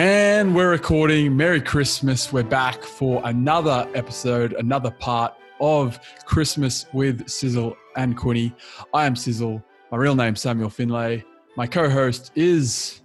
And 0.00 0.54
we're 0.54 0.70
recording. 0.70 1.36
Merry 1.36 1.60
Christmas. 1.60 2.32
We're 2.32 2.42
back 2.42 2.84
for 2.84 3.20
another 3.26 3.86
episode, 3.94 4.54
another 4.54 4.90
part 4.90 5.34
of 5.60 6.00
Christmas 6.24 6.86
with 6.94 7.28
Sizzle 7.28 7.76
and 7.98 8.16
Quinny. 8.16 8.54
I 8.94 9.04
am 9.04 9.14
Sizzle. 9.14 9.62
My 9.92 9.98
real 9.98 10.14
name's 10.16 10.40
Samuel 10.40 10.70
Finlay. 10.70 11.22
My 11.54 11.66
co 11.66 11.90
host 11.90 12.32
is. 12.34 13.02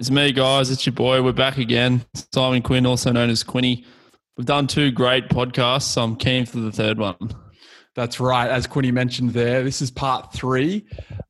It's 0.00 0.10
me, 0.10 0.32
guys. 0.32 0.68
It's 0.68 0.84
your 0.84 0.94
boy. 0.94 1.22
We're 1.22 1.30
back 1.30 1.58
again. 1.58 2.04
Simon 2.32 2.60
Quinn, 2.60 2.86
also 2.86 3.12
known 3.12 3.30
as 3.30 3.44
Quinny. 3.44 3.84
We've 4.36 4.46
done 4.46 4.66
two 4.66 4.90
great 4.90 5.28
podcasts, 5.28 5.82
so 5.82 6.02
I'm 6.02 6.16
keen 6.16 6.44
for 6.44 6.58
the 6.58 6.72
third 6.72 6.98
one. 6.98 7.36
That's 7.94 8.18
right. 8.18 8.50
As 8.50 8.66
Quinny 8.66 8.90
mentioned 8.90 9.30
there, 9.30 9.62
this 9.62 9.80
is 9.80 9.92
part 9.92 10.32
three 10.32 10.86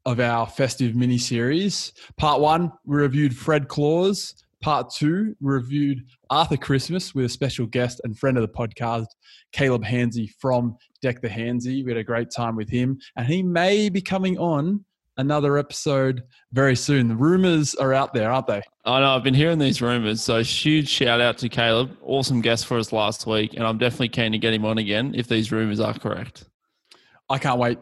of 0.06 0.20
our 0.20 0.46
festive 0.46 0.96
mini 0.96 1.18
series. 1.18 1.92
Part 2.16 2.40
one, 2.40 2.72
we 2.86 2.96
reviewed 2.96 3.36
Fred 3.36 3.68
Claus. 3.68 4.42
Part 4.62 4.90
two, 4.90 5.36
reviewed 5.40 6.02
Arthur 6.30 6.56
Christmas 6.56 7.14
with 7.14 7.26
a 7.26 7.28
special 7.28 7.66
guest 7.66 8.00
and 8.04 8.18
friend 8.18 8.36
of 8.36 8.42
the 8.42 8.48
podcast, 8.48 9.06
Caleb 9.52 9.84
Hansey 9.84 10.30
from 10.40 10.76
Deck 11.02 11.20
the 11.20 11.28
Hansey. 11.28 11.84
We 11.84 11.90
had 11.90 11.98
a 11.98 12.04
great 12.04 12.30
time 12.34 12.56
with 12.56 12.68
him, 12.68 12.98
and 13.16 13.26
he 13.26 13.42
may 13.42 13.88
be 13.88 14.00
coming 14.00 14.38
on 14.38 14.84
another 15.18 15.58
episode 15.58 16.22
very 16.52 16.76
soon. 16.76 17.08
The 17.08 17.16
rumors 17.16 17.74
are 17.74 17.92
out 17.92 18.14
there, 18.14 18.30
aren't 18.30 18.46
they? 18.46 18.62
I 18.84 19.00
know. 19.00 19.14
I've 19.14 19.24
been 19.24 19.34
hearing 19.34 19.58
these 19.58 19.80
rumors. 19.80 20.22
So, 20.22 20.42
huge 20.42 20.88
shout 20.88 21.20
out 21.20 21.38
to 21.38 21.48
Caleb. 21.48 21.96
Awesome 22.02 22.40
guest 22.40 22.66
for 22.66 22.78
us 22.78 22.92
last 22.92 23.26
week. 23.26 23.54
And 23.54 23.64
I'm 23.64 23.78
definitely 23.78 24.08
keen 24.08 24.32
to 24.32 24.38
get 24.38 24.54
him 24.54 24.64
on 24.64 24.78
again 24.78 25.14
if 25.14 25.28
these 25.28 25.52
rumors 25.52 25.80
are 25.80 25.94
correct. 25.94 26.44
I 27.28 27.38
can't 27.38 27.58
wait. 27.58 27.78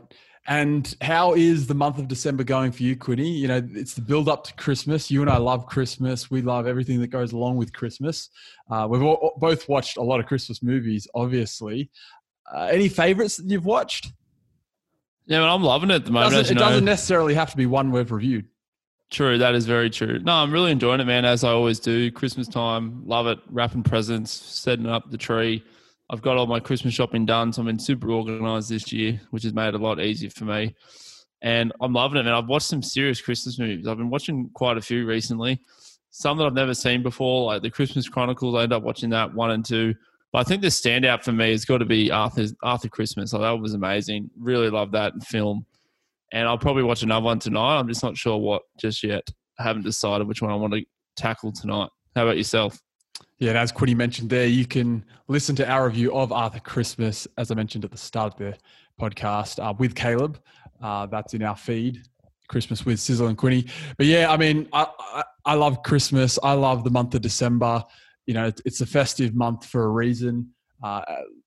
And 0.47 0.95
how 1.00 1.34
is 1.34 1.67
the 1.67 1.75
month 1.75 1.98
of 1.98 2.06
December 2.06 2.45
going 2.45 2.70
for 2.70 2.83
you, 2.83 2.97
Quinny? 2.97 3.31
You 3.31 3.48
know, 3.48 3.67
it's 3.73 3.95
the 3.95 4.03
build 4.03 4.28
up 4.28 4.45
to 4.45 4.55
Christmas. 4.55 5.11
You 5.11 5.23
and 5.23 5.31
I 5.31 5.39
love 5.39 5.67
Christmas. 5.67 6.31
We 6.31 6.42
love 6.42 6.67
everything 6.67 7.01
that 7.01 7.06
goes 7.06 7.33
along 7.33 7.56
with 7.56 7.73
Christmas. 7.73 8.28
Uh, 8.70 8.86
we've 8.89 9.03
all, 9.03 9.34
both 9.39 9.69
watched 9.70 9.97
a 9.97 10.03
lot 10.03 10.20
of 10.20 10.27
Christmas 10.27 10.62
movies, 10.62 11.09
obviously. 11.14 11.91
Uh, 12.55 12.69
any 12.70 12.91
favorites 12.91 13.39
that 13.39 13.47
you've 13.47 13.64
watched? 13.64 14.12
Yeah, 15.27 15.41
but 15.41 15.48
I'm 15.48 15.62
loving 15.62 15.91
it 15.91 15.95
at 15.95 16.05
the 16.05 16.11
moment. 16.11 16.33
Doesn't, 16.33 16.56
it 16.56 16.61
know. 16.61 16.69
doesn't 16.69 16.84
necessarily 16.84 17.33
have 17.34 17.51
to 17.51 17.56
be 17.56 17.64
one 17.64 17.91
we've 17.91 18.12
reviewed. 18.12 18.47
True, 19.11 19.39
that 19.39 19.55
is 19.55 19.64
very 19.64 19.89
true. 19.89 20.19
No, 20.19 20.33
I'm 20.33 20.53
really 20.53 20.73
enjoying 20.73 21.01
it, 21.01 21.05
man, 21.05 21.25
as 21.25 21.42
I 21.45 21.51
always 21.51 21.79
do. 21.79 22.11
Christmas 22.11 22.48
time, 22.48 23.03
love 23.06 23.27
it. 23.27 23.39
Wrapping 23.48 23.83
presents, 23.83 24.31
setting 24.31 24.86
up 24.86 25.11
the 25.11 25.17
tree 25.17 25.64
I've 26.11 26.23
got 26.23 26.37
all 26.37 26.47
my 26.47 26.61
Christmas 26.61 26.95
shopping 26.95 27.25
done, 27.25 27.53
so 27.53 27.61
I'm 27.63 27.67
been 27.67 27.79
super 27.79 28.11
organized 28.11 28.69
this 28.69 28.93
year, 28.93 29.21
which 29.31 29.43
has 29.45 29.55
made 29.55 29.69
it 29.69 29.75
a 29.75 29.79
lot 29.79 30.01
easier 30.01 30.31
for 30.31 30.45
me. 30.45 30.75
And 31.41 31.73
I'm 31.81 31.93
loving 31.93 32.19
it, 32.19 32.25
man. 32.25 32.35
I've 32.35 32.49
watched 32.49 32.67
some 32.67 32.83
serious 32.83 33.21
Christmas 33.21 33.59
movies. 33.59 33.87
I've 33.87 33.99
been 33.99 34.11
watching 34.11 34.51
quite 34.55 34.77
a 34.77 34.83
few 34.83 35.07
recently. 35.07 35.61
Some 36.11 36.39
that 36.39 36.47
I've 36.47 36.55
never 36.55 36.75
seen 36.75 37.03
before, 37.03 37.47
like 37.47 37.63
the 37.63 37.71
Christmas 37.71 38.09
Chronicles. 38.09 38.55
I 38.55 38.63
end 38.63 38.73
up 38.73 38.83
watching 38.83 39.11
that 39.11 39.35
one 39.35 39.51
and 39.51 39.65
two. 39.65 39.95
But 40.33 40.39
I 40.41 40.45
think 40.45 40.63
the 40.63 40.69
standout 40.69 41.23
for 41.23 41.33
me 41.33 41.51
has 41.53 41.65
got 41.65 41.79
to 41.79 41.85
be 41.85 42.11
Arthur's 42.11 42.55
Arthur 42.63 42.89
Christmas. 42.89 43.33
Like 43.33 43.43
that 43.43 43.61
was 43.61 43.75
amazing. 43.75 44.31
Really 44.39 44.69
love 44.69 44.93
that 44.93 45.13
film. 45.23 45.65
And 46.33 46.49
I'll 46.49 46.59
probably 46.59 46.83
watch 46.83 47.03
another 47.03 47.25
one 47.25 47.39
tonight. 47.39 47.79
I'm 47.79 47.89
just 47.89 48.03
not 48.03 48.17
sure 48.17 48.37
what 48.39 48.63
just 48.79 49.03
yet. 49.05 49.29
I 49.59 49.63
haven't 49.63 49.85
decided 49.85 50.27
which 50.27 50.43
one 50.43 50.51
I 50.51 50.57
want 50.57 50.75
to 50.75 50.83
tackle 51.17 51.53
tonight. 51.53 51.89
How 52.17 52.25
about 52.25 52.37
yourself? 52.37 52.79
Yeah, 53.39 53.51
and 53.51 53.59
as 53.59 53.73
Quinny 53.73 53.95
mentioned 53.95 54.31
there, 54.31 54.47
you 54.47 54.65
can 54.65 55.05
listen 55.27 55.57
to 55.57 55.69
our 55.69 55.86
review 55.86 56.14
of 56.14 56.31
Arthur 56.31 56.61
Christmas, 56.61 57.27
as 57.36 57.51
I 57.51 57.55
mentioned 57.55 57.85
at 57.85 57.91
the 57.91 57.98
start 57.98 58.35
of 58.35 58.39
the 58.39 58.57
podcast, 59.01 59.58
uh, 59.58 59.75
with 59.77 59.95
Caleb. 59.95 60.41
Uh, 60.81 61.07
that's 61.07 61.35
in 61.35 61.42
our 61.42 61.57
feed, 61.57 62.03
Christmas 62.48 62.86
with 62.86 63.01
Sizzle 63.01 63.27
and 63.27 63.36
Quinny. 63.36 63.67
But 63.98 64.07
yeah, 64.07 64.31
I 64.31 64.36
mean, 64.36 64.69
I, 64.73 64.86
I, 64.98 65.25
I 65.45 65.55
love 65.55 65.83
Christmas. 65.83 66.39
I 66.45 66.53
love 66.53 66.85
the 66.85 66.91
month 66.91 67.14
of 67.14 67.23
December. 67.23 67.83
You 68.27 68.35
know, 68.35 68.53
it's 68.64 68.81
a 68.81 68.86
festive 68.86 69.35
month 69.35 69.67
for 69.67 69.85
a 69.85 69.89
reason. 69.89 70.51
Uh, 70.83 71.03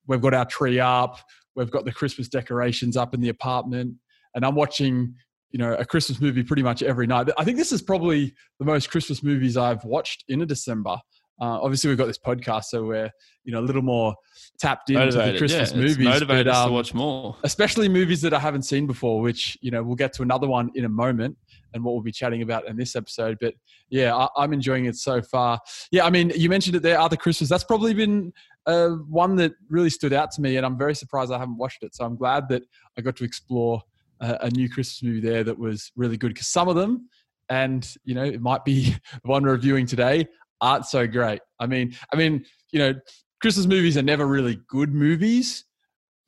we've 0.08 0.22
got 0.22 0.34
our 0.34 0.46
tree 0.46 0.80
up. 0.80 1.20
We've 1.56 1.72
got 1.72 1.86
the 1.86 1.94
Christmas 1.94 2.28
decorations 2.28 2.98
up 2.98 3.14
in 3.14 3.22
the 3.22 3.30
apartment. 3.30 3.96
And 4.36 4.46
I'm 4.46 4.56
watching, 4.56 5.16
you 5.52 5.60
know, 5.60 5.74
a 5.76 5.86
Christmas 5.86 6.20
movie 6.20 6.44
pretty 6.44 6.64
much 6.64 6.84
every 6.84 7.08
night. 7.08 7.30
I 7.38 7.46
think 7.46 7.58
this 7.58 7.72
is 7.72 7.82
probably 7.82 8.34
the 8.60 8.66
most 8.66 8.92
Christmas 8.92 9.24
movies 9.24 9.56
I've 9.56 9.86
watched 9.86 10.26
in 10.28 10.42
a 10.42 10.46
December. 10.46 10.98
Uh, 11.40 11.62
obviously, 11.62 11.90
we've 11.90 11.98
got 11.98 12.08
this 12.08 12.18
podcast, 12.18 12.66
so 12.66 12.84
we're 12.84 13.12
you 13.44 13.52
know 13.52 13.60
a 13.60 13.62
little 13.62 13.84
more 13.84 14.16
tapped 14.60 14.90
into 14.90 15.06
motivated, 15.06 15.36
the 15.36 15.38
Christmas 15.38 15.72
yeah, 15.72 15.78
movies. 15.78 15.98
Motivated 16.06 16.48
but, 16.48 16.56
um, 16.56 16.70
to 16.70 16.74
watch 16.74 16.94
more, 16.96 17.38
especially 17.44 17.88
movies 17.88 18.22
that 18.22 18.34
I 18.34 18.40
haven't 18.40 18.64
seen 18.64 18.88
before. 18.88 19.22
Which 19.22 19.56
you 19.62 19.70
know 19.70 19.84
we'll 19.84 19.96
get 19.96 20.14
to 20.14 20.24
another 20.24 20.48
one 20.48 20.72
in 20.74 20.86
a 20.86 20.90
moment, 20.90 21.38
and 21.74 21.84
what 21.84 21.94
we'll 21.94 22.02
be 22.02 22.12
chatting 22.12 22.42
about 22.42 22.68
in 22.68 22.76
this 22.76 22.96
episode. 22.96 23.38
But 23.40 23.54
yeah, 23.90 24.16
I, 24.16 24.44
am 24.44 24.52
enjoying 24.52 24.86
it 24.86 24.96
so 24.96 25.22
far. 25.22 25.60
Yeah, 25.92 26.06
I 26.06 26.10
mean, 26.10 26.32
you 26.36 26.50
mentioned 26.50 26.76
it 26.76 26.82
there, 26.82 27.00
Arthur 27.00 27.18
Christmas. 27.18 27.50
That's 27.50 27.64
probably 27.64 27.94
been 27.94 28.34
uh, 28.66 28.90
one 28.90 29.36
that 29.36 29.54
really 29.70 29.92
stood 29.92 30.14
out 30.14 30.32
to 30.32 30.42
me, 30.42 30.58
and 30.58 30.66
I'm 30.66 30.78
very 30.78 30.96
surprised 30.96 31.32
I 31.32 31.38
haven't 31.38 31.58
watched 31.58 31.84
it. 31.84 31.94
So 31.94 32.04
I'm 32.04 32.16
glad 32.16 32.50
that 32.50 32.64
I 32.98 33.02
got 33.02 33.16
to 33.18 33.24
explore 33.24 33.84
a, 34.22 34.38
a 34.42 34.50
new 34.50 34.70
Christmas 34.70 35.04
movie 35.04 35.22
there 35.22 35.44
that 35.44 35.58
was 35.58 35.92
really 35.96 36.18
good. 36.18 36.34
Because 36.34 36.48
some 36.48 36.68
of 36.68 36.76
them 36.76 37.10
and 37.50 37.96
you 38.04 38.14
know 38.14 38.26
it 38.26 38.42
might 38.42 38.66
be 38.66 38.90
the 38.92 39.20
one 39.24 39.44
we're 39.44 39.52
reviewing 39.52 39.86
today 39.86 40.28
aren't 40.62 40.86
so 40.86 41.08
great. 41.08 41.42
I 41.60 41.68
mean, 41.68 41.96
I 42.14 42.16
mean, 42.16 42.46
you 42.72 42.80
know, 42.80 42.94
Christmas 43.42 43.66
movies 43.66 43.98
are 43.98 44.04
never 44.04 44.26
really 44.26 44.60
good 44.68 44.94
movies, 44.94 45.66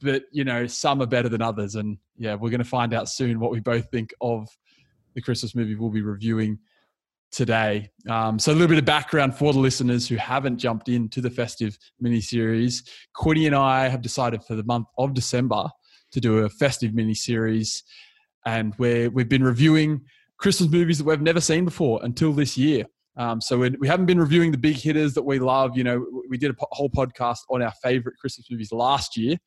but 0.01 0.23
you 0.31 0.43
know, 0.43 0.67
some 0.67 1.01
are 1.01 1.07
better 1.07 1.29
than 1.29 1.41
others. 1.41 1.75
And 1.75 1.97
yeah, 2.17 2.35
we're 2.35 2.49
going 2.51 2.59
to 2.59 2.65
find 2.65 2.93
out 2.93 3.09
soon 3.09 3.39
what 3.39 3.51
we 3.51 3.59
both 3.59 3.89
think 3.91 4.13
of 4.21 4.47
the 5.15 5.21
Christmas 5.21 5.55
movie 5.55 5.75
we'll 5.75 5.89
be 5.89 6.01
reviewing 6.01 6.59
today. 7.31 7.89
Um, 8.07 8.39
so 8.39 8.51
a 8.51 8.53
little 8.53 8.67
bit 8.67 8.79
of 8.79 8.85
background 8.85 9.35
for 9.35 9.53
the 9.53 9.59
listeners 9.59 10.07
who 10.07 10.15
haven't 10.15 10.57
jumped 10.57 10.89
into 10.89 11.21
the 11.21 11.29
festive 11.29 11.77
mini 11.99 12.21
series. 12.21 12.83
Quinny 13.13 13.45
and 13.45 13.55
I 13.55 13.87
have 13.87 14.01
decided 14.01 14.43
for 14.43 14.55
the 14.55 14.63
month 14.63 14.87
of 14.97 15.13
December 15.13 15.69
to 16.11 16.19
do 16.19 16.39
a 16.39 16.49
festive 16.49 16.93
mini 16.93 17.13
series, 17.13 17.83
and 18.45 18.73
where 18.77 19.11
we've 19.11 19.29
been 19.29 19.43
reviewing 19.43 20.01
Christmas 20.37 20.71
movies 20.71 20.97
that 20.97 21.03
we've 21.03 21.21
never 21.21 21.41
seen 21.41 21.65
before 21.65 21.99
until 22.03 22.33
this 22.33 22.57
year. 22.57 22.85
Um, 23.19 23.41
so 23.41 23.57
we 23.57 23.87
haven't 23.87 24.05
been 24.05 24.19
reviewing 24.19 24.51
the 24.51 24.57
big 24.57 24.77
hitters 24.77 25.13
that 25.15 25.23
we 25.23 25.39
love. 25.39 25.77
You 25.77 25.83
know, 25.83 26.23
we 26.29 26.37
did 26.37 26.51
a 26.51 26.55
whole 26.71 26.89
podcast 26.89 27.39
on 27.49 27.61
our 27.61 27.73
favorite 27.83 28.15
Christmas 28.17 28.49
movies 28.49 28.71
last 28.71 29.17
year, 29.17 29.31
and 29.31 29.39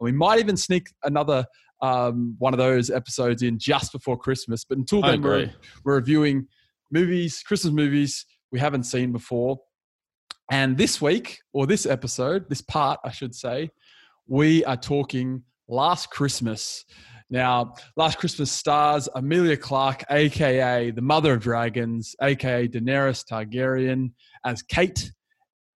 we 0.00 0.10
might 0.10 0.40
even 0.40 0.56
sneak 0.56 0.88
another 1.04 1.46
um, 1.80 2.34
one 2.38 2.52
of 2.52 2.58
those 2.58 2.90
episodes 2.90 3.42
in 3.42 3.56
just 3.56 3.92
before 3.92 4.18
Christmas. 4.18 4.64
But 4.64 4.78
until 4.78 5.00
then, 5.00 5.22
we're, 5.22 5.50
we're 5.84 5.94
reviewing 5.94 6.48
movies, 6.90 7.42
Christmas 7.46 7.72
movies 7.72 8.26
we 8.50 8.58
haven't 8.58 8.82
seen 8.82 9.12
before. 9.12 9.60
And 10.50 10.76
this 10.76 11.00
week, 11.00 11.38
or 11.52 11.68
this 11.68 11.86
episode, 11.86 12.48
this 12.48 12.60
part, 12.60 12.98
I 13.04 13.12
should 13.12 13.36
say, 13.36 13.70
we 14.26 14.64
are 14.64 14.76
talking 14.76 15.44
Last 15.68 16.10
Christmas. 16.10 16.84
Now, 17.30 17.74
Last 17.96 18.18
Christmas 18.18 18.50
stars 18.50 19.08
Emilia 19.14 19.56
Clarke, 19.56 20.04
aka 20.10 20.90
the 20.90 21.00
Mother 21.00 21.34
of 21.34 21.40
Dragons, 21.40 22.16
aka 22.20 22.66
Daenerys 22.66 23.24
Targaryen, 23.24 24.12
as 24.44 24.62
Kate. 24.62 25.12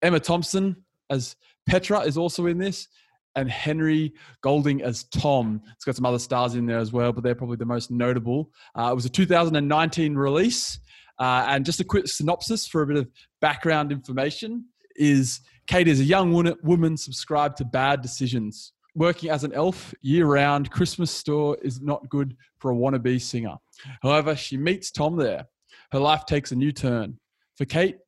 Emma 0.00 0.18
Thompson 0.18 0.74
as 1.10 1.36
Petra 1.66 2.00
is 2.00 2.16
also 2.16 2.46
in 2.46 2.58
this, 2.58 2.88
and 3.36 3.50
Henry 3.50 4.12
Golding 4.42 4.82
as 4.82 5.04
Tom. 5.04 5.60
It's 5.74 5.84
got 5.84 5.94
some 5.94 6.06
other 6.06 6.18
stars 6.18 6.54
in 6.54 6.66
there 6.66 6.78
as 6.78 6.92
well, 6.92 7.12
but 7.12 7.22
they're 7.22 7.34
probably 7.34 7.56
the 7.56 7.64
most 7.64 7.90
notable. 7.90 8.50
Uh, 8.76 8.88
it 8.90 8.94
was 8.94 9.04
a 9.04 9.10
2019 9.10 10.14
release. 10.14 10.80
Uh, 11.18 11.44
and 11.48 11.64
just 11.64 11.78
a 11.78 11.84
quick 11.84 12.08
synopsis 12.08 12.66
for 12.66 12.82
a 12.82 12.86
bit 12.86 12.96
of 12.96 13.08
background 13.40 13.92
information 13.92 14.64
is 14.96 15.40
Kate 15.66 15.86
is 15.86 16.00
a 16.00 16.04
young 16.04 16.32
woman 16.62 16.96
subscribed 16.96 17.58
to 17.58 17.64
bad 17.64 18.00
decisions 18.02 18.72
working 18.94 19.30
as 19.30 19.44
an 19.44 19.52
elf 19.52 19.94
year 20.02 20.26
round, 20.26 20.70
Christmas 20.70 21.10
store 21.10 21.56
is 21.62 21.80
not 21.80 22.08
good 22.08 22.36
for 22.58 22.70
a 22.70 22.74
wannabe 22.74 23.20
singer. 23.20 23.56
However, 24.02 24.36
she 24.36 24.56
meets 24.56 24.90
Tom 24.90 25.16
there. 25.16 25.46
Her 25.92 25.98
life 25.98 26.24
takes 26.26 26.52
a 26.52 26.56
new 26.56 26.72
turn. 26.72 27.18
For 27.56 27.64
Kate, 27.64 27.98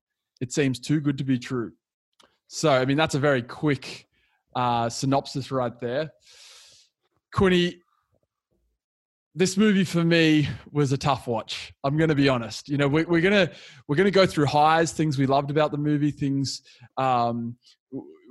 it 0.40 0.52
seems 0.52 0.78
too 0.78 1.00
good 1.00 1.18
to 1.18 1.24
be 1.24 1.38
true. 1.38 1.72
So, 2.48 2.70
I 2.70 2.84
mean, 2.84 2.96
that's 2.96 3.14
a 3.14 3.18
very 3.18 3.42
quick 3.42 4.06
uh, 4.54 4.88
synopsis 4.88 5.50
right 5.50 5.78
there. 5.80 6.12
Quinny, 7.32 7.80
this 9.34 9.56
movie 9.56 9.84
for 9.84 10.04
me 10.04 10.48
was 10.70 10.92
a 10.92 10.98
tough 10.98 11.26
watch. 11.26 11.72
I'm 11.82 11.96
going 11.96 12.08
to 12.08 12.14
be 12.14 12.28
honest. 12.28 12.68
You 12.68 12.76
know, 12.78 12.86
we, 12.86 13.02
are 13.02 13.20
gonna 13.20 13.50
we're 13.88 13.96
gonna 13.96 14.12
go 14.12 14.26
through 14.26 14.46
highs, 14.46 14.92
things 14.92 15.18
we 15.18 15.26
loved 15.26 15.50
about 15.50 15.72
the 15.72 15.78
movie, 15.78 16.12
things 16.12 16.62
um, 16.96 17.56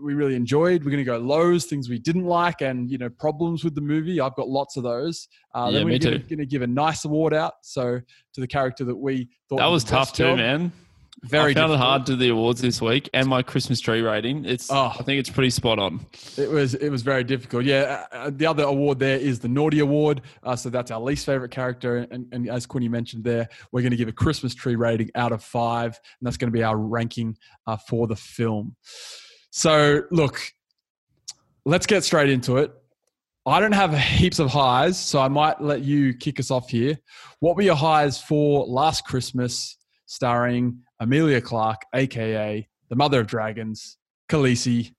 we 0.01 0.13
really 0.13 0.35
enjoyed. 0.35 0.83
We're 0.83 0.91
going 0.91 1.03
to 1.03 1.03
go 1.03 1.17
lows, 1.17 1.65
things 1.65 1.89
we 1.89 1.99
didn't 1.99 2.25
like, 2.25 2.61
and 2.61 2.89
you 2.89 2.97
know 2.97 3.09
problems 3.09 3.63
with 3.63 3.75
the 3.75 3.81
movie. 3.81 4.19
I've 4.19 4.35
got 4.35 4.47
lots 4.47 4.77
of 4.77 4.83
those. 4.83 5.27
Uh, 5.53 5.69
yeah, 5.71 5.79
then 5.79 5.85
we're 5.85 5.99
going 5.99 6.37
to 6.37 6.45
give 6.45 6.61
a 6.61 6.67
nice 6.67 7.05
award 7.05 7.33
out. 7.33 7.53
So 7.61 7.99
to 8.33 8.41
the 8.41 8.47
character 8.47 8.85
that 8.85 8.95
we 8.95 9.29
thought 9.49 9.57
that 9.57 9.67
was 9.67 9.83
tough 9.83 10.13
too, 10.13 10.35
man. 10.35 10.71
Very 11.25 11.51
I 11.51 11.53
found 11.53 11.71
difficult. 11.71 11.75
it 11.75 11.77
hard 11.77 12.05
to 12.07 12.11
do 12.13 12.17
the 12.17 12.29
awards 12.29 12.59
this 12.59 12.81
week, 12.81 13.09
and 13.13 13.29
my 13.29 13.41
Christmas 13.41 13.79
tree 13.79 14.01
rating. 14.01 14.43
It's 14.43 14.69
Oh. 14.69 14.91
I 14.93 15.03
think 15.03 15.19
it's 15.19 15.29
pretty 15.29 15.51
spot 15.51 15.79
on. 15.79 16.05
It 16.37 16.49
was 16.49 16.73
it 16.73 16.89
was 16.89 17.01
very 17.01 17.23
difficult. 17.23 17.63
Yeah, 17.63 18.05
uh, 18.11 18.15
uh, 18.15 18.31
the 18.33 18.45
other 18.45 18.63
award 18.63 18.99
there 18.99 19.17
is 19.17 19.39
the 19.39 19.47
Naughty 19.47 19.79
Award. 19.79 20.21
Uh, 20.43 20.57
so 20.57 20.69
that's 20.69 20.91
our 20.91 20.99
least 20.99 21.25
favorite 21.25 21.51
character, 21.51 22.05
and, 22.11 22.27
and 22.33 22.49
as 22.49 22.65
Quinny 22.65 22.89
mentioned 22.89 23.23
there, 23.23 23.47
we're 23.71 23.81
going 23.81 23.91
to 23.91 23.97
give 23.97 24.09
a 24.09 24.13
Christmas 24.13 24.53
tree 24.53 24.75
rating 24.75 25.11
out 25.15 25.31
of 25.31 25.41
five, 25.41 25.97
and 26.19 26.27
that's 26.27 26.35
going 26.35 26.51
to 26.51 26.57
be 26.57 26.63
our 26.63 26.77
ranking 26.77 27.37
uh, 27.67 27.77
for 27.77 28.05
the 28.05 28.17
film. 28.17 28.75
So 29.55 30.01
look, 30.09 30.41
let's 31.63 31.85
get 31.85 32.03
straight 32.03 32.31
into 32.31 32.57
it. 32.57 32.73
I 33.45 33.59
don't 33.59 33.73
have 33.73 33.95
heaps 33.95 34.39
of 34.39 34.49
highs, 34.49 34.97
so 34.97 35.21
I 35.21 35.27
might 35.27 35.61
let 35.61 35.83
you 35.83 36.15
kick 36.15 36.39
us 36.39 36.49
off 36.49 36.71
here. 36.71 36.97
What 37.39 37.55
were 37.55 37.61
your 37.61 37.75
highs 37.75 38.19
for 38.19 38.65
Last 38.65 39.05
Christmas, 39.05 39.77
starring 40.07 40.79
Emilia 40.99 41.39
Clarke, 41.39 41.83
aka 41.93 42.67
the 42.89 42.95
Mother 42.95 43.19
of 43.19 43.27
Dragons, 43.27 43.97
Khaleesi, 44.27 44.91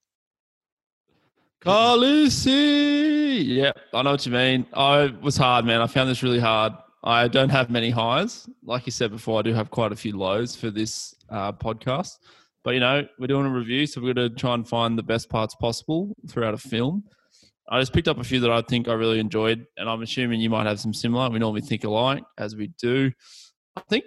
Khaleesi. 1.62 3.44
Yeah, 3.44 3.72
I 3.92 4.02
know 4.02 4.12
what 4.12 4.24
you 4.24 4.30
mean. 4.30 4.66
I 4.72 5.12
was 5.20 5.36
hard, 5.36 5.64
man. 5.64 5.80
I 5.80 5.88
found 5.88 6.08
this 6.08 6.22
really 6.22 6.38
hard. 6.38 6.74
I 7.02 7.26
don't 7.26 7.48
have 7.48 7.70
many 7.70 7.90
highs. 7.90 8.48
Like 8.62 8.86
you 8.86 8.92
said 8.92 9.10
before, 9.10 9.40
I 9.40 9.42
do 9.42 9.52
have 9.52 9.72
quite 9.72 9.90
a 9.90 9.96
few 9.96 10.16
lows 10.16 10.54
for 10.54 10.70
this 10.70 11.12
uh, 11.28 11.50
podcast. 11.50 12.18
But, 12.64 12.74
you 12.74 12.80
know, 12.80 13.06
we're 13.18 13.26
doing 13.26 13.46
a 13.46 13.50
review, 13.50 13.86
so 13.86 14.00
we're 14.00 14.14
going 14.14 14.30
to 14.30 14.34
try 14.34 14.54
and 14.54 14.66
find 14.66 14.98
the 14.98 15.02
best 15.02 15.28
parts 15.28 15.54
possible 15.54 16.16
throughout 16.28 16.54
a 16.54 16.58
film. 16.58 17.04
I 17.68 17.78
just 17.78 17.92
picked 17.92 18.08
up 18.08 18.18
a 18.18 18.24
few 18.24 18.40
that 18.40 18.50
I 18.50 18.62
think 18.62 18.88
I 18.88 18.94
really 18.94 19.20
enjoyed, 19.20 19.66
and 19.76 19.88
I'm 19.88 20.02
assuming 20.02 20.40
you 20.40 20.50
might 20.50 20.66
have 20.66 20.80
some 20.80 20.92
similar. 20.94 21.30
We 21.30 21.38
normally 21.38 21.60
think 21.60 21.84
alike, 21.84 22.24
as 22.38 22.56
we 22.56 22.68
do. 22.78 23.12
I 23.76 23.82
think 23.82 24.04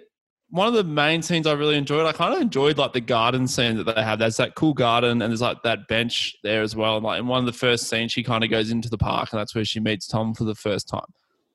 one 0.50 0.66
of 0.66 0.74
the 0.74 0.84
main 0.84 1.22
scenes 1.22 1.46
I 1.46 1.52
really 1.52 1.76
enjoyed, 1.76 2.06
I 2.06 2.12
kind 2.12 2.34
of 2.34 2.40
enjoyed 2.40 2.78
like 2.78 2.92
the 2.92 3.00
garden 3.00 3.46
scene 3.46 3.76
that 3.76 3.84
they 3.84 4.02
have. 4.02 4.18
There's 4.18 4.36
that 4.38 4.54
cool 4.54 4.74
garden, 4.74 5.22
and 5.22 5.30
there's 5.30 5.40
like 5.40 5.62
that 5.64 5.88
bench 5.88 6.36
there 6.42 6.62
as 6.62 6.74
well. 6.74 6.96
And 6.96 7.04
like 7.04 7.20
in 7.20 7.26
one 7.26 7.40
of 7.40 7.46
the 7.46 7.52
first 7.52 7.88
scenes, 7.88 8.12
she 8.12 8.22
kind 8.22 8.42
of 8.42 8.50
goes 8.50 8.70
into 8.70 8.88
the 8.88 8.98
park, 8.98 9.32
and 9.32 9.40
that's 9.40 9.54
where 9.54 9.64
she 9.64 9.80
meets 9.80 10.06
Tom 10.06 10.34
for 10.34 10.44
the 10.44 10.54
first 10.54 10.88
time. 10.88 11.06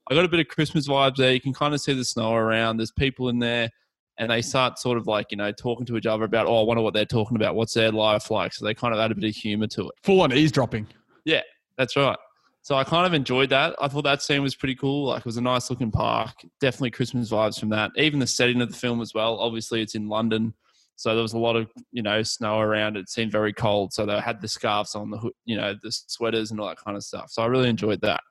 I 0.10 0.14
got 0.14 0.26
a 0.26 0.30
bit 0.30 0.42
of 0.42 0.48
Christmas 0.50 0.88
vibes 0.88 1.16
there. 1.16 1.34
You 1.34 1.42
can 1.42 1.54
kind 1.54 1.74
of 1.74 1.82
see 1.82 1.94
the 1.94 2.06
snow 2.06 2.34
around. 2.34 2.78
There's 2.78 2.92
people 2.92 3.30
in 3.30 3.40
there, 3.40 3.70
and 4.18 4.30
they 4.30 4.42
start 4.42 4.80
sort 4.80 4.98
of 4.98 5.08
like 5.08 5.32
you 5.32 5.38
know 5.38 5.52
talking 5.52 5.86
to 5.88 5.98
each 5.98 6.06
other 6.06 6.24
about, 6.24 6.48
oh, 6.48 6.62
I 6.62 6.64
wonder 6.64 6.84
what 6.84 6.94
they're 6.94 7.06
talking 7.06 7.36
about. 7.36 7.56
What's 7.56 7.74
their 7.74 7.92
life 7.92 8.30
like? 8.30 8.54
So 8.54 8.66
they 8.66 8.74
kind 8.74 8.94
of 8.94 9.00
add 9.00 9.12
a 9.12 9.16
bit 9.16 9.30
of 9.30 9.36
humor 9.36 9.68
to 9.68 9.90
it. 9.90 9.96
full 10.04 10.22
on 10.22 10.34
eavesdropping. 10.34 10.88
Yeah 11.26 11.42
that's 11.78 11.96
right. 11.96 12.18
So 12.62 12.76
I 12.76 12.84
kind 12.84 13.06
of 13.06 13.14
enjoyed 13.14 13.50
that. 13.50 13.76
I 13.82 13.88
thought 13.90 14.04
that 14.04 14.22
scene 14.22 14.42
was 14.42 14.56
pretty 14.56 14.76
cool. 14.76 15.08
Like 15.08 15.20
it 15.20 15.26
was 15.26 15.38
a 15.38 15.42
nice 15.42 15.70
looking 15.70 15.92
park. 15.92 16.34
Definitely 16.62 16.92
Christmas 16.92 17.30
vibes 17.30 17.60
from 17.60 17.70
that. 17.70 17.92
Even 17.98 18.20
the 18.20 18.28
setting 18.28 18.62
of 18.62 18.72
the 18.72 18.78
film 18.78 19.02
as 19.02 19.14
well. 19.14 19.38
Obviously 19.40 19.82
it's 19.82 19.96
in 19.96 20.08
London. 20.08 20.54
So 20.96 21.14
there 21.14 21.24
was 21.24 21.34
a 21.34 21.40
lot 21.40 21.56
of, 21.56 21.70
you 21.92 22.02
know, 22.02 22.24
snow 22.24 22.60
around. 22.60 22.96
It 22.96 23.10
seemed 23.10 23.32
very 23.32 23.52
cold. 23.52 23.92
So 23.92 24.06
they 24.06 24.18
had 24.20 24.40
the 24.40 24.48
scarves 24.48 24.96
on, 24.96 25.10
the 25.10 25.18
hood, 25.18 25.34
you 25.44 25.58
know, 25.58 25.76
the 25.82 25.92
sweaters 25.92 26.52
and 26.52 26.60
all 26.60 26.68
that 26.68 26.78
kind 26.78 26.96
of 26.96 27.04
stuff. 27.04 27.32
So 27.32 27.42
I 27.42 27.48
really 27.48 27.70
enjoyed 27.70 28.00
that. 28.02 28.22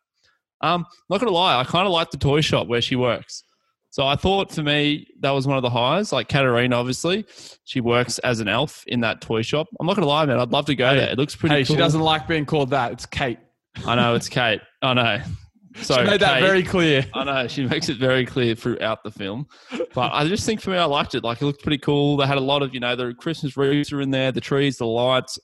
Um, 0.63 0.87
not 1.11 1.19
gonna 1.19 1.33
lie, 1.33 1.59
I 1.59 1.65
kind 1.65 1.87
of 1.87 1.93
liked 1.93 2.13
the 2.13 2.19
toy 2.19 2.41
shop 2.41 2.69
where 2.69 2.81
she 2.81 2.95
works. 2.95 3.43
So 3.93 4.07
I 4.07 4.17
thought 4.17 4.51
for 4.51 4.63
me 4.63 5.07
that 5.21 5.33
was 5.33 5.47
one 5.47 5.59
of 5.59 5.63
the 5.63 5.69
highs. 5.69 6.13
Like 6.15 6.27
Katarina, 6.27 6.75
obviously, 6.77 7.27
she 7.65 7.83
works 7.83 8.19
as 8.21 8.41
an 8.41 8.49
elf 8.49 8.83
in 8.87 9.01
that 9.01 9.21
toy 9.21 9.43
shop. 9.43 9.69
I'm 9.79 9.87
not 9.87 9.97
gonna 9.97 10.07
lie, 10.09 10.25
man. 10.25 10.41
I'd 10.41 10.51
love 10.51 10.65
to 10.67 10.75
go 10.75 10.89
Hey, 10.89 10.97
there. 10.97 11.11
It 11.11 11.19
looks 11.19 11.37
pretty. 11.37 11.55
Hey, 11.57 11.65
cool. 11.65 11.77
she 11.77 11.79
doesn't 11.79 12.01
like 12.01 12.27
being 12.27 12.47
called 12.47 12.71
that. 12.71 12.93
It's 12.93 13.05
Kate. 13.05 13.39
I 13.87 13.95
know 13.95 14.15
it's 14.15 14.31
Kate. 14.31 14.61
I 14.83 14.95
know. 14.95 15.23
So 15.81 15.95
she 15.95 16.03
made 16.05 16.21
that 16.21 16.43
very 16.43 16.63
clear. 16.63 17.03
I 17.15 17.25
know 17.25 17.49
she 17.49 17.65
makes 17.67 17.89
it 17.89 17.97
very 17.97 18.27
clear 18.27 18.55
throughout 18.55 19.03
the 19.03 19.11
film, 19.11 19.47
but 19.95 20.13
I 20.13 20.29
just 20.29 20.45
think 20.45 20.61
for 20.61 20.69
me, 20.69 20.77
I 20.77 20.85
liked 20.85 21.15
it. 21.15 21.25
Like 21.25 21.41
it 21.41 21.47
looked 21.47 21.63
pretty 21.63 21.79
cool. 21.79 22.19
They 22.19 22.27
had 22.27 22.37
a 22.37 22.43
lot 22.43 22.61
of, 22.63 22.75
you 22.75 22.81
know, 22.81 22.95
the 22.95 23.15
Christmas 23.15 23.57
wreaths 23.57 23.91
are 23.91 24.03
in 24.03 24.11
there, 24.11 24.33
the 24.33 24.41
trees, 24.43 24.77
the 24.77 24.85
lights. 24.85 25.39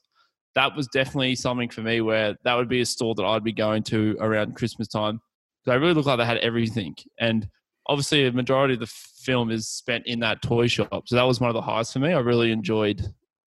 That 0.53 0.75
was 0.75 0.85
definitely 0.89 1.33
something 1.33 1.67
for 1.69 1.81
me 1.81 2.01
where 2.01 2.35
that 2.43 2.53
would 2.53 2.69
be 2.69 2.81
a 2.81 2.85
store 2.85 3.15
that 3.15 3.25
I'd 3.25 3.43
be 3.43 3.51
going 3.53 3.81
to 3.85 4.17
around 4.19 4.55
Christmas 4.55 4.87
time. 4.87 5.19
They 5.65 5.75
really 5.79 5.93
looked 5.95 6.05
like 6.05 6.19
they 6.19 6.25
had 6.25 6.37
everything, 6.37 6.93
and 7.19 7.47
obviously 7.89 8.27
a 8.27 8.31
majority 8.31 8.75
of 8.75 8.79
the 8.79 8.87
film 8.87 9.49
is 9.49 9.67
spent 9.67 10.05
in 10.05 10.19
that 10.19 10.41
toy 10.41 10.67
shop. 10.67 11.07
So 11.07 11.15
that 11.15 11.23
was 11.23 11.41
one 11.41 11.49
of 11.49 11.55
the 11.55 11.61
highs 11.61 11.91
for 11.91 11.99
me. 11.99 12.13
I 12.13 12.19
really 12.19 12.51
enjoyed 12.51 13.01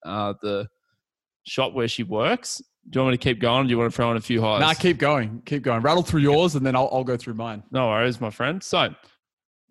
uh, 0.04 0.34
the 0.42 0.68
shop 1.44 1.72
where 1.72 1.88
she 1.88 2.02
works. 2.02 2.60
Do 2.90 2.98
you 2.98 3.04
want 3.04 3.12
me 3.12 3.18
to 3.18 3.22
keep 3.22 3.40
going? 3.40 3.60
Or 3.60 3.64
do 3.64 3.70
you 3.70 3.78
want 3.78 3.92
to 3.92 3.96
throw 3.96 4.10
in 4.10 4.16
a 4.16 4.20
few 4.20 4.42
highs? 4.42 4.60
Nah, 4.60 4.74
keep 4.74 4.98
going. 4.98 5.40
Keep 5.46 5.62
going. 5.62 5.80
Rattle 5.80 6.02
through 6.02 6.22
yours 6.22 6.56
and 6.56 6.66
then 6.66 6.74
I'll, 6.74 6.90
I'll 6.92 7.04
go 7.04 7.16
through 7.16 7.34
mine. 7.34 7.62
No 7.70 7.86
worries, 7.86 8.20
my 8.20 8.30
friend. 8.30 8.62
So, 8.62 8.92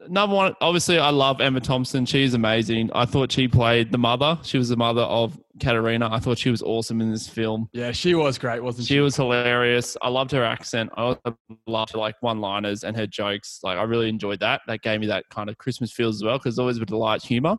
number 0.08 0.36
one, 0.36 0.56
obviously, 0.62 1.00
I 1.00 1.10
love 1.10 1.42
Emma 1.42 1.60
Thompson. 1.60 2.06
She's 2.06 2.34
amazing. 2.34 2.90
I 2.94 3.06
thought 3.06 3.32
she 3.32 3.48
played 3.48 3.92
the 3.92 3.98
mother. 3.98 4.40
She 4.44 4.58
was 4.58 4.70
the 4.70 4.78
mother 4.78 5.02
of 5.02 5.40
Katarina. 5.60 6.10
I 6.12 6.20
thought 6.20 6.38
she 6.38 6.50
was 6.50 6.62
awesome 6.62 7.02
in 7.02 7.12
this 7.12 7.28
film. 7.28 7.70
Yeah, 7.74 7.92
she 7.92 8.16
was 8.16 8.38
great, 8.38 8.64
wasn't 8.64 8.88
she? 8.88 8.96
She 8.96 9.00
was 9.00 9.16
hilarious. 9.16 9.98
I 10.02 10.10
loved 10.10 10.32
her 10.32 10.44
accent. 10.44 10.92
I 10.98 11.02
also 11.04 11.38
loved 11.68 11.94
her 11.94 12.00
like 12.00 12.16
one-liners 12.22 12.84
and 12.84 12.96
her 12.98 13.08
jokes. 13.08 13.60
Like 13.64 13.78
I 13.78 13.84
really 13.84 14.10
enjoyed 14.10 14.40
that. 14.40 14.62
That 14.68 14.82
gave 14.82 15.00
me 15.00 15.08
that 15.08 15.26
kind 15.30 15.50
of 15.50 15.58
Christmas 15.58 15.92
feels 15.92 16.18
as 16.18 16.24
well 16.24 16.38
because 16.38 16.58
always 16.60 16.80
with 16.80 16.90
the 16.90 16.98
light 16.98 17.22
humor 17.22 17.58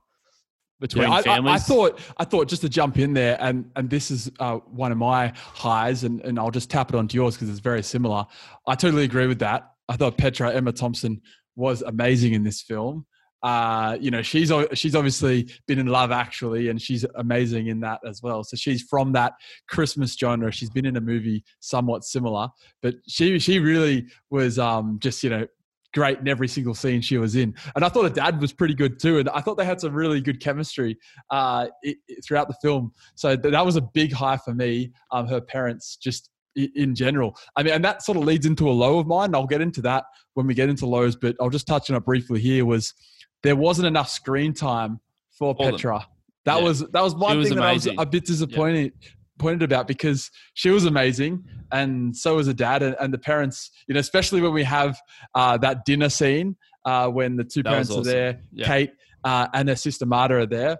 between 0.81 1.05
Yeah, 1.05 1.13
I, 1.15 1.19
I, 1.19 1.23
families. 1.23 1.55
I 1.55 1.59
thought 1.59 2.01
I 2.19 2.25
thought 2.25 2.49
just 2.49 2.63
to 2.63 2.69
jump 2.69 2.99
in 2.99 3.15
there, 3.15 3.39
and 3.41 3.71
and 3.77 3.89
this 3.89 4.11
is 4.11 4.31
uh, 4.41 4.57
one 4.57 4.93
of 4.93 4.99
my 4.99 5.33
highs, 5.37 6.05
and, 6.05 6.21
and 6.23 6.39
I'll 6.39 6.51
just 6.51 6.69
tap 6.69 6.91
it 6.91 6.97
onto 6.97 7.15
yours 7.15 7.37
because 7.37 7.49
it's 7.49 7.61
very 7.61 7.83
similar. 7.83 8.27
I 8.67 8.75
totally 8.75 9.05
agree 9.05 9.27
with 9.27 9.39
that. 9.39 9.71
I 9.89 9.97
thought 9.97 10.19
Petra 10.19 10.53
Emma 10.53 10.73
Thompson 10.73 11.21
was 11.57 11.83
amazing 11.83 12.33
in 12.35 12.43
this 12.45 12.63
film. 12.63 13.07
Uh, 13.43 13.97
you 14.01 14.11
know, 14.11 14.23
she's 14.23 14.53
she's 14.75 14.95
obviously 14.95 15.49
been 15.67 15.79
in 15.81 15.87
Love 15.87 16.13
Actually, 16.13 16.69
and 16.69 16.81
she's 16.81 17.05
amazing 17.17 17.67
in 17.67 17.81
that 17.81 17.99
as 18.07 18.23
well. 18.23 18.45
So 18.45 18.57
she's 18.57 18.83
from 18.83 19.13
that 19.13 19.33
Christmas 19.69 20.15
genre. 20.17 20.53
She's 20.53 20.71
been 20.71 20.87
in 20.87 20.97
a 20.97 21.01
movie 21.01 21.43
somewhat 21.59 22.05
similar, 22.05 22.49
but 22.83 22.95
she 23.09 23.39
she 23.41 23.59
really 23.59 24.07
was 24.31 24.61
um, 24.61 24.99
just 25.03 25.25
you 25.25 25.31
know 25.31 25.47
great 25.93 26.19
in 26.21 26.29
every 26.29 26.49
single 26.49 26.75
scene 26.75 27.01
she 27.01 27.19
was 27.19 27.37
in. 27.37 27.55
And 27.75 27.85
I 27.85 27.89
thought 27.89 28.05
her 28.05 28.09
dad 28.11 28.41
was 28.41 28.53
pretty 28.53 28.75
good 28.75 28.99
too. 28.99 29.19
And 29.19 29.29
I 29.29 29.41
thought 29.41 29.59
they 29.59 29.65
had 29.65 29.81
some 29.81 29.93
really 29.93 30.21
good 30.21 30.41
chemistry 30.41 30.97
uh, 31.31 31.67
i- 31.85 31.89
i- 32.11 32.15
throughout 32.25 32.49
the 32.49 32.57
film. 32.63 32.93
So 33.15 33.37
th- 33.37 33.53
that 33.53 33.67
was 33.67 33.77
a 33.77 33.83
big 33.83 34.13
high 34.13 34.39
for 34.39 34.55
me. 34.55 34.93
Um, 35.11 35.27
her 35.27 35.41
parents 35.41 35.97
just 35.97 36.31
in 36.57 36.95
general. 36.95 37.37
I 37.57 37.63
mean, 37.63 37.73
and 37.75 37.85
that 37.85 38.03
sort 38.03 38.19
of 38.19 38.25
leads 38.25 38.47
into 38.47 38.69
a 38.69 38.73
low 38.73 38.99
of 38.99 39.07
mine. 39.07 39.35
I'll 39.35 39.47
get 39.47 39.61
into 39.61 39.83
that 39.83 40.05
when 40.35 40.47
we 40.47 40.55
get 40.55 40.69
into 40.69 40.87
lows, 40.87 41.17
but 41.17 41.37
I'll 41.41 41.51
just 41.51 41.67
touch 41.67 41.91
on 41.91 41.97
it 41.97 42.05
briefly 42.05 42.41
here 42.41 42.65
was 42.65 42.95
there 43.43 43.57
wasn't 43.57 43.87
enough 43.87 44.09
screen 44.09 44.53
time 44.55 45.01
for 45.39 45.55
For 45.55 45.65
them. 45.65 45.73
Petra. 45.75 46.07
That 46.45 46.59
Yeah. 46.59 46.65
was 46.65 46.81
that 46.81 47.03
was 47.03 47.15
one 47.15 47.39
was 47.39 47.49
thing 47.49 47.57
that 47.59 47.65
I 47.65 47.73
was 47.73 47.87
amazing. 47.87 48.01
a 48.01 48.07
bit 48.07 48.25
disappointed 48.27 48.93
pointed 49.39 49.63
about 49.63 49.89
because 49.89 50.31
she 50.55 50.71
was 50.71 50.85
amazing 50.85 51.43
and 51.73 52.15
so 52.17 52.37
was 52.37 52.47
her 52.47 52.53
dad 52.53 52.83
and, 52.83 52.95
and 53.01 53.13
the 53.13 53.19
parents 53.19 53.71
you 53.89 53.95
know 53.95 53.99
especially 54.01 54.41
when 54.41 54.53
we 54.53 54.63
have 54.63 55.01
uh, 55.35 55.57
that 55.57 55.85
dinner 55.85 56.09
scene 56.09 56.55
uh, 56.85 57.09
when 57.09 57.37
the 57.37 57.43
two 57.43 57.63
That 57.63 57.71
parents 57.71 57.91
are 57.91 58.05
there 58.05 58.41
Yeah. 58.53 58.67
kate 58.67 58.91
uh, 59.25 59.49
and 59.55 59.69
her 59.69 59.75
sister 59.75 60.05
marta 60.07 60.35
are 60.37 60.47
there 60.47 60.77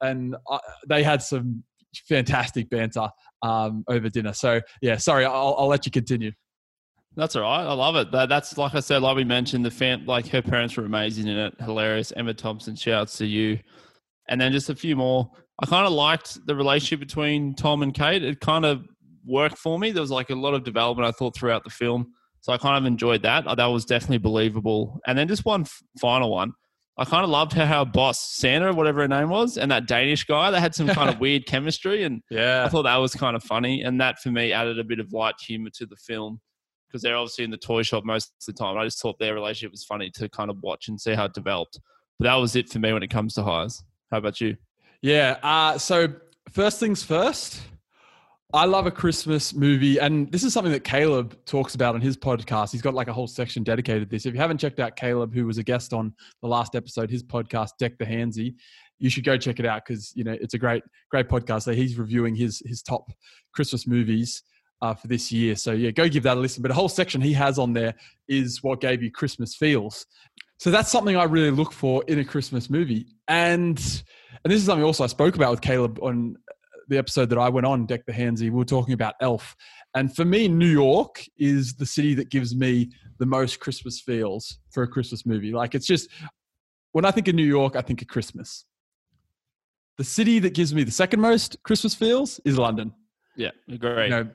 and 0.00 0.36
uh, 0.50 0.58
they 0.88 1.02
had 1.02 1.20
some 1.20 1.64
fantastic 2.08 2.70
banter 2.70 3.08
um, 3.46 3.84
over 3.88 4.08
dinner 4.08 4.32
so 4.32 4.60
yeah 4.82 4.96
sorry 4.96 5.24
I'll, 5.24 5.54
I'll 5.58 5.68
let 5.68 5.86
you 5.86 5.92
continue 5.92 6.32
That's 7.16 7.34
all 7.34 7.42
right. 7.42 7.64
I 7.64 7.72
love 7.72 7.96
it. 7.96 8.12
That, 8.12 8.28
that's 8.28 8.58
like 8.58 8.74
I 8.74 8.80
said, 8.80 9.00
like 9.00 9.16
we 9.16 9.24
mentioned, 9.24 9.64
the 9.64 9.70
fan, 9.70 10.04
like 10.04 10.28
her 10.28 10.42
parents 10.42 10.76
were 10.76 10.84
amazing 10.84 11.28
in 11.28 11.38
it. 11.38 11.54
Hilarious. 11.58 12.12
Emma 12.14 12.34
Thompson, 12.34 12.76
shouts 12.76 13.16
to 13.18 13.24
you. 13.26 13.58
And 14.28 14.38
then 14.38 14.52
just 14.52 14.68
a 14.68 14.74
few 14.74 14.96
more. 14.96 15.30
I 15.62 15.66
kind 15.66 15.86
of 15.86 15.94
liked 15.94 16.38
the 16.46 16.54
relationship 16.54 17.00
between 17.00 17.54
Tom 17.54 17.82
and 17.82 17.94
Kate. 17.94 18.22
It 18.22 18.40
kind 18.40 18.66
of 18.66 18.84
worked 19.24 19.56
for 19.56 19.78
me. 19.78 19.92
There 19.92 20.02
was 20.02 20.10
like 20.10 20.28
a 20.28 20.34
lot 20.34 20.52
of 20.52 20.62
development 20.62 21.08
I 21.08 21.12
thought 21.12 21.34
throughout 21.34 21.64
the 21.64 21.70
film. 21.70 22.12
So 22.42 22.52
I 22.52 22.58
kind 22.58 22.76
of 22.76 22.84
enjoyed 22.84 23.22
that. 23.22 23.44
That 23.56 23.66
was 23.66 23.86
definitely 23.86 24.18
believable. 24.18 25.00
And 25.06 25.16
then 25.16 25.26
just 25.26 25.46
one 25.46 25.64
final 25.98 26.30
one. 26.30 26.52
I 26.98 27.04
kind 27.04 27.24
of 27.24 27.30
loved 27.30 27.52
how 27.52 27.66
her 27.66 27.84
boss, 27.84 28.18
Santa, 28.18 28.72
whatever 28.72 29.02
her 29.02 29.08
name 29.08 29.28
was, 29.28 29.58
and 29.58 29.70
that 29.70 29.86
Danish 29.86 30.24
guy, 30.24 30.50
they 30.50 30.60
had 30.60 30.74
some 30.74 30.88
kind 30.88 31.10
of 31.10 31.20
weird 31.20 31.46
chemistry. 31.46 32.04
And 32.04 32.22
yeah. 32.30 32.64
I 32.64 32.68
thought 32.68 32.84
that 32.84 32.96
was 32.96 33.14
kind 33.14 33.36
of 33.36 33.42
funny, 33.42 33.82
and 33.82 34.00
that 34.00 34.18
for 34.20 34.30
me 34.30 34.52
added 34.52 34.78
a 34.78 34.84
bit 34.84 34.98
of 34.98 35.12
light 35.12 35.34
humor 35.46 35.70
to 35.74 35.86
the 35.86 35.96
film 35.96 36.40
because 36.88 37.02
they're 37.02 37.16
obviously 37.16 37.44
in 37.44 37.50
the 37.50 37.58
toy 37.58 37.82
shop 37.82 38.04
most 38.04 38.28
of 38.28 38.46
the 38.46 38.52
time. 38.52 38.78
I 38.78 38.84
just 38.84 39.02
thought 39.02 39.18
their 39.18 39.34
relationship 39.34 39.72
was 39.72 39.84
funny 39.84 40.10
to 40.14 40.28
kind 40.30 40.50
of 40.50 40.56
watch 40.62 40.88
and 40.88 40.98
see 41.00 41.14
how 41.14 41.24
it 41.26 41.34
developed. 41.34 41.78
But 42.18 42.24
that 42.24 42.34
was 42.36 42.56
it 42.56 42.70
for 42.70 42.78
me 42.78 42.92
when 42.92 43.02
it 43.02 43.10
comes 43.10 43.34
to 43.34 43.42
highs. 43.42 43.82
How 44.10 44.18
about 44.18 44.40
you? 44.40 44.56
Yeah. 45.02 45.36
Uh, 45.42 45.76
so 45.78 46.08
first 46.50 46.80
things 46.80 47.02
first, 47.02 47.60
I 48.54 48.64
love 48.64 48.86
a 48.86 48.92
Christmas 48.92 49.54
movie, 49.54 49.98
and 49.98 50.30
this 50.30 50.44
is 50.44 50.52
something 50.52 50.72
that 50.72 50.84
Caleb 50.84 51.36
talks 51.46 51.74
about 51.74 51.96
on 51.96 52.00
his 52.00 52.16
podcast. 52.16 52.70
He's 52.70 52.80
got 52.80 52.94
like 52.94 53.08
a 53.08 53.12
whole 53.12 53.26
section 53.26 53.64
dedicated 53.64 54.08
to 54.08 54.08
this. 54.08 54.24
If 54.24 54.34
you 54.34 54.40
haven't 54.40 54.58
checked 54.58 54.78
out 54.78 54.94
Caleb, 54.94 55.34
who 55.34 55.46
was 55.46 55.58
a 55.58 55.64
guest 55.64 55.92
on 55.92 56.14
the 56.42 56.48
last 56.48 56.76
episode, 56.76 57.10
his 57.10 57.24
podcast 57.24 57.70
Deck 57.80 57.98
the 57.98 58.04
Hansey, 58.04 58.54
you 59.00 59.10
should 59.10 59.24
go 59.24 59.36
check 59.36 59.58
it 59.58 59.66
out 59.66 59.82
because 59.84 60.12
you 60.14 60.22
know 60.22 60.36
it's 60.40 60.54
a 60.54 60.58
great, 60.58 60.84
great 61.10 61.28
podcast. 61.28 61.62
So 61.62 61.72
he's 61.72 61.98
reviewing 61.98 62.36
his 62.36 62.62
his 62.64 62.82
top 62.82 63.10
Christmas 63.52 63.84
movies 63.84 64.44
uh, 64.80 64.94
for 64.94 65.08
this 65.08 65.32
year. 65.32 65.56
So 65.56 65.72
yeah, 65.72 65.90
go 65.90 66.08
give 66.08 66.22
that 66.22 66.36
a 66.36 66.40
listen. 66.40 66.62
But 66.62 66.70
a 66.70 66.74
whole 66.74 66.88
section 66.88 67.20
he 67.20 67.32
has 67.32 67.58
on 67.58 67.72
there 67.72 67.94
is 68.28 68.62
what 68.62 68.80
gave 68.80 69.02
you 69.02 69.10
Christmas 69.10 69.56
feels. 69.56 70.06
so 70.58 70.70
that's 70.70 70.90
something 70.90 71.16
I 71.16 71.24
really 71.24 71.50
look 71.50 71.72
for 71.72 72.04
in 72.04 72.20
a 72.20 72.24
Christmas 72.24 72.70
movie. 72.70 73.06
And 73.26 73.78
and 74.44 74.52
this 74.52 74.60
is 74.60 74.66
something 74.66 74.84
also 74.84 75.02
I 75.02 75.08
spoke 75.08 75.34
about 75.34 75.50
with 75.50 75.62
Caleb 75.62 75.98
on 76.00 76.36
the 76.88 76.98
episode 76.98 77.30
that 77.30 77.38
I 77.38 77.48
went 77.48 77.66
on, 77.66 77.86
Deck 77.86 78.06
the 78.06 78.12
Hansey. 78.12 78.44
We 78.44 78.50
were 78.50 78.64
talking 78.64 78.94
about 78.94 79.14
Elf. 79.20 79.56
And 79.94 80.14
for 80.14 80.24
me, 80.24 80.48
New 80.48 80.66
York 80.66 81.24
is 81.38 81.74
the 81.74 81.86
city 81.86 82.14
that 82.14 82.30
gives 82.30 82.54
me 82.54 82.90
the 83.18 83.26
most 83.26 83.60
Christmas 83.60 84.00
feels 84.00 84.58
for 84.70 84.82
a 84.82 84.88
Christmas 84.88 85.24
movie. 85.24 85.52
Like 85.52 85.74
it's 85.74 85.86
just 85.86 86.08
when 86.92 87.04
I 87.04 87.10
think 87.10 87.28
of 87.28 87.34
New 87.34 87.44
York, 87.44 87.76
I 87.76 87.82
think 87.82 88.02
of 88.02 88.08
Christmas. 88.08 88.64
The 89.98 90.04
city 90.04 90.38
that 90.40 90.54
gives 90.54 90.74
me 90.74 90.84
the 90.84 90.90
second 90.90 91.20
most 91.20 91.56
Christmas 91.62 91.94
feels 91.94 92.38
is 92.44 92.58
London. 92.58 92.92
Yeah, 93.36 93.50
great. 93.78 94.04
You 94.04 94.10
know, 94.10 94.28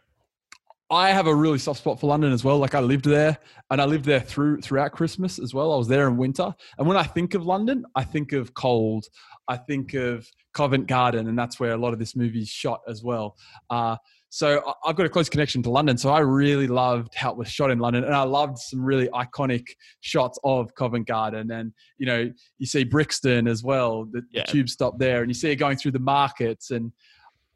I 0.91 1.11
have 1.11 1.25
a 1.25 1.33
really 1.33 1.57
soft 1.57 1.79
spot 1.79 2.01
for 2.01 2.07
London 2.07 2.33
as 2.33 2.43
well. 2.43 2.57
Like 2.57 2.75
I 2.75 2.81
lived 2.81 3.05
there, 3.05 3.37
and 3.69 3.81
I 3.81 3.85
lived 3.85 4.03
there 4.03 4.19
through 4.19 4.59
throughout 4.59 4.91
Christmas 4.91 5.39
as 5.39 5.53
well. 5.53 5.71
I 5.73 5.77
was 5.77 5.87
there 5.87 6.07
in 6.09 6.17
winter, 6.17 6.53
and 6.77 6.87
when 6.87 6.97
I 6.97 7.03
think 7.03 7.33
of 7.33 7.45
London, 7.45 7.85
I 7.95 8.03
think 8.03 8.33
of 8.33 8.53
cold. 8.53 9.05
I 9.47 9.55
think 9.55 9.93
of 9.93 10.27
Covent 10.53 10.87
Garden, 10.87 11.29
and 11.29 11.39
that's 11.39 11.59
where 11.59 11.71
a 11.71 11.77
lot 11.77 11.93
of 11.93 11.99
this 11.99 12.15
movie 12.15 12.41
is 12.41 12.49
shot 12.49 12.81
as 12.89 13.03
well. 13.03 13.37
Uh, 13.69 13.95
so 14.33 14.75
I've 14.85 14.95
got 14.95 15.05
a 15.05 15.09
close 15.09 15.27
connection 15.27 15.61
to 15.63 15.69
London. 15.69 15.97
So 15.97 16.09
I 16.09 16.19
really 16.19 16.67
loved 16.67 17.15
how 17.15 17.31
it 17.31 17.37
was 17.37 17.49
shot 17.49 17.71
in 17.71 17.79
London, 17.79 18.03
and 18.03 18.13
I 18.13 18.23
loved 18.23 18.57
some 18.57 18.83
really 18.83 19.07
iconic 19.09 19.67
shots 20.01 20.39
of 20.43 20.73
Covent 20.75 21.07
Garden. 21.07 21.51
And 21.51 21.71
you 21.97 22.05
know, 22.05 22.29
you 22.57 22.65
see 22.65 22.83
Brixton 22.83 23.47
as 23.47 23.63
well, 23.63 24.05
the, 24.11 24.23
yeah. 24.31 24.43
the 24.45 24.51
tube 24.51 24.69
stop 24.69 24.99
there, 24.99 25.21
and 25.21 25.29
you 25.29 25.35
see 25.35 25.51
it 25.51 25.55
going 25.55 25.77
through 25.77 25.91
the 25.91 25.99
markets. 25.99 26.71
And 26.71 26.91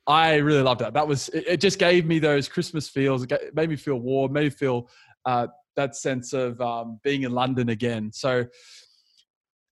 I 0.08 0.36
really 0.36 0.62
loved 0.62 0.82
that. 0.82 0.94
That 0.94 1.08
was 1.08 1.30
it. 1.30 1.60
Just 1.60 1.80
gave 1.80 2.06
me 2.06 2.20
those 2.20 2.48
Christmas 2.48 2.88
feels. 2.88 3.24
It 3.24 3.56
made 3.56 3.70
me 3.70 3.76
feel 3.76 3.96
warm. 3.96 4.34
Made 4.34 4.44
me 4.44 4.50
feel 4.50 4.90
uh, 5.26 5.48
that 5.76 5.96
sense 5.96 6.34
of 6.34 6.62
um, 6.62 7.00
being 7.04 7.24
in 7.24 7.32
London 7.32 7.70
again. 7.70 8.12
So 8.14 8.46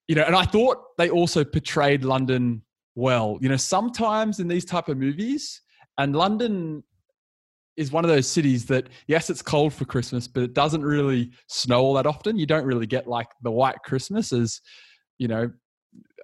you 0.07 0.15
know, 0.15 0.23
and 0.23 0.35
I 0.35 0.43
thought 0.43 0.77
they 0.97 1.09
also 1.09 1.43
portrayed 1.43 2.03
London 2.03 2.63
well. 2.95 3.37
You 3.41 3.49
know, 3.49 3.57
sometimes 3.57 4.39
in 4.39 4.47
these 4.47 4.65
type 4.65 4.89
of 4.89 4.97
movies, 4.97 5.61
and 5.97 6.15
London 6.15 6.83
is 7.77 7.91
one 7.91 8.03
of 8.03 8.09
those 8.09 8.27
cities 8.27 8.65
that 8.65 8.87
yes 9.07 9.31
it's 9.31 9.41
cold 9.41 9.73
for 9.73 9.85
christmas 9.85 10.27
but 10.27 10.43
it 10.43 10.53
doesn't 10.53 10.83
really 10.83 11.31
snow 11.47 11.81
all 11.81 11.93
that 11.95 12.05
often 12.05 12.37
you 12.37 12.45
don't 12.45 12.65
really 12.65 12.85
get 12.85 13.07
like 13.07 13.27
the 13.41 13.49
white 13.49 13.77
christmas 13.83 14.31
as 14.31 14.61
you 15.17 15.27
know 15.27 15.51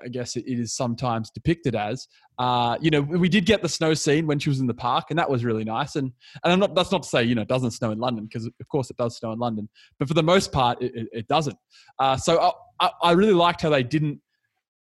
i 0.04 0.08
guess 0.08 0.36
it 0.36 0.46
is 0.48 0.74
sometimes 0.74 1.30
depicted 1.30 1.76
as 1.76 2.08
uh, 2.38 2.78
you 2.80 2.90
know 2.90 3.02
we 3.02 3.28
did 3.28 3.46
get 3.46 3.62
the 3.62 3.68
snow 3.68 3.94
scene 3.94 4.26
when 4.26 4.40
she 4.40 4.50
was 4.50 4.62
in 4.62 4.68
the 4.68 4.74
park 4.74 5.06
and 5.10 5.20
that 5.20 5.30
was 5.30 5.44
really 5.44 5.64
nice 5.64 5.96
and 5.96 6.12
and 6.44 6.54
i'm 6.54 6.60
not 6.60 6.74
that's 6.74 6.92
not 6.92 7.04
to 7.04 7.10
say 7.10 7.24
you 7.24 7.36
know 7.36 7.42
it 7.42 7.48
doesn't 7.48 7.72
snow 7.72 7.92
in 7.92 8.00
london 8.00 8.26
because 8.26 8.46
of 8.46 8.68
course 8.70 8.90
it 8.90 8.98
does 8.98 9.18
snow 9.18 9.32
in 9.32 9.40
london 9.40 9.68
but 9.98 10.08
for 10.08 10.14
the 10.14 10.24
most 10.24 10.52
part 10.52 10.82
it, 10.82 11.08
it, 11.12 11.28
doesn't 11.28 11.58
uh, 12.00 12.16
so 12.16 12.54
I, 12.80 12.90
I 13.04 13.12
really 13.12 13.34
liked 13.34 13.62
how 13.62 13.70
they 13.70 13.84
didn't 13.84 14.22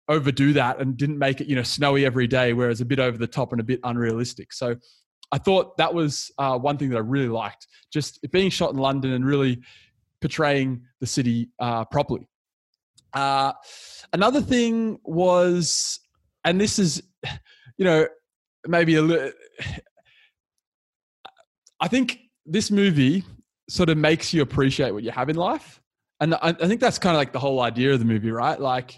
overdo 0.10 0.54
that 0.54 0.80
and 0.82 0.98
didn't 0.98 1.18
make 1.18 1.40
it 1.40 1.48
you 1.48 1.56
know 1.56 1.64
snowy 1.64 2.06
every 2.06 2.28
day 2.28 2.52
whereas 2.54 2.82
a 2.82 2.86
bit 2.86 3.00
over 3.00 3.18
the 3.18 3.28
top 3.28 3.54
and 3.54 3.62
a 3.62 3.64
bit 3.64 3.80
unrealistic 3.84 4.52
so 4.52 4.76
I 5.32 5.38
thought 5.38 5.78
that 5.78 5.94
was 5.94 6.32
uh, 6.38 6.58
one 6.58 6.78
thing 6.78 6.90
that 6.90 6.98
I 6.98 7.02
really 7.02 7.28
liked, 7.28 7.68
just 7.92 8.20
being 8.32 8.50
shot 8.50 8.72
in 8.72 8.78
London 8.78 9.12
and 9.12 9.26
really 9.26 9.62
portraying 10.22 10.82
the 11.00 11.08
city 11.08 11.50
uh, 11.60 11.86
properly. 11.86 12.28
Uh, 13.14 13.54
another 14.14 14.42
thing 14.42 15.00
was, 15.04 16.00
and 16.44 16.60
this 16.60 16.80
is, 16.80 17.02
you 17.78 17.86
know, 17.86 18.08
maybe 18.66 18.96
a 18.96 19.02
little. 19.02 19.32
I 21.80 21.88
think 21.88 22.20
this 22.46 22.72
movie 22.72 23.24
sort 23.70 23.90
of 23.90 23.98
makes 23.98 24.34
you 24.34 24.42
appreciate 24.42 24.92
what 24.92 25.04
you 25.04 25.12
have 25.12 25.30
in 25.30 25.36
life, 25.36 25.82
and 26.20 26.34
I, 26.36 26.50
I 26.50 26.68
think 26.68 26.82
that's 26.82 27.00
kind 27.00 27.16
of 27.16 27.20
like 27.20 27.34
the 27.34 27.40
whole 27.40 27.62
idea 27.62 27.94
of 27.94 28.00
the 28.00 28.06
movie, 28.06 28.32
right? 28.32 28.60
Like, 28.60 28.96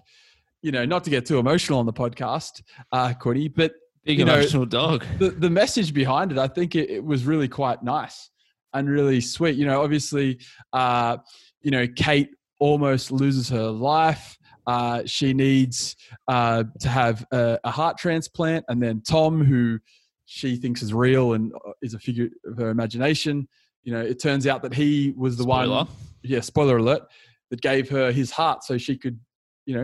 you 0.62 0.72
know, 0.72 0.86
not 0.86 1.04
to 1.06 1.10
get 1.10 1.26
too 1.26 1.40
emotional 1.40 1.80
on 1.80 1.86
the 1.86 1.94
podcast, 1.94 2.62
uh, 2.92 3.14
Quinny, 3.14 3.48
but 3.48 3.74
Big 4.06 4.22
emotional 4.22 4.64
know, 4.64 4.70
dog. 4.70 5.06
The, 5.18 5.30
the 5.30 5.50
message 5.50 5.94
behind 5.94 6.32
it, 6.32 6.38
I 6.38 6.48
think 6.48 6.76
it, 6.76 6.90
it, 6.90 7.04
was 7.04 7.26
really 7.26 7.48
quite 7.48 7.84
nice 7.84 8.30
and 8.74 8.90
really 8.90 9.22
sweet. 9.22 9.56
You 9.56 9.66
know, 9.66 9.82
obviously, 9.82 10.40
uh, 10.74 11.18
you 11.62 11.72
know, 11.72 11.86
Kate 11.96 12.30
almost 12.60 13.12
loses 13.12 13.50
her 13.50 13.70
life. 13.70 14.38
Uh, 14.68 15.02
she 15.06 15.34
needs 15.34 15.96
uh, 16.28 16.64
to 16.80 16.90
have 16.90 17.26
a, 17.32 17.58
a, 17.64 17.72
heart 17.72 17.98
transplant, 17.98 18.64
and 18.68 18.84
then 18.84 19.02
Tom, 19.02 19.44
who 19.44 19.80
she 20.26 20.58
thinks 20.58 20.84
is 20.84 20.94
real 20.94 21.34
and 21.34 21.52
uh, 21.66 21.72
is 21.82 21.96
a 21.96 22.00
figure 22.00 22.30
of 22.46 22.58
her 22.58 22.70
imagination, 22.70 23.48
you 23.84 23.94
know, 23.94 24.02
it 24.02 24.22
turns 24.22 24.46
out 24.46 24.62
that 24.62 24.74
he 24.74 25.14
was 25.18 25.38
the 25.38 25.44
spoiler. 25.44 25.78
one. 25.78 25.88
Yeah, 26.22 26.42
spoiler 26.42 26.78
alert. 26.78 27.04
That 27.50 27.62
gave 27.62 27.90
her 27.90 28.12
his 28.12 28.30
heart 28.30 28.64
so 28.64 28.78
she 28.78 28.96
could, 28.96 29.20
you 29.66 29.76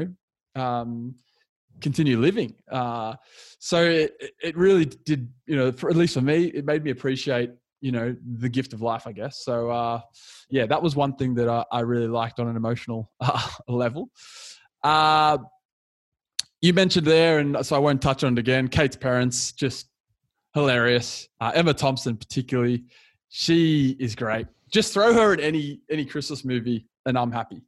know, 0.55 0.61
um, 0.61 1.15
continue 1.81 2.19
living. 2.19 2.53
Uh, 2.71 3.15
so 3.57 3.83
it, 3.83 4.13
it 4.43 4.55
really 4.55 4.85
did, 4.85 5.29
you 5.47 5.55
know, 5.55 5.71
for, 5.71 5.89
at 5.89 5.95
least 5.95 6.13
for 6.13 6.21
me, 6.21 6.45
it 6.45 6.65
made 6.65 6.83
me 6.83 6.91
appreciate, 6.91 7.49
you 7.85 7.91
know, 7.91 8.15
the 8.39 8.49
gift 8.49 8.73
of 8.73 8.81
life, 8.81 9.05
I 9.05 9.11
guess. 9.11 9.43
So 9.43 9.69
uh, 9.69 10.01
yeah, 10.49 10.65
that 10.65 10.81
was 10.81 10.95
one 10.95 11.15
thing 11.17 11.35
that 11.35 11.47
I, 11.47 11.63
I 11.71 11.81
really 11.81 12.07
liked 12.07 12.39
on 12.39 12.47
an 12.47 12.55
emotional 12.55 13.11
uh, 13.19 13.47
level. 13.67 14.09
Uh, 14.83 15.37
you 16.61 16.73
mentioned 16.73 17.05
there, 17.05 17.37
and 17.37 17.63
so 17.63 17.75
I 17.75 17.79
won't 17.79 18.01
touch 18.01 18.23
on 18.23 18.33
it 18.33 18.39
again. 18.39 18.69
Kate's 18.69 18.95
parents 18.95 19.51
just 19.51 19.87
hilarious. 20.55 21.29
Uh, 21.39 21.51
Emma 21.53 21.75
Thompson, 21.75 22.17
particularly, 22.17 22.85
she 23.29 23.95
is 23.99 24.15
great. 24.15 24.47
Just 24.71 24.91
throw 24.91 25.13
her 25.13 25.35
in 25.35 25.39
any 25.39 25.81
any 25.87 26.05
Christmas 26.05 26.43
movie, 26.43 26.87
and 27.05 27.15
I'm 27.15 27.31
happy. 27.31 27.61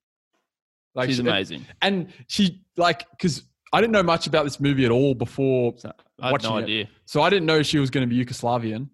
Like 0.95 1.09
she's 1.09 1.17
she, 1.17 1.21
amazing, 1.21 1.63
and 1.83 2.11
she 2.25 2.63
like 2.75 3.05
because 3.11 3.43
I 3.71 3.81
didn't 3.81 3.93
know 3.93 4.01
much 4.01 4.25
about 4.25 4.45
this 4.45 4.59
movie 4.59 4.83
at 4.83 4.89
all 4.89 5.13
before 5.13 5.75
I 6.19 6.31
had 6.31 6.41
no 6.41 6.57
idea. 6.57 6.81
It. 6.85 6.89
So 7.05 7.21
I 7.21 7.29
didn't 7.29 7.45
know 7.45 7.61
she 7.61 7.77
was 7.77 7.91
going 7.91 8.09
to 8.09 8.15
be 8.15 8.25
Yugoslavian. 8.25 8.89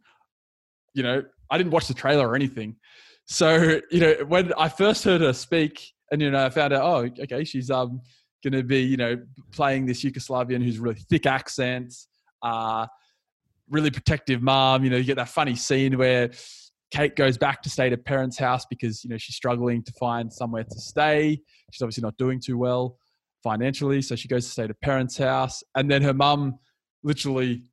You 0.93 1.03
know, 1.03 1.23
I 1.49 1.57
didn't 1.57 1.71
watch 1.71 1.87
the 1.87 1.93
trailer 1.93 2.27
or 2.27 2.35
anything. 2.35 2.75
So 3.25 3.79
you 3.91 3.99
know, 3.99 4.13
when 4.27 4.53
I 4.57 4.69
first 4.69 5.03
heard 5.03 5.21
her 5.21 5.33
speak, 5.33 5.91
and 6.11 6.21
you 6.21 6.31
know, 6.31 6.45
I 6.45 6.49
found 6.49 6.73
out, 6.73 6.83
oh, 6.83 7.23
okay, 7.23 7.43
she's 7.43 7.69
um 7.71 8.01
going 8.43 8.53
to 8.53 8.63
be 8.63 8.81
you 8.81 8.97
know 8.97 9.17
playing 9.51 9.85
this 9.85 10.03
Yugoslavian 10.03 10.63
who's 10.63 10.79
really 10.79 10.99
thick 11.09 11.25
accents, 11.25 12.07
uh, 12.41 12.87
really 13.69 13.91
protective 13.91 14.41
mom. 14.41 14.83
You 14.83 14.89
know, 14.89 14.97
you 14.97 15.03
get 15.05 15.15
that 15.15 15.29
funny 15.29 15.55
scene 15.55 15.97
where 15.97 16.31
Kate 16.91 17.15
goes 17.15 17.37
back 17.37 17.61
to 17.63 17.69
stay 17.69 17.87
at 17.87 17.91
her 17.91 17.97
parents' 17.97 18.37
house 18.37 18.65
because 18.69 19.03
you 19.03 19.09
know 19.09 19.17
she's 19.17 19.35
struggling 19.35 19.83
to 19.83 19.91
find 19.93 20.31
somewhere 20.31 20.63
to 20.63 20.79
stay. 20.79 21.41
She's 21.71 21.81
obviously 21.81 22.03
not 22.03 22.17
doing 22.17 22.39
too 22.39 22.57
well 22.57 22.97
financially. 23.43 24.01
So 24.01 24.15
she 24.15 24.27
goes 24.27 24.45
to 24.45 24.51
stay 24.51 24.63
at 24.63 24.69
her 24.69 24.77
parents' 24.81 25.17
house. 25.17 25.63
And 25.75 25.91
then 25.91 26.01
her 26.01 26.13
mum 26.13 26.55
literally 27.03 27.63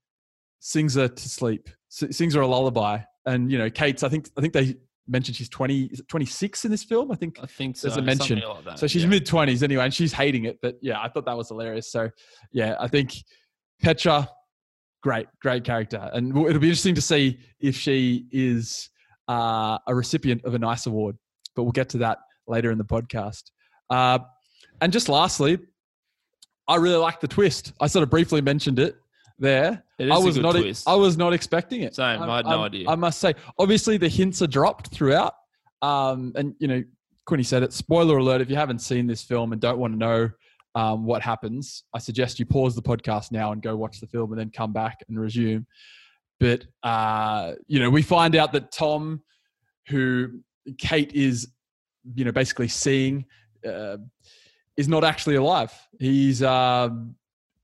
sings 0.58 0.96
her 0.96 1.08
to 1.08 1.28
sleep, 1.28 1.70
sings 1.88 2.34
her 2.34 2.40
a 2.40 2.46
lullaby. 2.46 2.98
And, 3.26 3.50
you 3.50 3.58
know, 3.58 3.70
Kate's, 3.70 4.02
I 4.02 4.08
think, 4.08 4.28
I 4.36 4.40
think 4.40 4.52
they 4.52 4.76
mentioned 5.06 5.36
she's 5.36 5.48
20, 5.48 5.84
is 5.84 6.00
it 6.00 6.08
26 6.08 6.64
in 6.64 6.70
this 6.70 6.84
film? 6.84 7.10
I 7.10 7.16
think, 7.16 7.38
I 7.42 7.46
think 7.46 7.76
so. 7.76 7.88
there's 7.88 7.98
a 7.98 8.02
mention. 8.02 8.40
Like 8.40 8.78
so 8.78 8.86
she's 8.86 9.02
yeah. 9.02 9.08
mid 9.08 9.26
20s 9.26 9.62
anyway, 9.62 9.84
and 9.84 9.94
she's 9.94 10.12
hating 10.12 10.44
it. 10.44 10.58
But 10.62 10.78
yeah, 10.80 11.00
I 11.00 11.08
thought 11.08 11.26
that 11.26 11.36
was 11.36 11.48
hilarious. 11.48 11.90
So 11.90 12.10
yeah, 12.52 12.76
I 12.80 12.88
think 12.88 13.14
Petra, 13.82 14.28
great, 15.02 15.26
great 15.40 15.64
character. 15.64 16.10
And 16.12 16.30
it'll 16.30 16.60
be 16.60 16.68
interesting 16.68 16.94
to 16.94 17.02
see 17.02 17.38
if 17.60 17.76
she 17.76 18.26
is 18.30 18.88
uh, 19.28 19.78
a 19.86 19.94
recipient 19.94 20.44
of 20.44 20.54
a 20.54 20.58
nice 20.58 20.86
award. 20.86 21.16
But 21.56 21.64
we'll 21.64 21.72
get 21.72 21.88
to 21.90 21.98
that 21.98 22.18
later 22.46 22.70
in 22.70 22.78
the 22.78 22.84
podcast. 22.84 23.44
Uh, 23.88 24.20
and 24.80 24.92
just 24.92 25.08
lastly, 25.08 25.58
I 26.68 26.76
really 26.76 26.96
like 26.96 27.20
the 27.20 27.28
twist. 27.28 27.72
I 27.80 27.86
sort 27.86 28.02
of 28.02 28.10
briefly 28.10 28.40
mentioned 28.40 28.78
it 28.78 28.96
there. 29.40 29.82
I 29.98 30.18
was 30.18 30.36
not. 30.36 30.52
Twist. 30.52 30.88
I 30.88 30.94
was 30.94 31.16
not 31.16 31.32
expecting 31.32 31.82
it. 31.82 31.94
Same. 31.96 32.22
I, 32.22 32.28
I 32.28 32.36
had 32.36 32.46
no 32.46 32.62
I, 32.62 32.66
idea. 32.66 32.88
I 32.88 32.94
must 32.94 33.18
say, 33.18 33.34
obviously, 33.58 33.96
the 33.96 34.08
hints 34.08 34.42
are 34.42 34.46
dropped 34.46 34.88
throughout. 34.88 35.34
Um, 35.82 36.32
and 36.36 36.54
you 36.58 36.68
know, 36.68 36.84
Quinny 37.26 37.42
said 37.42 37.62
it. 37.62 37.72
Spoiler 37.72 38.18
alert: 38.18 38.40
If 38.40 38.50
you 38.50 38.56
haven't 38.56 38.80
seen 38.80 39.06
this 39.06 39.22
film 39.22 39.52
and 39.52 39.60
don't 39.60 39.78
want 39.78 39.94
to 39.94 39.98
know 39.98 40.30
um, 40.74 41.04
what 41.04 41.22
happens, 41.22 41.84
I 41.94 41.98
suggest 41.98 42.38
you 42.38 42.46
pause 42.46 42.74
the 42.76 42.82
podcast 42.82 43.32
now 43.32 43.52
and 43.52 43.60
go 43.60 43.74
watch 43.74 44.00
the 44.00 44.06
film, 44.06 44.30
and 44.32 44.38
then 44.38 44.50
come 44.50 44.72
back 44.72 44.98
and 45.08 45.18
resume. 45.18 45.66
But 46.38 46.66
uh, 46.82 47.54
you 47.66 47.80
know, 47.80 47.90
we 47.90 48.02
find 48.02 48.36
out 48.36 48.52
that 48.52 48.70
Tom, 48.70 49.22
who 49.88 50.40
Kate 50.78 51.12
is, 51.12 51.48
you 52.14 52.24
know, 52.24 52.32
basically 52.32 52.68
seeing. 52.68 53.24
Uh, 53.66 53.96
is 54.76 54.88
not 54.88 55.04
actually 55.04 55.34
alive. 55.34 55.72
He's 55.98 56.42
um, 56.42 57.14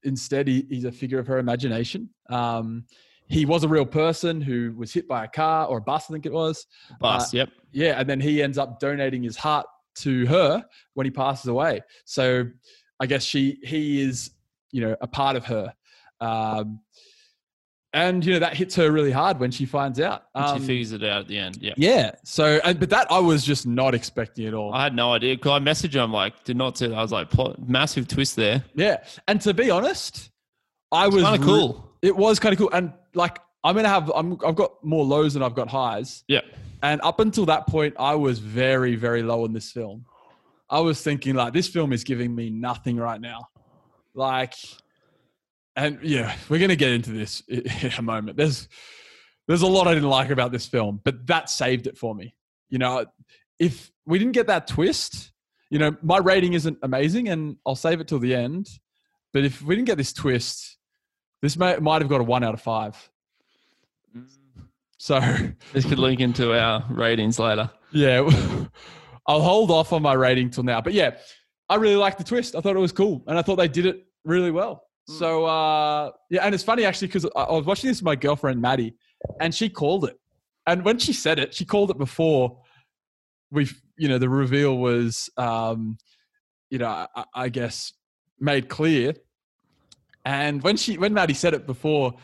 instead 0.07 0.49
he, 0.49 0.67
he's 0.71 0.85
a 0.85 0.93
figure 0.93 1.19
of 1.19 1.27
her 1.27 1.39
imagination. 1.39 2.09
Um, 2.31 2.85
he 3.29 3.45
was 3.45 3.65
a 3.65 3.69
real 3.69 3.85
person 3.85 4.41
who 4.41 4.73
was 4.77 4.93
hit 4.93 5.09
by 5.09 5.25
a 5.25 5.29
car 5.29 5.67
or 5.67 5.79
a 5.79 5.83
bus, 5.83 6.07
I 6.09 6.13
think 6.13 6.27
it 6.27 6.33
was. 6.33 6.67
Bus, 7.01 7.35
uh, 7.35 7.39
yep. 7.39 7.51
Yeah, 7.73 8.01
and 8.01 8.09
then 8.09 8.21
he 8.21 8.43
ends 8.43 8.57
up 8.57 8.79
donating 8.79 9.23
his 9.23 9.37
heart 9.37 9.67
to 9.97 10.27
her 10.27 10.65
when 10.95 11.07
he 11.07 11.11
passes 11.11 11.47
away. 11.47 11.81
So 12.05 12.45
I 13.01 13.07
guess 13.07 13.25
she 13.25 13.59
he 13.63 14.01
is 14.01 14.31
you 14.71 14.81
know 14.81 14.97
a 15.01 15.07
part 15.07 15.37
of 15.37 15.45
her. 15.47 15.75
Um, 16.21 16.81
and 17.97 18.25
you 18.25 18.33
know 18.35 18.39
that 18.39 18.55
hits 18.57 18.77
her 18.77 18.93
really 18.93 19.11
hard 19.11 19.41
when 19.41 19.51
she 19.51 19.65
finds 19.67 19.99
out. 20.01 20.25
And 20.35 20.45
Um, 20.45 20.61
she 20.61 20.67
figures 20.67 20.93
it 20.93 21.03
out 21.03 21.23
at 21.23 21.29
the 21.29 21.39
end. 21.39 21.59
Yeah. 21.61 21.75
yeah. 21.77 22.13
So, 22.25 22.61
and, 22.65 22.79
but 22.79 22.91
that 22.91 23.11
I 23.11 23.19
was 23.19 23.45
just 23.45 23.67
not 23.67 23.95
expecting 23.95 24.47
at 24.47 24.55
all. 24.55 24.73
I 24.73 24.85
had 24.85 24.95
no 24.95 25.13
idea. 25.13 25.37
Cause 25.37 25.53
I 25.53 25.59
messaged 25.65 25.95
her. 25.95 26.01
I'm 26.01 26.13
like, 26.13 26.45
did 26.45 26.57
not 26.57 26.79
see 26.79 26.87
that. 26.87 26.95
I 26.95 27.03
was 27.03 27.11
like, 27.11 27.31
plot, 27.31 27.69
massive 27.69 28.07
twist 28.07 28.37
there. 28.37 28.63
yeah. 28.75 28.99
And 29.27 29.41
to 29.41 29.53
be 29.55 29.71
honest, 29.71 30.31
I 30.93 31.09
was 31.09 31.23
Kind 31.25 31.35
of 31.35 31.41
re- 31.41 31.47
cool. 31.47 31.91
it 32.03 32.15
was 32.17 32.39
kind 32.39 32.53
of 32.53 32.59
cool. 32.59 32.71
And 32.73 32.93
like, 33.15 33.39
I'm 33.65 33.75
gonna 33.75 33.89
have, 33.89 34.13
I'm, 34.15 34.39
I've 34.47 34.55
got 34.55 34.73
more 34.85 35.05
lows 35.05 35.35
than 35.35 35.43
I've 35.43 35.55
got 35.57 35.69
highs. 35.69 36.23
Yeah. 36.29 36.43
And 36.83 37.01
up 37.03 37.19
until 37.19 37.47
that 37.47 37.67
point, 37.67 37.95
I 37.99 38.15
was 38.15 38.39
very, 38.39 38.95
very 38.95 39.23
low 39.23 39.45
in 39.47 39.53
this 39.53 39.73
film. 39.73 40.05
I 40.71 40.79
was 40.81 41.01
thinking 41.03 41.35
like, 41.35 41.53
this 41.53 41.67
film 41.67 41.93
is 41.93 42.05
giving 42.05 42.35
me 42.35 42.51
nothing 42.51 42.97
right 42.97 43.21
now. 43.21 43.49
Like, 44.15 44.55
and 45.77 45.99
yeah, 46.03 46.35
we're 46.49 46.59
gonna 46.59 46.77
get 46.77 46.91
into 46.91 47.11
this 47.13 47.43
in 47.49 47.93
a 47.99 48.03
moment. 48.03 48.37
There's, 48.37 48.69
there's 49.47 49.63
a 49.63 49.67
lot 49.67 49.87
I 49.87 49.95
didn't 49.95 50.09
like 50.09 50.31
about 50.31 50.51
this 50.51 50.67
film, 50.67 51.01
but 51.05 51.27
that 51.27 51.51
saved 51.51 51.87
it 51.87 51.97
for 51.97 52.15
me. 52.15 52.35
You 52.69 52.79
know, 52.79 53.07
if 53.59 53.93
we 54.07 54.19
didn't 54.19 54.33
get 54.35 54.49
that 54.49 54.67
twist, 54.67 55.33
you 55.71 55.79
know, 55.79 55.97
my 56.03 56.19
rating 56.19 56.55
isn't 56.55 56.79
amazing, 56.83 57.29
and 57.29 57.57
I'll 57.67 57.77
save 57.77 58.01
it 58.01 58.09
till 58.09 58.19
the 58.19 58.35
end. 58.35 58.69
But 59.33 59.45
if 59.45 59.63
we 59.63 59.77
didn't 59.77 59.87
get 59.87 59.99
this 59.99 60.13
twist, 60.13 60.79
this 61.43 61.57
may, 61.57 61.77
might 61.77 62.01
have 62.03 62.09
got 62.09 62.21
a 62.21 62.25
one 62.25 62.43
out 62.43 62.55
of 62.55 62.61
five. 62.61 62.97
So 64.99 65.21
This 65.73 65.85
could 65.85 65.99
link 65.99 66.21
into 66.21 66.59
our 66.59 66.85
ratings 66.91 67.39
later. 67.39 67.71
yeah, 67.93 68.29
I'll 69.27 69.43
hold 69.43 69.71
off 69.71 69.93
on 69.93 70.03
my 70.03 70.15
rating 70.15 70.51
till 70.51 70.65
now. 70.65 70.81
But 70.81 70.95
yeah, 70.95 71.17
I 71.69 71.77
really 71.77 71.97
liked 71.97 72.19
the 72.19 72.25
twist. 72.25 72.55
I 72.55 72.61
thought 72.61 72.77
it 72.77 72.81
was 72.81 72.93
cool, 72.93 73.25
and 73.27 73.39
I 73.39 73.43
thought 73.43 73.57
they 73.57 73.69
did 73.69 73.87
it 73.87 74.07
really 74.25 74.51
well. 74.51 74.86
Hmm. 75.09 75.15
So 75.15 75.45
uh, 75.47 76.11
yeah, 76.31 76.45
and 76.45 76.55
it's 76.55 76.65
funny 76.65 76.85
actually 76.85 77.09
because 77.09 77.27
I, 77.37 77.53
was 77.53 77.67
watching 77.67 77.89
this 77.89 77.99
with 77.99 78.05
my 78.05 78.17
girlfriend 78.17 78.61
Maddie, 78.61 78.95
and 79.41 79.55
she 79.55 79.69
called 79.69 80.05
it. 80.05 80.19
And 80.67 80.85
when 80.85 80.99
she 80.99 81.13
said 81.13 81.39
it, 81.39 81.55
she 81.55 81.65
called 81.65 81.91
it 81.91 81.99
before 81.99 82.61
we've 83.51 83.81
you 83.97 84.09
know, 84.09 84.19
the 84.19 84.29
reveal 84.29 84.77
was, 84.79 85.31
um, 85.37 85.99
you 86.71 86.79
know, 86.79 87.07
I, 87.15 87.25
I 87.35 87.49
guess 87.49 87.93
made 88.39 88.69
clear. 88.69 89.15
And 90.25 90.63
when 90.63 90.77
she, 90.77 90.99
when 90.99 91.15
Maddie 91.15 91.35
said 91.35 91.55
it 91.55 91.67
before, 91.67 92.15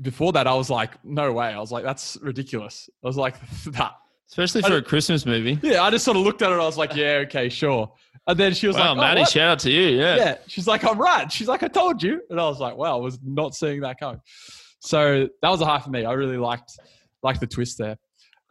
before 0.00 0.32
that, 0.32 0.46
I 0.46 0.54
was 0.54 0.70
like, 0.70 1.02
no 1.04 1.32
way. 1.32 1.48
I 1.48 1.58
was 1.58 1.72
like, 1.72 1.84
that's 1.84 2.16
ridiculous. 2.22 2.88
I 3.02 3.06
was 3.06 3.16
like, 3.16 3.36
that. 3.66 3.94
Especially 4.30 4.62
for 4.62 4.76
a 4.76 4.82
Christmas 4.82 5.26
movie. 5.26 5.58
Yeah, 5.62 5.82
I 5.82 5.90
just 5.90 6.04
sort 6.04 6.16
of 6.16 6.22
looked 6.22 6.40
at 6.42 6.52
it. 6.52 6.54
I 6.54 6.58
was 6.64 6.78
like, 6.78 6.94
yeah, 6.94 7.22
okay, 7.26 7.48
sure. 7.48 7.92
And 8.26 8.38
then 8.38 8.54
she 8.54 8.66
was 8.68 8.76
Wow, 8.76 8.90
like, 8.90 8.98
oh, 8.98 9.00
Maddie, 9.00 9.20
what? 9.22 9.30
shout 9.30 9.48
out 9.48 9.58
to 9.60 9.70
you. 9.70 9.98
Yeah. 9.98 10.16
yeah. 10.16 10.36
She's 10.46 10.66
like, 10.68 10.84
I'm 10.84 10.98
right. 10.98 11.30
She's 11.32 11.48
like, 11.48 11.62
I 11.64 11.68
told 11.68 12.00
you. 12.02 12.20
And 12.30 12.40
I 12.40 12.44
was 12.44 12.60
like, 12.60 12.76
wow, 12.76 12.96
I 12.96 13.00
was 13.00 13.18
not 13.24 13.54
seeing 13.54 13.80
that 13.80 13.98
coming. 13.98 14.20
So 14.80 15.28
that 15.42 15.48
was 15.48 15.60
a 15.60 15.66
high 15.66 15.80
for 15.80 15.90
me. 15.90 16.04
I 16.04 16.12
really 16.12 16.36
liked 16.36 16.78
liked 17.22 17.40
the 17.40 17.46
twist 17.46 17.76
there. 17.78 17.96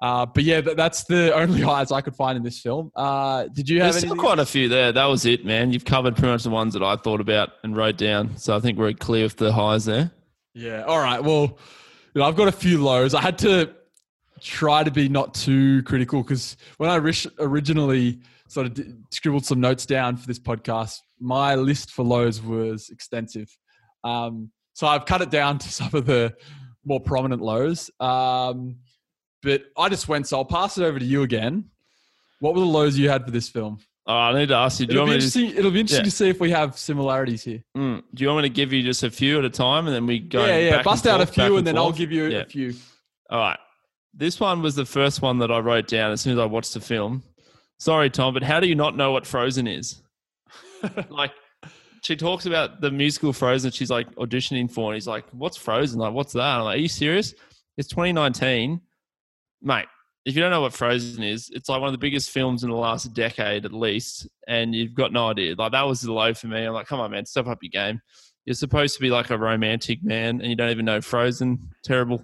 Uh, 0.02 0.26
but 0.26 0.44
yeah, 0.44 0.62
that, 0.62 0.76
that's 0.78 1.04
the 1.06 1.34
only 1.42 1.62
highs 1.62 1.92
I 1.92 2.02
could 2.02 2.16
find 2.16 2.38
in 2.38 2.44
this 2.44 2.60
film. 2.60 2.92
Uh, 2.96 3.46
did 3.54 3.70
you 3.70 3.82
have 3.82 3.94
There's 3.94 4.04
anything? 4.04 4.18
still 4.20 4.24
quite 4.28 4.40
a 4.40 4.46
few 4.46 4.68
there. 4.70 4.92
That 4.92 5.06
was 5.06 5.26
it, 5.26 5.46
man. 5.46 5.72
You've 5.72 5.86
covered 5.86 6.16
pretty 6.16 6.32
much 6.32 6.44
the 6.44 6.50
ones 6.50 6.74
that 6.74 6.84
I 6.84 6.96
thought 6.98 7.22
about 7.22 7.52
and 7.64 7.76
wrote 7.76 7.98
down. 7.98 8.36
So 8.38 8.56
I 8.56 8.60
think 8.60 8.78
we're 8.78 8.94
clear 8.94 9.24
with 9.24 9.38
the 9.38 9.52
highs 9.54 9.86
there. 9.86 10.12
Yeah. 10.54 10.84
All 10.84 11.00
right. 11.00 11.24
Well, 11.24 11.58
you 12.14 12.22
know, 12.22 12.24
I've 12.28 12.36
got 12.36 12.48
a 12.48 12.52
few 12.54 12.84
lows. 12.84 13.14
I 13.14 13.22
had 13.22 13.38
to 13.40 13.74
try 14.42 14.84
to 14.84 14.92
be 14.92 15.10
not 15.10 15.34
too 15.34 15.84
critical 15.84 16.22
because 16.24 16.58
when 16.78 16.90
I 16.90 16.96
originally 17.40 18.20
sort 18.48 18.66
of 18.68 18.80
scribbled 19.12 19.46
some 19.46 19.60
notes 19.60 19.86
down 19.86 20.18
for 20.18 20.26
this 20.28 20.40
podcast, 20.40 21.00
my 21.20 21.56
list 21.56 21.92
for 21.92 22.04
lows 22.04 22.42
was 22.42 22.90
extensive. 22.90 23.56
Um, 24.04 24.52
so 24.74 24.88
I've 24.88 25.06
cut 25.06 25.22
it 25.22 25.30
down 25.30 25.58
to 25.60 25.70
some 25.70 25.90
of 25.94 26.06
the 26.06 26.34
more 26.86 27.00
prominent 27.00 27.42
lows. 27.42 27.92
Um, 28.00 28.78
but 29.44 29.64
I 29.78 29.90
just 29.90 30.08
went, 30.08 30.28
so 30.28 30.38
I'll 30.38 30.46
pass 30.46 30.78
it 30.78 30.84
over 30.84 31.00
to 31.00 31.06
you 31.06 31.24
again. 31.24 31.66
What 32.40 32.54
were 32.56 32.62
the 32.62 32.66
lows 32.68 32.98
you 32.98 33.10
had 33.10 33.26
for 33.26 33.32
this 33.32 33.50
film? 33.50 33.80
Oh, 34.08 34.14
I 34.14 34.34
need 34.34 34.48
to 34.48 34.56
ask 34.56 34.80
you. 34.80 34.88
Do 34.88 34.94
you 34.94 35.00
It'll 35.02 35.08
want 35.10 35.20
be, 35.20 35.26
me 35.26 35.30
to? 35.32 35.40
Interesting, 35.40 35.60
it'll 35.60 35.72
be 35.72 35.80
interesting 35.82 36.06
Yeah. 36.06 36.10
to 36.10 36.16
see 36.16 36.30
if 36.30 36.40
we 36.40 36.50
have 36.52 36.78
similarities 36.80 37.44
here. 37.44 37.64
mm, 37.78 38.02
do 38.14 38.24
you 38.24 38.30
want 38.30 38.44
me 38.44 38.50
to 38.50 38.54
give 38.54 38.74
you 38.74 38.82
just 38.82 39.04
a 39.04 39.12
few 39.12 39.38
at 39.38 39.46
a 39.46 39.50
time, 39.50 39.86
and 39.86 39.96
then 39.96 40.08
we 40.08 40.20
go? 40.20 40.44
yeah, 40.46 40.58
yeah. 40.58 40.82
Bust 40.82 41.06
and 41.06 41.14
out 41.16 41.22
a 41.22 41.26
few 41.32 41.58
and 41.58 41.68
then 41.68 41.78
I'll 41.78 41.92
give 41.92 42.12
you 42.12 42.26
Yeah. 42.26 42.40
a 42.40 42.46
few. 42.46 42.74
All 43.30 43.40
right. 43.40 43.60
This 44.14 44.40
one 44.40 44.62
was 44.62 44.76
the 44.76 44.86
first 44.86 45.22
one 45.22 45.40
that 45.40 45.52
I 45.52 45.60
wrote 45.60 45.88
down 45.88 46.12
as 46.12 46.22
soon 46.22 46.34
as 46.34 46.40
I 46.40 46.46
watched 46.46 46.74
the 46.74 46.82
film. 46.82 47.24
Sorry, 47.78 48.10
Tom, 48.10 48.34
but 48.34 48.44
how 48.44 48.60
do 48.60 48.68
you 48.68 48.76
not 48.76 48.98
know 48.98 49.12
what 49.12 49.26
Frozen 49.26 49.68
is? 49.68 50.02
like, 51.10 51.32
she 52.02 52.16
talks 52.16 52.46
about 52.46 52.82
the 52.82 52.92
musical 52.92 53.34
Frozen 53.34 53.72
she's 53.72 53.90
like 53.90 54.14
auditioning 54.16 54.72
for, 54.72 54.92
and 54.92 54.96
he's 54.96 55.08
like, 55.08 55.26
What's 55.32 55.58
Frozen? 55.58 56.00
Like, 56.00 56.14
what's 56.14 56.34
that? 56.34 56.42
I'm 56.42 56.64
like, 56.66 56.78
Are 56.78 56.82
you 56.82 56.88
serious? 56.88 57.34
It's 57.78 57.88
2019. 57.88 58.82
Mate, 59.62 59.86
if 60.26 60.36
you 60.36 60.42
don't 60.42 60.52
know 60.52 60.62
what 60.62 60.74
Frozen 60.74 61.24
is, 61.24 61.50
it's 61.54 61.70
like 61.70 61.80
one 61.80 61.88
of 61.88 61.94
the 61.94 61.98
biggest 61.98 62.32
films 62.32 62.64
in 62.64 62.70
the 62.70 62.76
last 62.76 63.14
decade 63.14 63.66
at 63.66 63.74
least, 63.74 64.28
and 64.48 64.74
you've 64.74 64.94
got 64.94 65.14
no 65.14 65.30
idea. 65.30 65.56
Like, 65.56 65.72
that 65.72 65.88
was 65.88 66.02
the 66.02 66.14
low 66.14 66.34
for 66.34 66.48
me. 66.48 66.66
I'm 66.66 66.74
like, 66.74 66.88
Come 66.88 67.00
on, 67.00 67.12
man, 67.12 67.26
step 67.26 67.48
up 67.48 67.60
your 67.62 67.70
game. 67.70 68.02
You're 68.46 68.56
supposed 68.56 68.96
to 68.96 69.02
be 69.02 69.10
like 69.10 69.30
a 69.30 69.38
romantic 69.38 70.04
man, 70.04 70.42
and 70.42 70.50
you 70.50 70.56
don't 70.56 70.72
even 70.72 70.86
know 70.86 71.02
Frozen. 71.02 71.60
Terrible. 71.84 72.22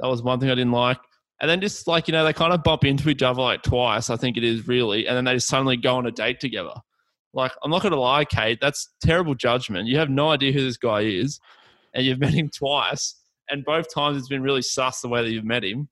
That 0.00 0.08
was 0.08 0.22
one 0.22 0.38
thing 0.38 0.50
I 0.50 0.54
didn't 0.54 0.72
like. 0.72 0.98
And 1.40 1.50
then 1.50 1.60
just 1.60 1.86
like, 1.86 2.08
you 2.08 2.12
know, 2.12 2.24
they 2.24 2.32
kind 2.32 2.52
of 2.52 2.62
bump 2.62 2.84
into 2.84 3.08
each 3.08 3.22
other 3.22 3.42
like 3.42 3.62
twice, 3.62 4.08
I 4.08 4.16
think 4.16 4.36
it 4.36 4.44
is 4.44 4.68
really. 4.68 5.06
And 5.06 5.16
then 5.16 5.24
they 5.24 5.34
just 5.34 5.48
suddenly 5.48 5.76
go 5.76 5.96
on 5.96 6.06
a 6.06 6.10
date 6.10 6.40
together. 6.40 6.74
Like, 7.32 7.52
I'm 7.62 7.70
not 7.70 7.82
going 7.82 7.92
to 7.92 8.00
lie, 8.00 8.24
Kate, 8.24 8.58
that's 8.60 8.90
terrible 9.02 9.34
judgment. 9.34 9.88
You 9.88 9.98
have 9.98 10.08
no 10.08 10.30
idea 10.30 10.52
who 10.52 10.64
this 10.64 10.76
guy 10.76 11.00
is, 11.00 11.40
and 11.92 12.06
you've 12.06 12.20
met 12.20 12.32
him 12.32 12.48
twice. 12.48 13.16
And 13.50 13.64
both 13.64 13.92
times 13.92 14.16
it's 14.16 14.28
been 14.28 14.42
really 14.42 14.62
sus 14.62 15.00
the 15.00 15.08
way 15.08 15.22
that 15.22 15.30
you've 15.30 15.44
met 15.44 15.64
him. 15.64 15.88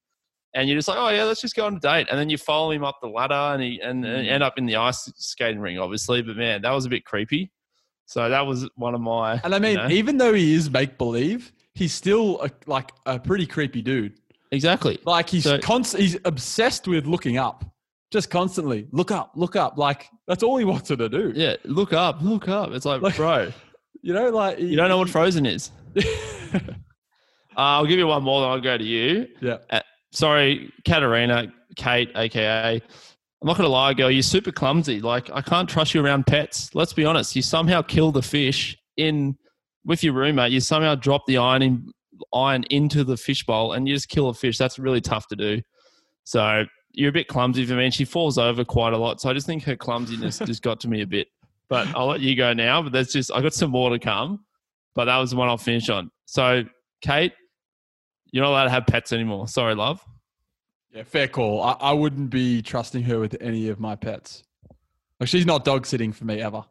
And 0.55 0.69
you're 0.69 0.79
just 0.79 0.89
like, 0.89 0.99
oh, 0.99 1.09
yeah, 1.09 1.25
let's 1.25 1.41
just 1.41 1.57
go 1.57 1.67
on 1.67 1.77
a 1.77 1.81
date. 1.81 2.07
And 2.11 2.19
then 2.19 2.31
you 2.31 2.39
follow 2.39 2.71
him 2.71 2.85
up 2.85 2.99
the 3.01 3.09
ladder 3.09 3.35
and, 3.35 3.63
he, 3.63 3.81
and, 3.81 4.05
and 4.05 4.27
mm. 4.27 4.31
end 4.31 4.43
up 4.43 4.59
in 4.59 4.67
the 4.67 4.77
ice 4.77 5.11
skating 5.17 5.61
ring, 5.61 5.79
obviously. 5.79 6.23
But 6.23 6.37
man, 6.37 6.63
that 6.63 6.71
was 6.71 6.85
a 6.85 6.91
bit 6.91 7.05
creepy. 7.05 7.51
So 8.07 8.29
that 8.29 8.47
was 8.47 8.69
one 8.77 8.95
of 8.95 9.01
my. 9.01 9.41
And 9.43 9.55
I 9.55 9.59
mean, 9.59 9.73
you 9.73 9.79
know- 9.79 9.89
even 9.89 10.19
though 10.19 10.35
he 10.35 10.55
is 10.55 10.71
make 10.71 10.99
believe, 10.99 11.53
he's 11.75 11.95
still 11.95 12.41
a, 12.43 12.51
like 12.67 12.93
a 13.07 13.19
pretty 13.19 13.47
creepy 13.47 13.81
dude. 13.81 14.21
Exactly. 14.53 14.99
Like 15.05 15.29
he's 15.29 15.43
So- 15.45 15.59
const- 15.59 15.97
he's 15.97 16.17
obsessed 16.25 16.87
with 16.87 17.07
looking 17.07 17.37
up, 17.39 17.65
just 18.13 18.31
constantly 18.31 18.87
look 18.93 19.11
up, 19.11 19.33
look 19.35 19.57
up. 19.57 19.77
Like 19.77 20.07
that's 20.29 20.43
all 20.45 20.57
he 20.59 20.65
wanted 20.65 20.99
to 20.99 21.09
do. 21.09 21.33
Yeah, 21.35 21.57
look 21.65 21.93
up, 21.93 22.23
look 22.23 22.49
up. 22.49 22.71
It's 22.71 22.85
like, 22.87 23.03
Like- 23.03 23.17
bro, 23.17 23.51
You 24.05 24.15
know, 24.15 24.31
like 24.31 24.59
you 24.61 24.77
don't 24.77 24.89
know 24.89 24.99
what 24.99 25.09
Frozen 25.11 25.47
is. 25.47 25.71
Uh, 27.55 27.61
I'll 27.77 27.87
give 27.87 27.99
you 27.99 28.07
one 28.07 28.23
more, 28.23 28.41
then 28.41 28.51
I'll 28.51 28.61
go 28.61 28.79
to 28.79 28.85
you. 28.85 29.29
yeah. 29.43 29.59
Sorry, 30.11 30.73
Katarina, 30.87 31.53
Kate, 31.77 32.11
aka. 32.17 32.77
I'm 32.77 33.47
not 33.47 33.57
gonna 33.59 33.69
lie, 33.69 33.93
girl. 33.93 34.11
You're 34.11 34.23
super 34.23 34.53
clumsy. 34.53 35.01
Like 35.03 35.31
I 35.33 35.43
can't 35.43 35.69
trust 35.69 35.93
you 35.95 36.03
around 36.05 36.27
pets. 36.27 36.75
Let's 36.75 36.93
be 36.95 37.05
honest. 37.05 37.37
You 37.37 37.43
somehow 37.43 37.83
kill 37.83 38.11
the 38.13 38.23
fish 38.23 38.77
in 38.97 39.37
with 39.85 40.03
your 40.05 40.15
roommate. 40.15 40.53
You 40.53 40.61
somehow 40.61 40.95
drop 40.95 41.27
the 41.27 41.39
iron 41.39 41.63
in, 41.63 41.87
iron 42.33 42.65
into 42.71 43.05
the 43.05 43.17
fish 43.17 43.45
bowl, 43.45 43.73
and 43.73 43.89
you 43.89 43.95
just 43.95 44.09
kill 44.09 44.29
a 44.29 44.35
fish. 44.35 44.59
That's 44.59 44.79
really 44.79 45.01
tough 45.01 45.29
to 45.29 45.37
do. 45.37 45.63
So 46.25 46.65
you're 46.93 47.11
a 47.11 47.13
bit 47.13 47.29
clumsy 47.29 47.65
for 47.67 47.75
me. 47.75 47.87
And 47.87 47.95
she 47.95 48.05
falls 48.05 48.39
over 48.39 48.65
quite 48.65 48.93
a 48.93 48.99
lot. 48.99 49.21
So 49.21 49.31
I 49.31 49.33
just 49.33 49.47
think 49.47 49.65
her 49.65 49.77
clumsiness 49.77 50.39
just 50.47 50.63
got 50.63 50.81
to 50.81 50.89
me 50.89 51.03
a 51.03 51.07
bit. 51.07 51.29
But 51.69 51.89
I'll 51.97 52.07
let 52.09 52.21
you 52.21 52.37
go 52.37 52.53
now. 52.53 52.83
But 52.83 52.93
there's 52.93 53.13
just 53.13 53.33
I 53.33 53.41
got 53.41 53.55
some 53.55 53.71
more 53.71 53.91
to 53.91 53.99
come. 53.99 54.45
But 54.95 55.07
that 55.07 55.17
was 55.17 55.31
the 55.31 55.37
one 55.37 55.49
I'll 55.49 55.57
finish 55.57 55.89
on. 55.89 56.11
So 56.27 56.65
Kate, 57.01 57.33
you're 58.31 58.45
not 58.45 58.51
allowed 58.51 58.65
to 58.65 58.71
have 58.71 58.87
pets 58.87 59.13
anymore. 59.13 59.49
Sorry, 59.49 59.75
love. 59.75 60.05
Yeah, 60.93 61.05
fair 61.05 61.29
call. 61.29 61.63
I, 61.63 61.73
I 61.81 61.93
wouldn't 61.93 62.29
be 62.29 62.61
trusting 62.61 63.03
her 63.05 63.19
with 63.19 63.37
any 63.41 63.69
of 63.69 63.81
my 63.81 63.97
pets. 63.97 64.45
Like 65.19 65.29
she's 65.29 65.47
not 65.47 65.65
dog 65.65 65.87
sitting 65.87 66.13
for 66.13 66.27
me 66.27 66.43
ever. 66.43 66.65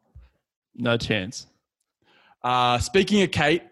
No 0.76 0.98
chance. 0.98 1.48
Uh, 2.44 2.78
speaking 2.78 3.24
of 3.24 3.32
Kate, 3.32 3.64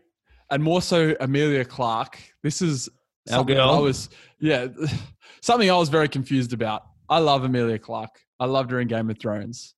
and 0.51 0.63
more 0.63 0.81
so 0.81 1.15
Emilia 1.19 1.65
Clarke, 1.65 2.19
this 2.43 2.61
is 2.61 2.89
something. 3.27 3.59
I 3.59 3.79
was 3.79 4.09
yeah 4.39 4.67
something 5.41 5.69
I 5.69 5.75
was 5.75 5.89
very 5.89 6.09
confused 6.09 6.53
about. 6.53 6.83
I 7.09 7.19
love 7.19 7.43
Emilia 7.43 7.79
Clarke. 7.79 8.19
I 8.39 8.45
loved 8.45 8.71
her 8.71 8.79
in 8.79 8.87
Game 8.87 9.09
of 9.09 9.19
Thrones. 9.19 9.75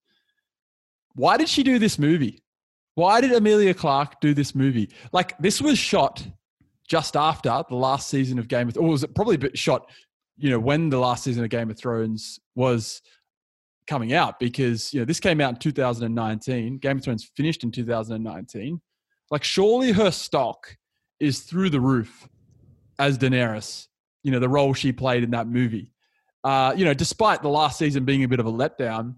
Why 1.14 1.36
did 1.36 1.48
she 1.48 1.62
do 1.62 1.78
this 1.78 1.98
movie? 1.98 2.42
Why 2.94 3.20
did 3.20 3.32
Emilia 3.32 3.74
Clarke 3.74 4.20
do 4.20 4.34
this 4.34 4.54
movie? 4.54 4.90
Like 5.12 5.36
this 5.38 5.60
was 5.60 5.78
shot 5.78 6.26
just 6.88 7.16
after 7.16 7.62
the 7.68 7.76
last 7.76 8.08
season 8.08 8.38
of 8.38 8.48
Game 8.48 8.68
of 8.68 8.74
Thrones, 8.74 8.86
or 8.86 8.90
was 8.90 9.04
it 9.04 9.14
probably 9.14 9.36
a 9.36 9.38
bit 9.38 9.58
shot, 9.58 9.90
you 10.36 10.50
know, 10.50 10.58
when 10.58 10.90
the 10.90 10.98
last 10.98 11.24
season 11.24 11.42
of 11.42 11.50
Game 11.50 11.70
of 11.70 11.78
Thrones 11.78 12.38
was 12.54 13.00
coming 13.86 14.12
out 14.12 14.38
because 14.38 14.92
you 14.92 15.00
know 15.00 15.04
this 15.04 15.20
came 15.20 15.40
out 15.40 15.50
in 15.50 15.56
2019 15.56 16.78
game 16.78 16.98
of 16.98 17.04
thrones 17.04 17.30
finished 17.36 17.64
in 17.64 17.70
2019 17.70 18.80
like 19.32 19.42
surely 19.42 19.90
her 19.90 20.12
stock 20.12 20.76
is 21.18 21.40
through 21.40 21.70
the 21.70 21.80
roof 21.80 22.28
as 23.00 23.18
daenerys 23.18 23.88
you 24.22 24.30
know 24.30 24.38
the 24.38 24.48
role 24.48 24.72
she 24.72 24.92
played 24.92 25.24
in 25.24 25.30
that 25.32 25.48
movie 25.48 25.90
uh 26.44 26.72
you 26.76 26.84
know 26.84 26.94
despite 26.94 27.42
the 27.42 27.48
last 27.48 27.78
season 27.78 28.04
being 28.04 28.22
a 28.22 28.28
bit 28.28 28.38
of 28.38 28.46
a 28.46 28.52
letdown 28.52 29.16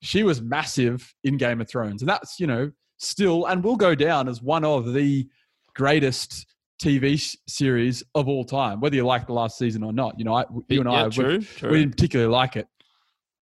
she 0.00 0.24
was 0.24 0.42
massive 0.42 1.14
in 1.22 1.36
game 1.36 1.60
of 1.60 1.68
thrones 1.68 2.02
and 2.02 2.08
that's 2.08 2.40
you 2.40 2.46
know 2.48 2.68
still 2.98 3.46
and 3.46 3.62
will 3.62 3.76
go 3.76 3.94
down 3.94 4.28
as 4.28 4.42
one 4.42 4.64
of 4.64 4.92
the 4.92 5.28
greatest 5.74 6.46
TV 6.82 7.36
series 7.46 8.02
of 8.14 8.28
all 8.28 8.44
time, 8.44 8.80
whether 8.80 8.96
you 8.96 9.04
like 9.06 9.26
the 9.26 9.32
last 9.32 9.56
season 9.56 9.84
or 9.84 9.92
not. 9.92 10.18
You 10.18 10.24
know, 10.24 10.34
I, 10.34 10.44
you 10.68 10.80
and 10.80 10.90
yeah, 10.90 11.04
I, 11.04 11.06
we- 11.06 11.12
true, 11.12 11.70
we, 11.70 11.78
didn't 11.78 11.92
particularly 11.92 12.32
like 12.32 12.56
it. 12.56 12.66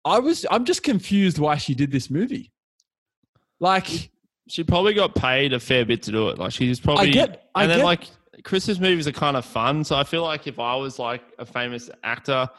I 0.05 0.19
was, 0.19 0.45
I'm 0.49 0.63
just 0.63 0.81
confused 0.81 1.38
why 1.38 1.57
she 1.57 1.75
did 1.75 1.91
this 1.91 2.10
movie. 2.10 2.53
Like, 3.60 4.12
she 4.47 4.63
probably 4.63 4.93
got 4.93 5.15
paid 5.15 5.53
a 5.53 5.60
fair 5.60 5.86
bit 5.86 6.01
to 6.03 6.12
do 6.12 6.29
it. 6.29 6.38
Like 6.38 6.51
she's 6.51 6.79
probably 6.79 7.10
I 7.10 7.12
get, 7.12 7.49
I 7.53 7.63
and 7.63 7.71
then 7.71 7.79
get, 7.79 7.86
like 7.86 8.03
Christmas 8.43 8.79
movies 8.79 9.07
are 9.07 9.12
kind 9.12 9.38
of 9.38 9.45
fun. 9.45 9.83
So 9.83 9.95
I 9.95 10.03
feel 10.03 10.23
like 10.23 10.47
if 10.47 10.60
I 10.60 10.75
was 10.75 10.99
like 10.99 11.21
a 11.38 11.45
famous 11.45 11.89
actor 12.03 12.49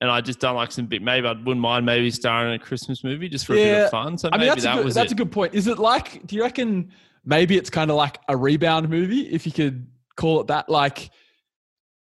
and 0.00 0.10
I 0.10 0.20
just 0.20 0.40
done 0.40 0.54
like 0.54 0.72
some 0.72 0.86
bit, 0.86 1.02
maybe 1.02 1.26
I 1.26 1.32
wouldn't 1.32 1.60
mind 1.60 1.86
maybe 1.86 2.10
starring 2.10 2.54
in 2.54 2.60
a 2.60 2.62
Christmas 2.62 3.04
movie 3.04 3.28
just 3.28 3.46
for 3.46 3.54
a 3.54 3.56
bit 3.56 3.84
of 3.84 3.90
fun. 3.90 4.18
So 4.18 4.28
I 4.32 4.36
maybe 4.36 4.40
mean, 4.40 4.48
that's, 4.50 4.64
that 4.64 4.72
a 4.72 4.76
good, 4.76 4.84
was 4.84 4.94
that's 4.94 5.12
it. 5.12 5.14
a 5.14 5.16
good 5.16 5.32
point. 5.32 5.54
Is 5.54 5.66
it 5.66 5.78
like, 5.78 6.26
do 6.26 6.36
you 6.36 6.42
reckon 6.42 6.90
maybe 7.24 7.56
it's 7.56 7.70
kind 7.70 7.90
of 7.90 7.96
like 7.96 8.18
a 8.28 8.36
rebound 8.36 8.88
movie, 8.88 9.28
if 9.28 9.46
you 9.46 9.52
could 9.52 9.86
call 10.16 10.40
it 10.40 10.46
that? 10.48 10.68
Like, 10.68 11.10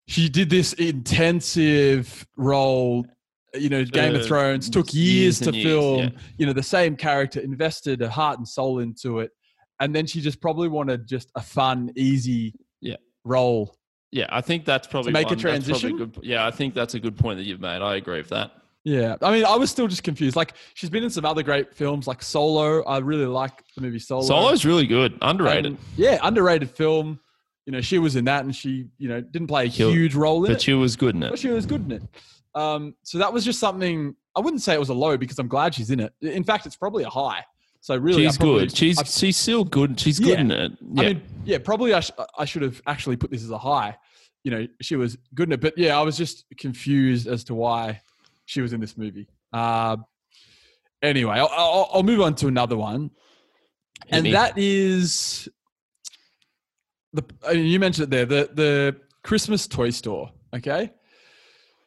she 0.07 0.27
did 0.27 0.49
this 0.49 0.73
intensive 0.73 2.27
role, 2.35 3.05
you 3.53 3.69
know, 3.69 3.83
Game 3.83 4.15
of 4.15 4.21
Uh, 4.21 4.25
Thrones, 4.25 4.69
took 4.69 4.93
years 4.93 5.39
years, 5.39 5.39
to 5.41 5.47
and 5.49 5.55
years, 5.55 5.67
film, 5.67 5.99
yeah. 5.99 6.09
you 6.37 6.45
know, 6.45 6.53
the 6.53 6.63
same 6.63 6.95
character, 6.95 7.39
invested 7.39 7.99
her 8.01 8.07
heart 8.09 8.37
and 8.37 8.47
soul 8.47 8.79
into 8.79 9.19
it. 9.19 9.31
And 9.79 9.93
then 9.95 10.05
she 10.05 10.21
just 10.21 10.39
probably 10.41 10.67
wanted 10.67 11.07
just 11.07 11.31
a 11.35 11.41
fun, 11.41 11.91
easy 11.95 12.53
Yeah. 12.81 12.97
role. 13.23 13.75
yeah, 14.13 14.27
I 14.29 14.41
think 14.41 14.65
that's 14.65 14.87
probably 14.87 15.11
make 15.13 15.27
a 15.27 15.29
one- 15.29 15.39
probably 15.39 15.59
transition? 15.61 15.97
Good, 15.97 16.17
yeah, 16.21 16.45
I 16.45 16.51
think 16.51 16.73
that's 16.73 16.93
a 16.95 16.99
good 16.99 17.17
point 17.17 17.37
that 17.39 17.45
you've 17.45 17.61
made. 17.61 17.81
I 17.81 17.95
agree 17.95 18.17
with 18.17 18.29
that. 18.29 18.51
Yeah. 18.83 19.15
I 19.21 19.31
mean, 19.31 19.45
I 19.45 19.55
was 19.55 19.69
still 19.69 19.87
just 19.87 20.03
confused. 20.03 20.35
Like, 20.35 20.53
she's 20.73 20.89
been 20.89 21.03
in 21.03 21.09
some 21.09 21.23
other 21.23 21.43
great 21.43 21.73
films 21.75 22.07
like 22.07 22.21
Solo. 22.23 22.83
I 22.83 22.97
really 22.97 23.25
like 23.27 23.51
the 23.75 23.81
movie 23.81 23.99
Solo. 23.99 24.23
Solo's 24.23 24.65
really 24.65 24.85
good, 24.87 25.17
underrated. 25.21 25.65
And, 25.65 25.77
yeah, 25.97 26.19
underrated 26.23 26.71
film. 26.71 27.19
You 27.67 27.73
know, 27.73 27.81
she 27.81 27.99
was 27.99 28.15
in 28.15 28.25
that, 28.25 28.43
and 28.43 28.55
she, 28.55 28.87
you 28.97 29.07
know, 29.07 29.21
didn't 29.21 29.47
play 29.47 29.65
a 29.65 29.67
huge 29.67 30.15
role 30.15 30.37
in 30.37 30.41
but 30.43 30.51
it, 30.51 30.53
but 30.55 30.61
she 30.61 30.73
was 30.73 30.95
good 30.95 31.15
in 31.15 31.21
it. 31.23 31.29
but 31.29 31.37
she 31.39 31.49
was 31.49 31.65
good 31.67 31.85
in 31.85 31.91
it. 31.91 32.01
Um, 32.55 32.95
so 33.03 33.17
that 33.17 33.31
was 33.31 33.45
just 33.45 33.59
something. 33.59 34.15
I 34.35 34.39
wouldn't 34.39 34.61
say 34.61 34.73
it 34.73 34.79
was 34.79 34.89
a 34.89 34.93
low 34.93 35.17
because 35.17 35.39
I'm 35.39 35.47
glad 35.47 35.73
she's 35.75 35.89
in 35.91 35.99
it. 35.99 36.13
In 36.21 36.43
fact, 36.43 36.65
it's 36.65 36.75
probably 36.75 37.03
a 37.03 37.09
high. 37.09 37.43
So 37.81 37.95
really, 37.97 38.23
She's 38.25 38.37
probably- 38.37 38.59
good. 38.67 38.77
She's 38.77 38.99
I- 38.99 39.03
she's 39.03 39.37
still 39.37 39.63
good. 39.63 39.99
She's 39.99 40.19
good 40.19 40.29
Yeah. 40.35 40.39
in 40.41 40.51
it. 40.51 40.71
Yeah. 40.93 41.01
I 41.01 41.05
mean, 41.07 41.21
yeah, 41.45 41.57
probably 41.57 41.93
I, 41.93 41.99
sh- 42.01 42.11
I 42.37 42.45
should 42.45 42.61
have 42.61 42.79
actually 42.85 43.15
put 43.17 43.31
this 43.31 43.43
as 43.43 43.49
a 43.49 43.57
high. 43.57 43.97
You 44.43 44.51
know, 44.51 44.67
she 44.81 44.95
was 44.95 45.17
good 45.33 45.49
in 45.49 45.53
it, 45.53 45.61
but 45.61 45.77
yeah, 45.77 45.97
I 45.97 46.01
was 46.03 46.15
just 46.17 46.45
confused 46.57 47.27
as 47.27 47.43
to 47.45 47.55
why 47.55 48.01
she 48.45 48.61
was 48.61 48.73
in 48.73 48.79
this 48.81 48.97
movie. 48.97 49.27
Uh, 49.51 49.97
anyway, 51.01 51.39
I'll, 51.39 51.49
I'll, 51.51 51.89
I'll 51.93 52.03
move 52.03 52.21
on 52.21 52.35
to 52.35 52.47
another 52.47 52.77
one, 52.77 53.09
Hit 54.05 54.13
and 54.15 54.23
me. 54.25 54.31
that 54.33 54.57
is 54.57 55.49
the. 57.13 57.23
I 57.47 57.53
mean, 57.53 57.65
you 57.65 57.79
mentioned 57.79 58.05
it 58.05 58.09
there, 58.11 58.25
the 58.25 58.49
the 58.53 58.97
Christmas 59.23 59.67
toy 59.67 59.89
store. 59.89 60.31
Okay, 60.55 60.91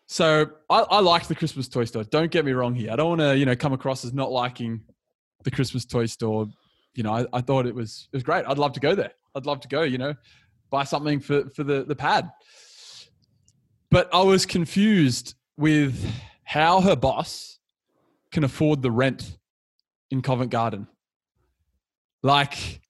so 0.07 0.51
I, 0.69 0.81
I 0.81 1.01
like 1.01 1.27
the 1.27 1.35
Christmas 1.35 1.69
toy 1.69 1.85
store. 1.85 2.05
Don't 2.05 2.31
get 2.31 2.45
me 2.45 2.53
wrong 2.53 2.75
here. 2.75 2.91
I 2.93 2.97
don't 2.97 3.09
want 3.09 3.21
to 3.21 3.37
you 3.37 3.47
know 3.47 3.57
come 3.57 3.73
across 3.73 4.05
as 4.05 4.13
not 4.13 4.31
liking 4.31 4.83
the 5.45 5.51
Christmas 5.51 5.85
toy 5.85 6.07
store. 6.07 6.47
You 6.95 7.03
know, 7.03 7.13
I, 7.13 7.27
I 7.33 7.41
thought 7.41 7.67
it 7.67 7.75
was 7.75 8.09
it 8.13 8.17
was 8.17 8.23
great. 8.23 8.45
I'd 8.47 8.59
love 8.59 8.73
to 8.75 8.81
go 8.81 8.95
there. 8.95 9.13
I'd 9.35 9.47
love 9.47 9.61
to 9.61 9.69
go. 9.69 9.83
You 9.83 9.99
know, 9.99 10.15
buy 10.71 10.85
something 10.85 11.21
for 11.21 11.49
for 11.51 11.65
the 11.65 11.85
the 11.85 11.97
pad. 11.97 12.31
But 13.91 14.09
I 14.13 14.23
was 14.23 14.45
confused 14.45 15.35
with 15.57 16.05
how 16.45 16.81
her 16.81 16.97
boss 16.97 17.59
can 18.33 18.45
afford 18.45 18.83
the 18.83 18.91
rent 18.91 19.39
in 20.11 20.21
Covent 20.23 20.51
Garden. 20.51 20.89
Like, 22.23 22.81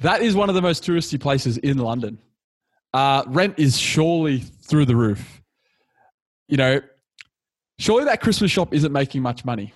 that 0.00 0.22
is 0.22 0.34
one 0.34 0.48
of 0.48 0.54
the 0.54 0.62
most 0.62 0.82
touristy 0.84 1.20
places 1.20 1.58
in 1.58 1.78
London. 1.78 2.18
Uh, 2.92 3.22
rent 3.26 3.58
is 3.58 3.78
surely 3.78 4.40
through 4.40 4.86
the 4.86 4.96
roof. 4.96 5.41
You 6.48 6.56
know, 6.56 6.80
surely 7.78 8.04
that 8.04 8.20
Christmas 8.20 8.50
shop 8.50 8.74
isn't 8.74 8.92
making 8.92 9.22
much 9.22 9.44
money. 9.44 9.72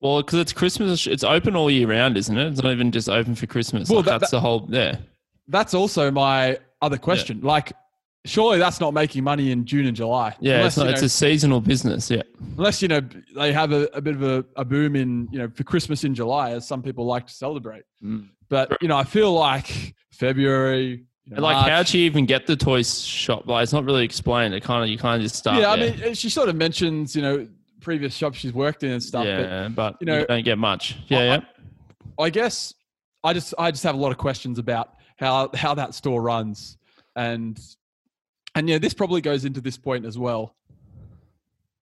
well, 0.00 0.22
because 0.22 0.38
it's 0.38 0.52
Christmas, 0.52 1.06
it's 1.06 1.24
open 1.24 1.56
all 1.56 1.70
year 1.70 1.88
round, 1.88 2.16
isn't 2.16 2.36
it? 2.36 2.46
It's 2.52 2.62
not 2.62 2.72
even 2.72 2.90
just 2.92 3.08
open 3.08 3.34
for 3.34 3.46
Christmas. 3.46 3.88
Well, 3.88 3.98
Like, 3.98 4.06
that- 4.06 4.20
that's 4.20 4.30
the 4.30 4.40
whole. 4.40 4.66
Yeah. 4.70 4.96
That's 5.48 5.74
also 5.74 6.10
my 6.10 6.58
other 6.80 6.96
question. 6.98 7.40
Like, 7.40 7.72
surely 8.24 8.58
that's 8.58 8.80
not 8.80 8.94
making 8.94 9.24
money 9.24 9.50
in 9.50 9.64
June 9.64 9.86
and 9.86 9.96
July. 9.96 10.36
Yeah, 10.40 10.56
Unless, 10.56 10.66
it's, 10.72 10.76
not, 10.78 10.86
you 10.86 10.92
it's 10.92 11.02
a 11.02 11.08
seasonal 11.08 11.60
business. 11.60 12.10
Yeah. 12.10 12.22
unless 12.56 12.80
you 12.82 12.88
know 12.88 13.00
they 13.34 13.52
have 13.52 13.72
a, 13.72 13.88
a 13.94 14.00
bit 14.00 14.14
of 14.14 14.22
a, 14.22 14.44
a 14.56 14.64
boom 14.64 14.94
in 14.94 15.28
you 15.32 15.38
know 15.38 15.48
for 15.54 15.64
Christmas 15.64 16.04
in 16.04 16.14
July, 16.14 16.52
as 16.52 16.68
some 16.68 16.82
people 16.82 17.04
like 17.06 17.26
to 17.26 17.32
celebrate. 17.34 17.82
Mm. 18.02 18.28
But 18.48 18.76
you 18.80 18.88
know, 18.88 18.96
I 18.96 19.04
feel 19.04 19.32
like 19.32 19.94
February, 20.12 20.96
know, 20.98 21.04
And 21.30 21.40
like, 21.40 21.68
how'd 21.68 21.86
she 21.86 22.00
even 22.00 22.26
get 22.26 22.46
the 22.46 22.56
toy 22.56 22.82
shop? 22.82 23.46
Like, 23.46 23.62
it's 23.62 23.72
not 23.72 23.84
really 23.84 24.04
explained. 24.04 24.52
It 24.54 24.62
kind 24.62 24.82
of 24.82 24.90
you 24.90 24.98
kind 24.98 25.16
of 25.16 25.22
just 25.22 25.36
start. 25.36 25.60
yeah, 25.60 25.70
I 25.70 25.76
there. 25.76 25.96
mean, 25.96 26.14
she 26.14 26.28
sort 26.28 26.48
of 26.48 26.56
mentions 26.56 27.14
you 27.14 27.22
know 27.22 27.48
previous 27.80 28.14
shops 28.14 28.38
she's 28.38 28.52
worked 28.52 28.82
in 28.82 28.92
and 28.92 29.02
stuff. 29.02 29.24
yeah, 29.24 29.68
but, 29.68 29.96
you 30.00 30.06
you, 30.06 30.06
know, 30.06 30.24
don't 30.26 30.44
get 30.44 30.58
much. 30.58 30.96
Yeah, 31.06 31.18
I- 31.18 31.24
yeah. 31.24 31.36
But 32.16 32.22
I 32.24 32.30
guess 32.30 32.74
I 33.22 33.32
just 33.32 33.54
I 33.58 33.70
just 33.70 33.84
have 33.84 33.94
a 33.94 33.98
lot 33.98 34.10
of 34.12 34.18
questions 34.18 34.58
about 34.58 34.94
how 35.16 35.50
how 35.54 35.74
that 35.74 35.94
store 35.94 36.20
runs, 36.20 36.76
and 37.14 37.58
and 38.54 38.68
yeah, 38.68 38.78
this 38.78 38.94
probably 38.94 39.20
goes 39.20 39.44
into 39.44 39.60
this 39.60 39.78
point 39.78 40.04
as 40.04 40.18
well. 40.18 40.56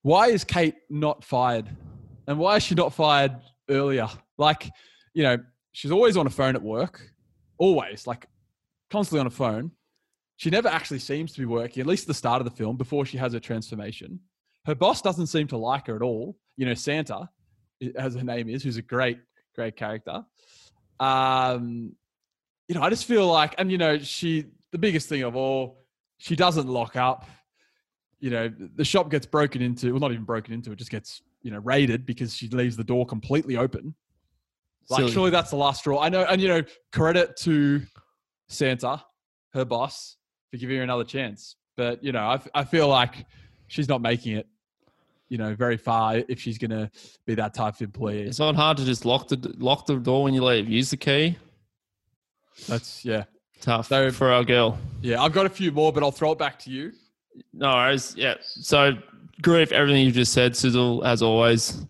Why 0.02 0.28
is 0.28 0.44
Kate 0.44 0.74
not 0.90 1.24
fired, 1.24 1.68
and 2.26 2.38
why 2.38 2.56
is 2.56 2.62
she 2.62 2.74
not 2.74 2.92
fired 2.92 3.36
earlier? 3.68 4.08
Like, 4.36 4.70
you 5.14 5.22
know, 5.22 5.38
she's 5.72 5.90
always 5.90 6.16
on 6.16 6.26
a 6.26 6.30
phone 6.30 6.54
at 6.54 6.62
work, 6.62 7.10
always 7.58 8.06
like 8.06 8.26
constantly 8.90 9.20
on 9.20 9.26
a 9.26 9.30
phone. 9.30 9.72
She 10.36 10.50
never 10.50 10.68
actually 10.68 11.00
seems 11.00 11.32
to 11.32 11.40
be 11.40 11.46
working, 11.46 11.80
at 11.80 11.86
least 11.86 12.04
at 12.04 12.08
the 12.08 12.14
start 12.14 12.40
of 12.40 12.44
the 12.44 12.56
film, 12.56 12.76
before 12.76 13.04
she 13.04 13.18
has 13.18 13.32
her 13.32 13.40
transformation. 13.40 14.20
Her 14.66 14.74
boss 14.74 15.02
doesn't 15.02 15.26
seem 15.26 15.48
to 15.48 15.56
like 15.56 15.86
her 15.88 15.96
at 15.96 16.02
all. 16.02 16.36
You 16.56 16.66
know, 16.66 16.74
Santa, 16.74 17.28
as 17.96 18.14
her 18.14 18.22
name 18.22 18.48
is, 18.48 18.62
who's 18.62 18.76
a 18.76 18.82
great, 18.82 19.18
great 19.54 19.76
character. 19.76 20.24
Um, 21.00 21.92
you 22.68 22.74
know, 22.74 22.82
I 22.82 22.90
just 22.90 23.06
feel 23.06 23.26
like, 23.26 23.54
and 23.58 23.72
you 23.72 23.78
know, 23.78 23.98
she, 23.98 24.46
the 24.70 24.78
biggest 24.78 25.08
thing 25.08 25.22
of 25.22 25.34
all, 25.34 25.84
she 26.18 26.36
doesn't 26.36 26.68
lock 26.68 26.96
up. 26.96 27.26
You 28.20 28.30
know, 28.30 28.52
the 28.76 28.84
shop 28.84 29.10
gets 29.10 29.26
broken 29.26 29.62
into, 29.62 29.92
well, 29.92 30.00
not 30.00 30.12
even 30.12 30.24
broken 30.24 30.52
into, 30.52 30.70
it 30.72 30.76
just 30.76 30.90
gets, 30.90 31.22
you 31.42 31.50
know, 31.50 31.58
raided 31.58 32.04
because 32.04 32.34
she 32.34 32.48
leaves 32.48 32.76
the 32.76 32.84
door 32.84 33.06
completely 33.06 33.56
open. 33.56 33.94
Like, 34.90 35.00
Silly. 35.00 35.12
surely 35.12 35.30
that's 35.30 35.50
the 35.50 35.56
last 35.56 35.80
straw. 35.80 36.00
I 36.00 36.08
know, 36.08 36.22
and 36.24 36.40
you 36.40 36.48
know, 36.48 36.62
credit 36.92 37.36
to 37.38 37.82
Santa, 38.48 39.02
her 39.52 39.64
boss, 39.64 40.16
for 40.50 40.56
giving 40.56 40.76
her 40.78 40.82
another 40.82 41.04
chance. 41.04 41.56
But 41.76 42.02
you 42.02 42.12
know, 42.12 42.20
I, 42.26 42.40
I 42.54 42.64
feel 42.64 42.88
like 42.88 43.26
she's 43.68 43.88
not 43.88 44.00
making 44.02 44.36
it, 44.36 44.46
you 45.28 45.38
know, 45.38 45.54
very 45.54 45.76
far 45.76 46.16
if 46.28 46.40
she's 46.40 46.58
going 46.58 46.70
to 46.70 46.90
be 47.26 47.34
that 47.36 47.54
type 47.54 47.74
of 47.76 47.82
employee. 47.82 48.22
It's 48.22 48.38
not 48.38 48.56
hard 48.56 48.76
to 48.78 48.84
just 48.84 49.04
lock 49.04 49.28
the 49.28 49.54
lock 49.58 49.86
the 49.86 49.96
door 49.96 50.24
when 50.24 50.34
you 50.34 50.42
leave. 50.42 50.68
Use 50.68 50.90
the 50.90 50.96
key. 50.96 51.36
That's 52.68 53.04
yeah, 53.04 53.24
Tough 53.60 53.86
So- 53.88 54.10
for 54.10 54.32
our 54.32 54.44
girl. 54.44 54.78
yeah. 55.02 55.22
I've 55.22 55.32
got 55.32 55.46
a 55.46 55.50
few 55.50 55.70
more, 55.70 55.92
but 55.92 56.02
I'll 56.02 56.10
throw 56.10 56.32
it 56.32 56.38
back 56.38 56.58
to 56.60 56.70
you. 56.70 56.92
No 57.52 57.68
worries. 57.74 58.14
Yeah. 58.16 58.34
So 58.40 58.94
with 59.46 59.70
everything 59.70 60.04
you 60.06 60.10
just 60.10 60.32
said, 60.32 60.56
Sizzle, 60.56 61.04
as 61.04 61.22
always. 61.22 61.86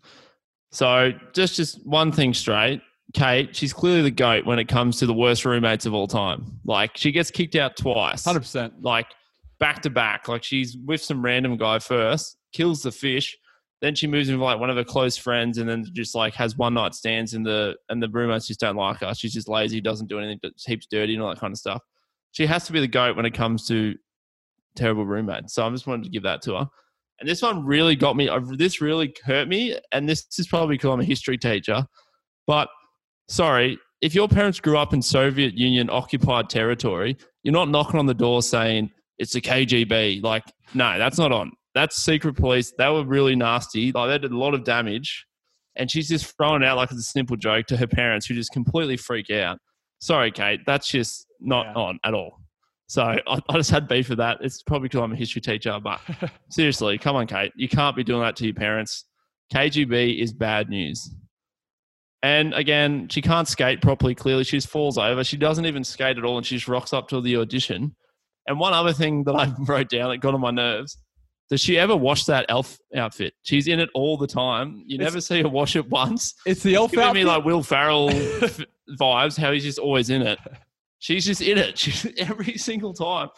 So 0.70 1.12
just 1.32 1.56
just 1.56 1.86
one 1.86 2.12
thing 2.12 2.34
straight. 2.34 2.82
Kate, 3.14 3.56
she's 3.56 3.72
clearly 3.72 4.02
the 4.02 4.10
goat 4.10 4.44
when 4.44 4.58
it 4.58 4.68
comes 4.68 4.98
to 4.98 5.06
the 5.06 5.14
worst 5.14 5.44
roommates 5.44 5.86
of 5.86 5.94
all 5.94 6.06
time. 6.06 6.60
Like 6.64 6.96
she 6.96 7.10
gets 7.10 7.30
kicked 7.30 7.56
out 7.56 7.76
twice. 7.76 8.24
Hundred 8.24 8.40
percent. 8.40 8.82
like 8.82 9.06
back 9.58 9.82
to 9.82 9.90
back. 9.90 10.28
Like 10.28 10.44
she's 10.44 10.76
with 10.76 11.02
some 11.02 11.24
random 11.24 11.56
guy 11.56 11.78
first, 11.78 12.36
kills 12.52 12.82
the 12.82 12.92
fish, 12.92 13.36
then 13.80 13.94
she 13.94 14.06
moves 14.06 14.28
in 14.28 14.36
with 14.36 14.44
like 14.44 14.58
one 14.58 14.70
of 14.70 14.76
her 14.76 14.84
close 14.84 15.16
friends, 15.16 15.58
and 15.58 15.68
then 15.68 15.84
just 15.92 16.14
like 16.14 16.34
has 16.34 16.56
one 16.56 16.74
night 16.74 16.94
stands 16.94 17.34
in 17.34 17.42
the 17.42 17.76
and 17.88 18.02
the 18.02 18.08
roommates 18.08 18.46
just 18.46 18.60
don't 18.60 18.76
like 18.76 18.98
her. 18.98 19.14
She's 19.14 19.32
just 19.32 19.48
lazy, 19.48 19.80
doesn't 19.80 20.08
do 20.08 20.18
anything, 20.18 20.40
but 20.42 20.52
heaps 20.66 20.86
dirty 20.90 21.14
and 21.14 21.22
all 21.22 21.30
that 21.30 21.38
kind 21.38 21.52
of 21.52 21.58
stuff. 21.58 21.82
She 22.32 22.44
has 22.46 22.66
to 22.66 22.72
be 22.72 22.80
the 22.80 22.88
goat 22.88 23.16
when 23.16 23.24
it 23.24 23.34
comes 23.34 23.66
to 23.68 23.94
terrible 24.76 25.06
roommates. 25.06 25.54
So 25.54 25.66
I 25.66 25.70
just 25.70 25.86
wanted 25.86 26.04
to 26.04 26.10
give 26.10 26.24
that 26.24 26.42
to 26.42 26.54
her. 26.56 26.68
And 27.20 27.28
this 27.28 27.42
one 27.42 27.64
really 27.64 27.96
got 27.96 28.16
me. 28.16 28.28
This 28.56 28.80
really 28.80 29.14
hurt 29.24 29.48
me, 29.48 29.78
and 29.92 30.08
this 30.08 30.26
is 30.38 30.48
probably 30.48 30.74
because 30.74 30.90
I'm 30.90 31.00
a 31.00 31.04
history 31.04 31.38
teacher. 31.38 31.84
But 32.46 32.68
sorry, 33.28 33.78
if 34.00 34.14
your 34.14 34.28
parents 34.28 34.60
grew 34.60 34.76
up 34.78 34.92
in 34.94 35.02
Soviet 35.02 35.54
Union 35.56 35.88
occupied 35.90 36.48
territory, 36.50 37.16
you're 37.42 37.52
not 37.52 37.68
knocking 37.68 37.98
on 37.98 38.06
the 38.06 38.14
door 38.14 38.42
saying 38.42 38.90
it's 39.18 39.34
a 39.34 39.40
KGB. 39.40 40.22
Like, 40.22 40.44
no, 40.74 40.98
that's 40.98 41.18
not 41.18 41.32
on. 41.32 41.52
That's 41.74 41.96
secret 41.96 42.36
police. 42.36 42.72
They 42.78 42.88
were 42.88 43.04
really 43.04 43.36
nasty. 43.36 43.92
Like, 43.92 44.08
they 44.10 44.18
did 44.18 44.32
a 44.32 44.38
lot 44.38 44.54
of 44.54 44.64
damage. 44.64 45.26
And 45.76 45.90
she's 45.90 46.08
just 46.08 46.34
throwing 46.36 46.62
it 46.62 46.66
out 46.66 46.76
like 46.76 46.90
it's 46.90 47.00
a 47.00 47.04
simple 47.04 47.36
joke 47.36 47.66
to 47.66 47.76
her 47.76 47.86
parents 47.86 48.26
who 48.26 48.34
just 48.34 48.52
completely 48.52 48.96
freak 48.96 49.30
out. 49.30 49.58
Sorry, 50.00 50.30
Kate. 50.32 50.60
That's 50.66 50.88
just 50.88 51.26
not 51.40 51.66
Yeah. 51.66 51.74
on 51.74 51.98
at 52.04 52.14
all. 52.14 52.40
So 52.88 53.02
I, 53.02 53.20
I 53.48 53.56
just 53.56 53.70
had 53.70 53.86
beef 53.86 54.08
with 54.08 54.18
that. 54.18 54.38
It's 54.40 54.62
probably 54.62 54.88
because 54.88 55.02
I'm 55.02 55.12
a 55.12 55.16
history 55.16 55.40
teacher, 55.40 55.78
but 55.82 56.00
seriously, 56.50 56.98
come 56.98 57.14
on, 57.16 57.26
Kate. 57.26 57.52
You 57.54 57.68
can't 57.68 57.94
be 57.94 58.02
doing 58.02 58.22
that 58.22 58.34
to 58.36 58.44
your 58.44 58.54
parents. 58.54 59.04
KGB 59.52 60.20
is 60.20 60.32
bad 60.32 60.68
news. 60.68 61.10
And 62.22 62.52
again, 62.54 63.08
she 63.08 63.22
can't 63.22 63.46
skate 63.46 63.80
properly. 63.80 64.14
Clearly, 64.14 64.44
she 64.44 64.56
just 64.56 64.68
falls 64.68 64.98
over. 64.98 65.22
She 65.22 65.36
doesn't 65.36 65.66
even 65.66 65.84
skate 65.84 66.18
at 66.18 66.24
all, 66.24 66.36
and 66.36 66.44
she 66.44 66.56
just 66.56 66.66
rocks 66.68 66.92
up 66.92 67.08
to 67.08 67.20
the 67.20 67.36
audition. 67.36 67.94
And 68.46 68.58
one 68.58 68.72
other 68.72 68.92
thing 68.92 69.24
that 69.24 69.34
I 69.34 69.52
wrote 69.60 69.88
down 69.88 70.10
that 70.10 70.18
got 70.18 70.34
on 70.34 70.40
my 70.40 70.50
nerves. 70.50 70.96
Does 71.50 71.60
she 71.62 71.78
ever 71.78 71.96
wash 71.96 72.24
that 72.24 72.44
elf 72.50 72.76
outfit? 72.94 73.32
She's 73.42 73.68
in 73.68 73.80
it 73.80 73.88
all 73.94 74.18
the 74.18 74.26
time. 74.26 74.82
You 74.86 74.96
It's- 74.96 75.10
never 75.12 75.20
see 75.20 75.40
her 75.42 75.48
wash 75.48 75.76
it 75.76 75.88
once. 75.88 76.34
It's 76.44 76.62
the 76.62 76.74
elf 76.74 76.90
Giving 76.90 77.04
outfit. 77.06 77.22
me 77.22 77.24
like 77.24 77.44
Will 77.44 77.62
Ferrell 77.62 78.10
vibes, 79.00 79.38
how 79.38 79.52
he's 79.52 79.64
just 79.64 79.78
always 79.78 80.10
in 80.10 80.22
it. 80.22 80.38
She's 80.98 81.24
just 81.24 81.40
in 81.40 81.56
it. 81.56 81.78
She's 81.78 82.06
every 82.18 82.58
single 82.58 82.92
time. 82.92 83.28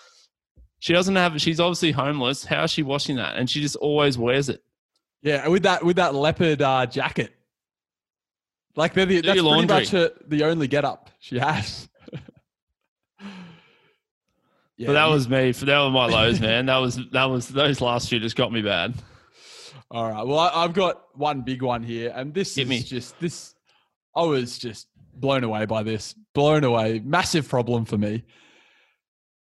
She 0.81 0.93
doesn't 0.95 1.15
have. 1.17 1.41
She's 1.41 1.61
obviously 1.61 1.93
homeless. 1.93 2.45
How 2.45 2.65
is 2.65 2.71
she 2.71 2.83
washing 2.83 3.17
that? 3.17 3.37
And 3.37 3.49
she 3.51 3.61
just 3.61 3.77
always 3.77 4.17
wears 4.17 4.49
it. 4.49 4.63
yeah, 5.23 5.47
with 5.49 5.63
that 5.65 5.85
with 5.85 5.97
that 5.97 6.15
leopard 6.15 6.63
uh, 6.63 6.87
jacket. 6.87 7.33
Like 8.77 8.95
they're 8.95 9.07
the, 9.07 9.21
Do 9.23 9.29
that's 9.29 9.41
pretty 9.43 9.67
much 9.67 9.91
her, 9.91 10.11
the 10.27 10.45
only 10.45 10.69
get 10.69 10.85
up 10.85 11.11
she 11.19 11.39
has. 11.39 11.89
yeah, 13.21 13.29
but 14.87 14.93
that 14.95 15.07
you- 15.07 15.13
was 15.13 15.29
me. 15.29 15.53
For 15.53 15.65
that 15.67 15.79
was 15.79 15.93
my 15.93 16.07
lows, 16.07 16.41
man. 16.41 16.67
That 16.67 16.79
was 16.79 16.97
that 17.11 17.25
was 17.25 17.49
those 17.49 17.81
last 17.81 18.09
few 18.09 18.19
just 18.21 18.37
got 18.37 18.53
me 18.53 18.63
bad. 18.63 18.95
All 19.91 20.09
right. 20.11 20.25
Well, 20.25 20.39
I, 20.39 20.51
I've 20.65 20.73
got 20.73 21.03
one 21.17 21.43
big 21.43 21.63
one 21.63 21.83
here, 21.83 22.13
and 22.15 22.33
this 22.33 22.55
Hit 22.55 22.63
is 22.65 22.69
me. 22.69 22.83
just 22.83 23.19
this. 23.21 23.55
I 24.15 24.23
was 24.23 24.59
just 24.59 24.87
blown 25.15 25.45
away 25.45 25.67
by 25.67 25.83
this. 25.83 26.15
Blown 26.35 26.63
away. 26.65 27.01
Massive 27.05 27.49
problem 27.49 27.85
for 27.85 27.99
me. 27.99 28.25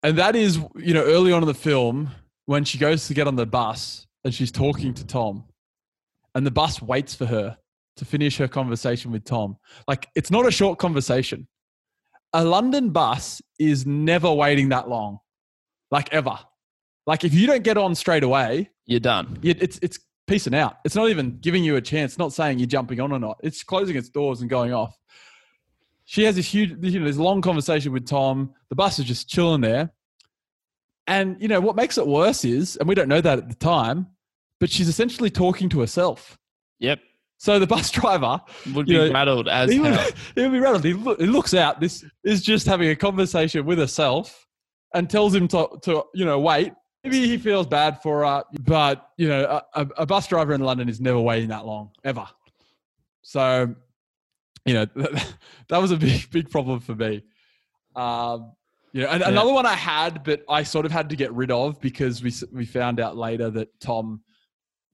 And 0.04 0.18
that 0.20 0.36
is, 0.36 0.60
you 0.76 0.94
know, 0.94 1.04
early 1.04 1.32
on 1.34 1.42
in 1.42 1.48
the 1.48 1.54
film 1.56 2.10
when 2.46 2.64
she 2.64 2.78
goes 2.78 3.08
to 3.08 3.14
get 3.16 3.28
on 3.28 3.36
the 3.36 3.46
bus 3.48 4.06
and 4.24 4.34
she's 4.34 4.52
talking 4.52 4.94
to 4.94 5.06
Tom, 5.06 5.46
and 6.36 6.46
the 6.46 6.52
bus 6.52 6.82
waits 6.82 7.16
for 7.16 7.26
her 7.26 7.58
to 7.98 8.06
finish 8.06 8.38
her 8.38 8.48
conversation 8.48 9.12
with 9.12 9.24
Tom. 9.24 9.58
Like 9.88 10.08
it's 10.16 10.32
not 10.32 10.46
a 10.48 10.52
short 10.52 10.80
conversation. 10.80 11.48
A 12.34 12.44
London 12.44 12.90
bus 12.92 13.42
is 13.60 13.86
never 13.86 14.32
waiting 14.32 14.70
that 14.70 14.90
long, 14.90 15.20
like 15.92 16.12
ever. 16.14 16.38
Like 17.06 17.24
if 17.24 17.34
you 17.34 17.48
don't 17.48 17.64
get 17.64 17.78
on 17.78 17.96
straight 17.96 18.24
away, 18.24 18.70
You're 18.86 19.00
done. 19.00 19.40
it, 19.44 19.62
it's 19.62 19.80
it's 19.82 20.00
piecing 20.28 20.54
out. 20.54 20.78
It's 20.84 20.96
not 20.96 21.10
even 21.10 21.38
giving 21.40 21.64
you 21.64 21.78
a 21.78 21.82
chance. 21.82 22.18
Not 22.18 22.34
saying 22.34 22.60
you're 22.60 22.68
jumping 22.68 23.00
on 23.00 23.12
or 23.12 23.20
not. 23.20 23.38
It's 23.44 23.64
closing 23.64 23.96
its 23.96 24.10
doors 24.10 24.42
and 24.42 24.50
going 24.50 24.74
off. 24.74 24.96
She 26.06 26.24
has 26.24 26.36
this 26.36 26.48
huge, 26.48 26.72
you 26.82 27.00
know, 27.00 27.06
this 27.06 27.18
long 27.18 27.42
conversation 27.42 27.92
with 27.92 28.06
Tom. 28.06 28.54
The 28.70 28.76
bus 28.76 29.00
is 29.00 29.06
just 29.06 29.28
chilling 29.30 29.62
there, 29.62 29.92
and 31.08 31.42
you 31.42 31.48
know 31.48 31.60
what 31.62 31.76
makes 31.76 31.98
it 31.98 32.06
worse 32.06 32.44
is, 32.46 32.76
and 32.78 32.88
we 32.88 32.96
don't 32.96 33.10
know 33.10 33.22
that 33.22 33.38
at 33.40 33.50
the 33.50 33.56
time, 33.56 34.08
but 34.60 34.70
she's 34.70 34.88
essentially 34.90 35.30
talking 35.30 35.70
to 35.70 35.80
herself. 35.80 36.38
Yep. 36.80 37.00
So 37.38 37.60
the 37.60 37.67
bus 37.67 37.91
driver, 38.00 38.41
Would 38.73 38.88
be 38.88 38.93
know, 38.93 39.12
rattled 39.12 39.47
as 39.47 39.71
he 39.71 39.80
would, 39.80 39.93
hell. 39.93 40.10
he 40.36 40.41
would 40.41 40.52
be 40.52 40.60
rattled. 40.60 40.84
He, 40.84 40.93
loo- 40.93 41.15
he 41.19 41.28
looks 41.28 41.54
out. 41.54 41.80
This 41.80 42.04
is 42.23 42.41
just 42.41 42.65
having 42.65 42.89
a 42.89 42.95
conversation 42.95 43.65
with 43.65 43.78
herself, 43.80 44.47
and 44.93 45.10
tells 45.10 45.36
him 45.36 45.47
to, 45.50 45.67
to 45.84 46.04
you 46.13 46.26
know, 46.26 46.39
wait. 46.39 46.73
Maybe 47.04 47.28
he 47.28 47.38
feels 47.38 47.67
bad 47.67 48.02
for 48.02 48.26
her, 48.26 48.43
but 48.62 49.10
you 49.17 49.30
know, 49.30 49.62
a, 49.76 49.82
a, 49.82 49.88
a 50.00 50.06
bus 50.06 50.28
driver 50.28 50.54
in 50.54 50.62
London 50.62 50.89
is 50.89 51.00
never 51.00 51.19
waiting 51.21 51.50
that 51.50 51.65
long 51.65 51.91
ever. 52.04 52.28
So, 53.21 53.76
you 54.65 54.73
know, 54.73 54.86
that 55.69 55.78
was 55.82 55.91
a 55.91 55.97
big, 55.97 56.30
big 56.32 56.50
problem 56.50 56.80
for 56.80 56.95
me. 56.95 57.23
Um, 57.95 58.54
you 58.93 59.04
know, 59.04 59.10
and 59.10 59.21
Yeah. 59.21 59.30
another 59.30 59.54
one 59.54 59.65
I 59.65 59.73
had, 59.76 60.23
but 60.23 60.43
I 60.50 60.63
sort 60.63 60.86
of 60.86 60.91
had 60.91 61.10
to 61.10 61.15
get 61.15 61.32
rid 61.34 61.52
of 61.52 61.80
because 61.82 62.23
we 62.23 62.34
we 62.52 62.65
found 62.65 63.00
out 63.00 63.15
later 63.15 63.50
that 63.52 63.80
Tom 63.80 64.21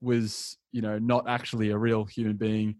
was, 0.04 0.56
you 0.72 0.82
know, 0.82 0.98
not 0.98 1.28
actually 1.28 1.70
a 1.70 1.78
real 1.78 2.04
human 2.04 2.36
being, 2.36 2.76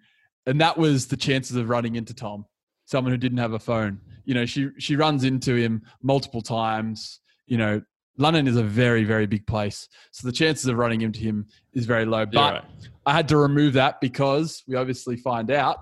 and 0.46 0.60
that 0.60 0.76
was 0.76 1.06
the 1.06 1.16
chances 1.16 1.56
of 1.56 1.68
running 1.68 1.96
into 1.96 2.14
Tom, 2.14 2.44
someone 2.84 3.12
who 3.12 3.18
didn't 3.18 3.38
have 3.38 3.52
a 3.52 3.58
phone. 3.58 4.00
You 4.24 4.34
know, 4.34 4.46
she 4.46 4.68
she 4.78 4.96
runs 4.96 5.24
into 5.24 5.54
him 5.54 5.82
multiple 6.02 6.42
times. 6.42 7.20
You 7.46 7.58
know, 7.58 7.82
London 8.18 8.46
is 8.46 8.56
a 8.56 8.62
very 8.62 9.04
very 9.04 9.26
big 9.26 9.46
place, 9.46 9.88
so 10.12 10.26
the 10.26 10.32
chances 10.32 10.66
of 10.66 10.76
running 10.76 11.00
into 11.00 11.20
him 11.20 11.46
is 11.72 11.86
very 11.86 12.04
low. 12.04 12.26
But 12.26 12.52
right. 12.52 12.64
I 13.06 13.12
had 13.12 13.28
to 13.28 13.36
remove 13.36 13.72
that 13.74 14.00
because 14.00 14.62
we 14.68 14.76
obviously 14.76 15.16
find 15.16 15.50
out 15.50 15.78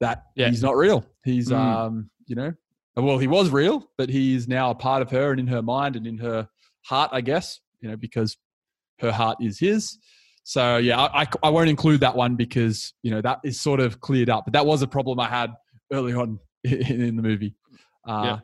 that 0.00 0.24
Yeah. 0.34 0.48
he's 0.48 0.62
not 0.62 0.76
real. 0.76 1.04
He's 1.24 1.48
Mm. 1.50 1.56
um, 1.56 2.10
you 2.26 2.36
know, 2.36 2.52
well, 2.96 3.18
he 3.18 3.26
was 3.26 3.50
real, 3.50 3.90
but 3.98 4.08
he 4.08 4.34
is 4.34 4.48
now 4.48 4.70
a 4.70 4.74
part 4.74 5.02
of 5.02 5.10
her 5.10 5.30
and 5.32 5.40
in 5.40 5.46
her 5.48 5.62
mind 5.62 5.96
and 5.96 6.06
in 6.06 6.18
her 6.18 6.48
heart, 6.86 7.10
I 7.12 7.20
guess, 7.20 7.60
you 7.80 7.88
know, 7.88 7.96
because 7.96 8.36
her 9.00 9.12
heart 9.12 9.38
is 9.40 9.58
his. 9.58 9.98
So 10.42 10.78
yeah, 10.78 11.00
I, 11.00 11.22
I, 11.22 11.26
I 11.44 11.50
won't 11.50 11.68
include 11.68 12.00
that 12.00 12.16
one 12.16 12.36
because 12.36 12.92
you 13.02 13.10
know 13.10 13.20
that 13.20 13.40
is 13.44 13.60
sort 13.60 13.80
of 13.80 14.00
cleared 14.00 14.30
up. 14.30 14.44
But 14.46 14.54
that 14.54 14.66
was 14.66 14.82
a 14.82 14.86
problem 14.86 15.20
I 15.20 15.28
had 15.28 15.52
early 15.92 16.12
on 16.14 16.38
in, 16.64 16.72
in 17.08 17.16
the 17.16 17.22
movie. 17.22 17.54
Uh, 18.06 18.22
Yeah. 18.24 18.38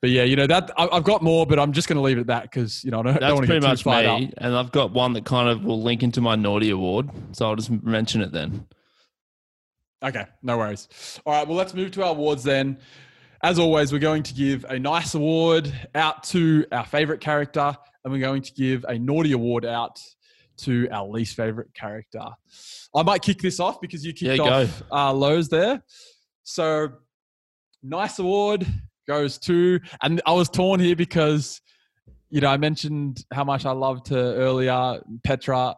But 0.00 0.10
yeah, 0.10 0.24
you 0.24 0.34
know 0.34 0.48
that 0.48 0.72
I, 0.76 0.88
I've 0.90 1.04
got 1.04 1.22
more, 1.22 1.46
but 1.46 1.60
I'm 1.60 1.72
just 1.72 1.86
going 1.86 1.96
to 1.96 2.02
leave 2.02 2.18
it 2.18 2.22
at 2.22 2.26
that 2.26 2.42
because 2.42 2.82
you 2.82 2.90
know 2.90 3.00
I 3.00 3.02
don't, 3.02 3.12
don't 3.14 3.20
That's 3.20 3.34
want 3.34 3.42
to 3.42 3.46
get 3.46 3.52
pretty 3.52 3.66
too 3.66 3.70
much 3.70 3.82
fired 3.84 4.06
up. 4.06 4.34
And 4.38 4.56
I've 4.56 4.72
got 4.72 4.90
one 4.90 5.12
that 5.12 5.24
kind 5.24 5.48
of 5.48 5.64
will 5.64 5.80
link 5.80 6.02
into 6.02 6.20
my 6.20 6.34
naughty 6.34 6.70
award. 6.70 7.08
So 7.30 7.48
I'll 7.48 7.54
just 7.54 7.70
mention 7.70 8.20
it 8.20 8.32
then. 8.32 8.66
Okay, 10.02 10.26
no 10.42 10.58
worries. 10.58 10.88
All 11.24 11.32
right, 11.32 11.46
well, 11.46 11.56
let's 11.56 11.72
move 11.72 11.92
to 11.92 12.02
our 12.02 12.10
awards 12.10 12.42
then. 12.42 12.78
As 13.44 13.60
always, 13.60 13.92
we're 13.92 14.00
going 14.00 14.24
to 14.24 14.34
give 14.34 14.64
a 14.68 14.76
nice 14.76 15.14
award 15.14 15.72
out 15.94 16.24
to 16.24 16.66
our 16.72 16.84
favorite 16.84 17.20
character, 17.20 17.76
and 18.02 18.12
we're 18.12 18.20
going 18.20 18.42
to 18.42 18.52
give 18.52 18.84
a 18.88 18.98
naughty 18.98 19.30
award 19.30 19.64
out 19.64 20.00
to 20.62 20.88
our 20.90 21.06
least 21.06 21.36
favorite 21.36 21.72
character. 21.74 22.22
I 22.94 23.02
might 23.02 23.22
kick 23.22 23.40
this 23.40 23.60
off 23.60 23.80
because 23.80 24.04
you 24.04 24.12
kicked 24.12 24.38
Yeah, 24.38 24.64
off 24.64 24.82
uh, 24.92 25.12
lows 25.12 25.48
there. 25.48 25.82
So, 26.44 26.88
nice 27.82 28.18
award 28.18 28.66
goes 29.06 29.38
to, 29.38 29.80
and 30.02 30.20
I 30.26 30.32
was 30.32 30.48
torn 30.48 30.80
here 30.80 30.96
because, 30.96 31.60
you 32.30 32.40
know, 32.40 32.48
I 32.48 32.56
mentioned 32.56 33.24
how 33.32 33.44
much 33.44 33.64
I 33.66 33.72
loved 33.72 34.08
her 34.08 34.34
earlier, 34.36 35.00
Petra, 35.24 35.74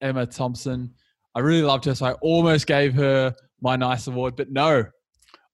Emma 0.00 0.26
Thompson. 0.26 0.94
I 1.34 1.40
really 1.40 1.62
loved 1.62 1.84
her, 1.86 1.94
so 1.94 2.06
I 2.06 2.12
almost 2.14 2.66
gave 2.66 2.94
her 2.94 3.34
my 3.60 3.76
nice 3.76 4.06
award, 4.06 4.36
but 4.36 4.50
no, 4.50 4.84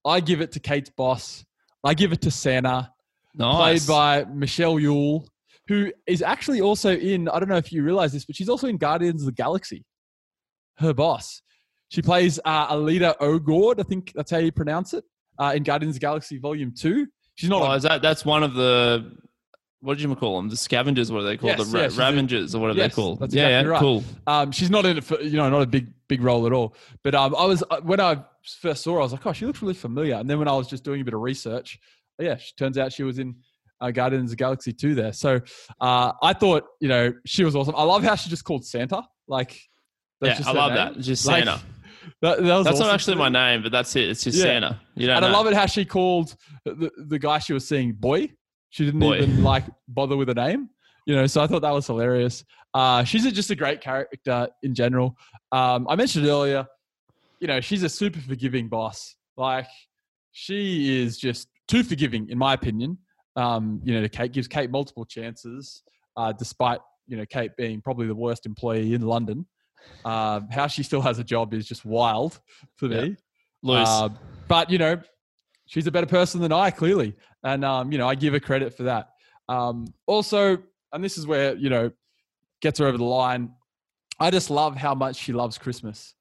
I 0.04 0.20
give 0.20 0.40
it 0.40 0.52
to 0.52 0.60
Kate's 0.60 0.90
boss. 0.90 1.44
I 1.82 1.94
give 1.94 2.12
it 2.12 2.20
to 2.22 2.30
Santa, 2.30 2.90
Nice. 3.34 3.84
played 3.86 3.88
by 3.94 4.24
Michelle 4.32 4.74
Yeoh, 4.76 5.26
who 5.68 5.92
is 6.06 6.22
actually 6.22 6.60
also 6.60 6.94
in. 6.94 7.28
I 7.28 7.38
don't 7.38 7.48
know 7.48 7.56
if 7.56 7.72
you 7.72 7.82
realize 7.82 8.12
this, 8.12 8.24
but 8.24 8.36
she's 8.36 8.48
also 8.48 8.66
in 8.68 8.76
Guardians 8.76 9.22
of 9.22 9.26
the 9.26 9.32
Galaxy. 9.32 9.84
Her 10.78 10.92
boss. 10.92 11.42
She 11.88 12.02
plays 12.02 12.40
uh, 12.44 12.66
Aleta 12.70 13.16
Ogord. 13.20 13.78
I 13.78 13.84
think 13.84 14.12
that's 14.14 14.30
how 14.30 14.38
you 14.38 14.50
pronounce 14.52 14.94
it. 14.94 15.04
Uh, 15.38 15.52
in 15.54 15.62
Guardians 15.62 15.96
of 15.96 16.00
the 16.00 16.04
Galaxy 16.04 16.38
Volume 16.38 16.72
Two. 16.76 17.06
She's 17.34 17.50
not. 17.50 17.62
Oh, 17.62 17.72
a, 17.72 17.76
is 17.76 17.82
that 17.84 18.02
that's 18.02 18.24
one 18.24 18.42
of 18.42 18.54
the 18.54 19.16
what 19.84 19.98
did 19.98 20.08
you 20.08 20.14
call 20.16 20.38
them? 20.38 20.48
The 20.48 20.56
scavengers, 20.56 21.12
what 21.12 21.20
are 21.20 21.24
they 21.24 21.36
called? 21.36 21.58
Yes, 21.58 21.68
the 21.68 21.78
yeah, 21.78 21.84
ra- 21.84 21.90
a- 21.92 21.98
ravengers, 21.98 22.54
or 22.54 22.60
what 22.60 22.70
are 22.70 22.74
Yes, 22.74 22.94
they 22.94 23.02
called? 23.02 23.20
that's 23.20 23.34
yeah, 23.34 23.48
exactly 23.60 23.66
yeah, 23.66 23.70
right. 23.70 23.80
cool. 23.80 24.04
Um, 24.26 24.50
she's 24.50 24.70
not 24.70 24.86
in 24.86 24.96
it 24.98 25.04
for 25.04 25.20
you 25.20 25.36
know 25.36 25.50
not 25.50 25.60
a 25.62 25.66
big 25.66 25.92
big 26.08 26.22
role 26.22 26.46
at 26.46 26.52
all. 26.52 26.74
But 27.02 27.14
um, 27.14 27.34
I 27.36 27.44
was 27.44 27.62
uh, 27.70 27.80
when 27.82 28.00
I 28.00 28.24
first 28.60 28.82
saw 28.82 28.94
her, 28.94 29.00
I 29.00 29.02
was 29.02 29.12
like, 29.12 29.26
oh, 29.26 29.32
she 29.32 29.44
looks 29.46 29.60
really 29.60 29.74
familiar. 29.74 30.14
And 30.14 30.28
then 30.28 30.38
when 30.38 30.48
I 30.48 30.52
was 30.52 30.68
just 30.68 30.84
doing 30.84 31.00
a 31.00 31.04
bit 31.04 31.14
of 31.14 31.20
research, 31.20 31.78
yeah, 32.18 32.36
she 32.36 32.52
turns 32.56 32.78
out 32.78 32.92
she 32.92 33.02
was 33.02 33.18
in 33.18 33.36
uh, 33.80 33.90
Guardians 33.90 34.30
of 34.30 34.36
the 34.38 34.42
Galaxy 34.42 34.72
two 34.72 34.94
there. 34.94 35.12
So 35.12 35.40
uh, 35.80 36.12
I 36.22 36.32
thought 36.32 36.64
you 36.80 36.88
know 36.88 37.12
she 37.26 37.44
was 37.44 37.54
awesome. 37.56 37.74
I 37.76 37.82
love 37.84 38.02
how 38.02 38.14
she 38.14 38.30
just 38.30 38.44
called 38.44 38.64
Santa 38.64 39.02
like. 39.28 39.58
that's 40.20 40.32
Yeah, 40.32 40.36
just 40.38 40.48
I 40.48 40.52
love 40.52 40.72
name. 40.72 40.94
that. 40.94 41.00
Just 41.00 41.26
Like, 41.26 41.44
Santa. 41.44 41.62
That, 42.20 42.36
that 42.42 42.42
was 42.56 42.64
That's 42.66 42.76
awesome 42.76 42.86
not 42.88 42.94
actually 42.94 43.16
my 43.16 43.30
name, 43.30 43.62
but 43.62 43.72
that's 43.72 43.96
it. 43.96 44.10
It's 44.10 44.24
just 44.24 44.36
Yeah. 44.36 44.44
Santa. 44.44 44.80
You 44.94 45.06
don't 45.06 45.16
And 45.16 45.22
know. 45.24 45.28
I 45.30 45.32
love 45.32 45.46
it 45.46 45.54
how 45.54 45.64
she 45.64 45.86
called 45.86 46.36
the, 46.66 46.90
the 46.98 47.18
guy 47.18 47.38
she 47.38 47.54
was 47.54 47.66
seeing 47.66 47.92
boy. 47.94 48.30
She 48.68 48.84
didn't 48.84 49.00
Boy. 49.00 49.18
even 49.22 49.42
like 49.42 49.64
bother 49.88 50.14
with 50.14 50.28
a 50.28 50.34
name, 50.34 50.68
you 51.06 51.14
know. 51.16 51.26
So 51.26 51.40
I 51.42 51.46
thought 51.46 51.62
that 51.62 51.70
was 51.72 51.86
hilarious. 51.86 52.44
Uh, 52.74 53.04
she's 53.04 53.24
a, 53.24 53.32
just 53.32 53.50
a 53.50 53.54
great 53.56 53.80
character 53.80 54.48
in 54.62 54.74
general. 54.74 55.16
Um, 55.50 55.86
I 55.88 55.96
mentioned 55.96 56.26
earlier, 56.26 56.66
you 57.40 57.46
know, 57.46 57.60
she's 57.62 57.82
a 57.84 57.88
super 57.88 58.20
forgiving 58.20 58.68
boss. 58.68 59.16
Like 59.38 59.68
she 60.32 61.02
is 61.02 61.16
just 61.18 61.48
too 61.68 61.82
forgiving, 61.82 62.28
in 62.28 62.36
my 62.36 62.52
opinion. 62.52 62.98
Um, 63.36 63.80
you 63.84 63.94
know, 63.94 64.02
to 64.02 64.08
Kate 64.08 64.32
gives 64.32 64.48
Kate 64.48 64.70
multiple 64.70 65.04
chances, 65.04 65.82
uh, 66.16 66.32
despite 66.32 66.80
you 67.06 67.16
know 67.16 67.26
Kate 67.26 67.50
being 67.56 67.80
probably 67.80 68.06
the 68.06 68.14
worst 68.14 68.46
employee 68.46 68.94
in 68.94 69.02
London. 69.02 69.46
Uh, 70.04 70.40
how 70.50 70.66
she 70.66 70.82
still 70.82 71.02
has 71.02 71.18
a 71.18 71.24
job 71.24 71.52
is 71.52 71.66
just 71.66 71.84
wild 71.84 72.40
for 72.76 72.86
me. 72.88 73.16
Loose. 73.62 73.88
Uh, 73.88 74.08
but 74.48 74.70
you 74.70 74.78
know, 74.78 75.00
she's 75.66 75.86
a 75.86 75.90
better 75.90 76.06
person 76.06 76.40
than 76.40 76.52
I 76.52 76.70
clearly, 76.70 77.14
and 77.42 77.64
um, 77.64 77.92
you 77.92 77.98
know, 77.98 78.08
I 78.08 78.14
give 78.14 78.32
her 78.34 78.40
credit 78.40 78.76
for 78.76 78.84
that. 78.84 79.08
Um, 79.48 79.92
also, 80.06 80.58
and 80.92 81.02
this 81.02 81.18
is 81.18 81.26
where 81.26 81.54
you 81.56 81.70
know 81.70 81.90
gets 82.60 82.78
her 82.78 82.86
over 82.86 82.98
the 82.98 83.04
line. 83.04 83.52
I 84.20 84.30
just 84.30 84.48
love 84.48 84.76
how 84.76 84.94
much 84.94 85.16
she 85.16 85.32
loves 85.32 85.58
Christmas. 85.58 86.14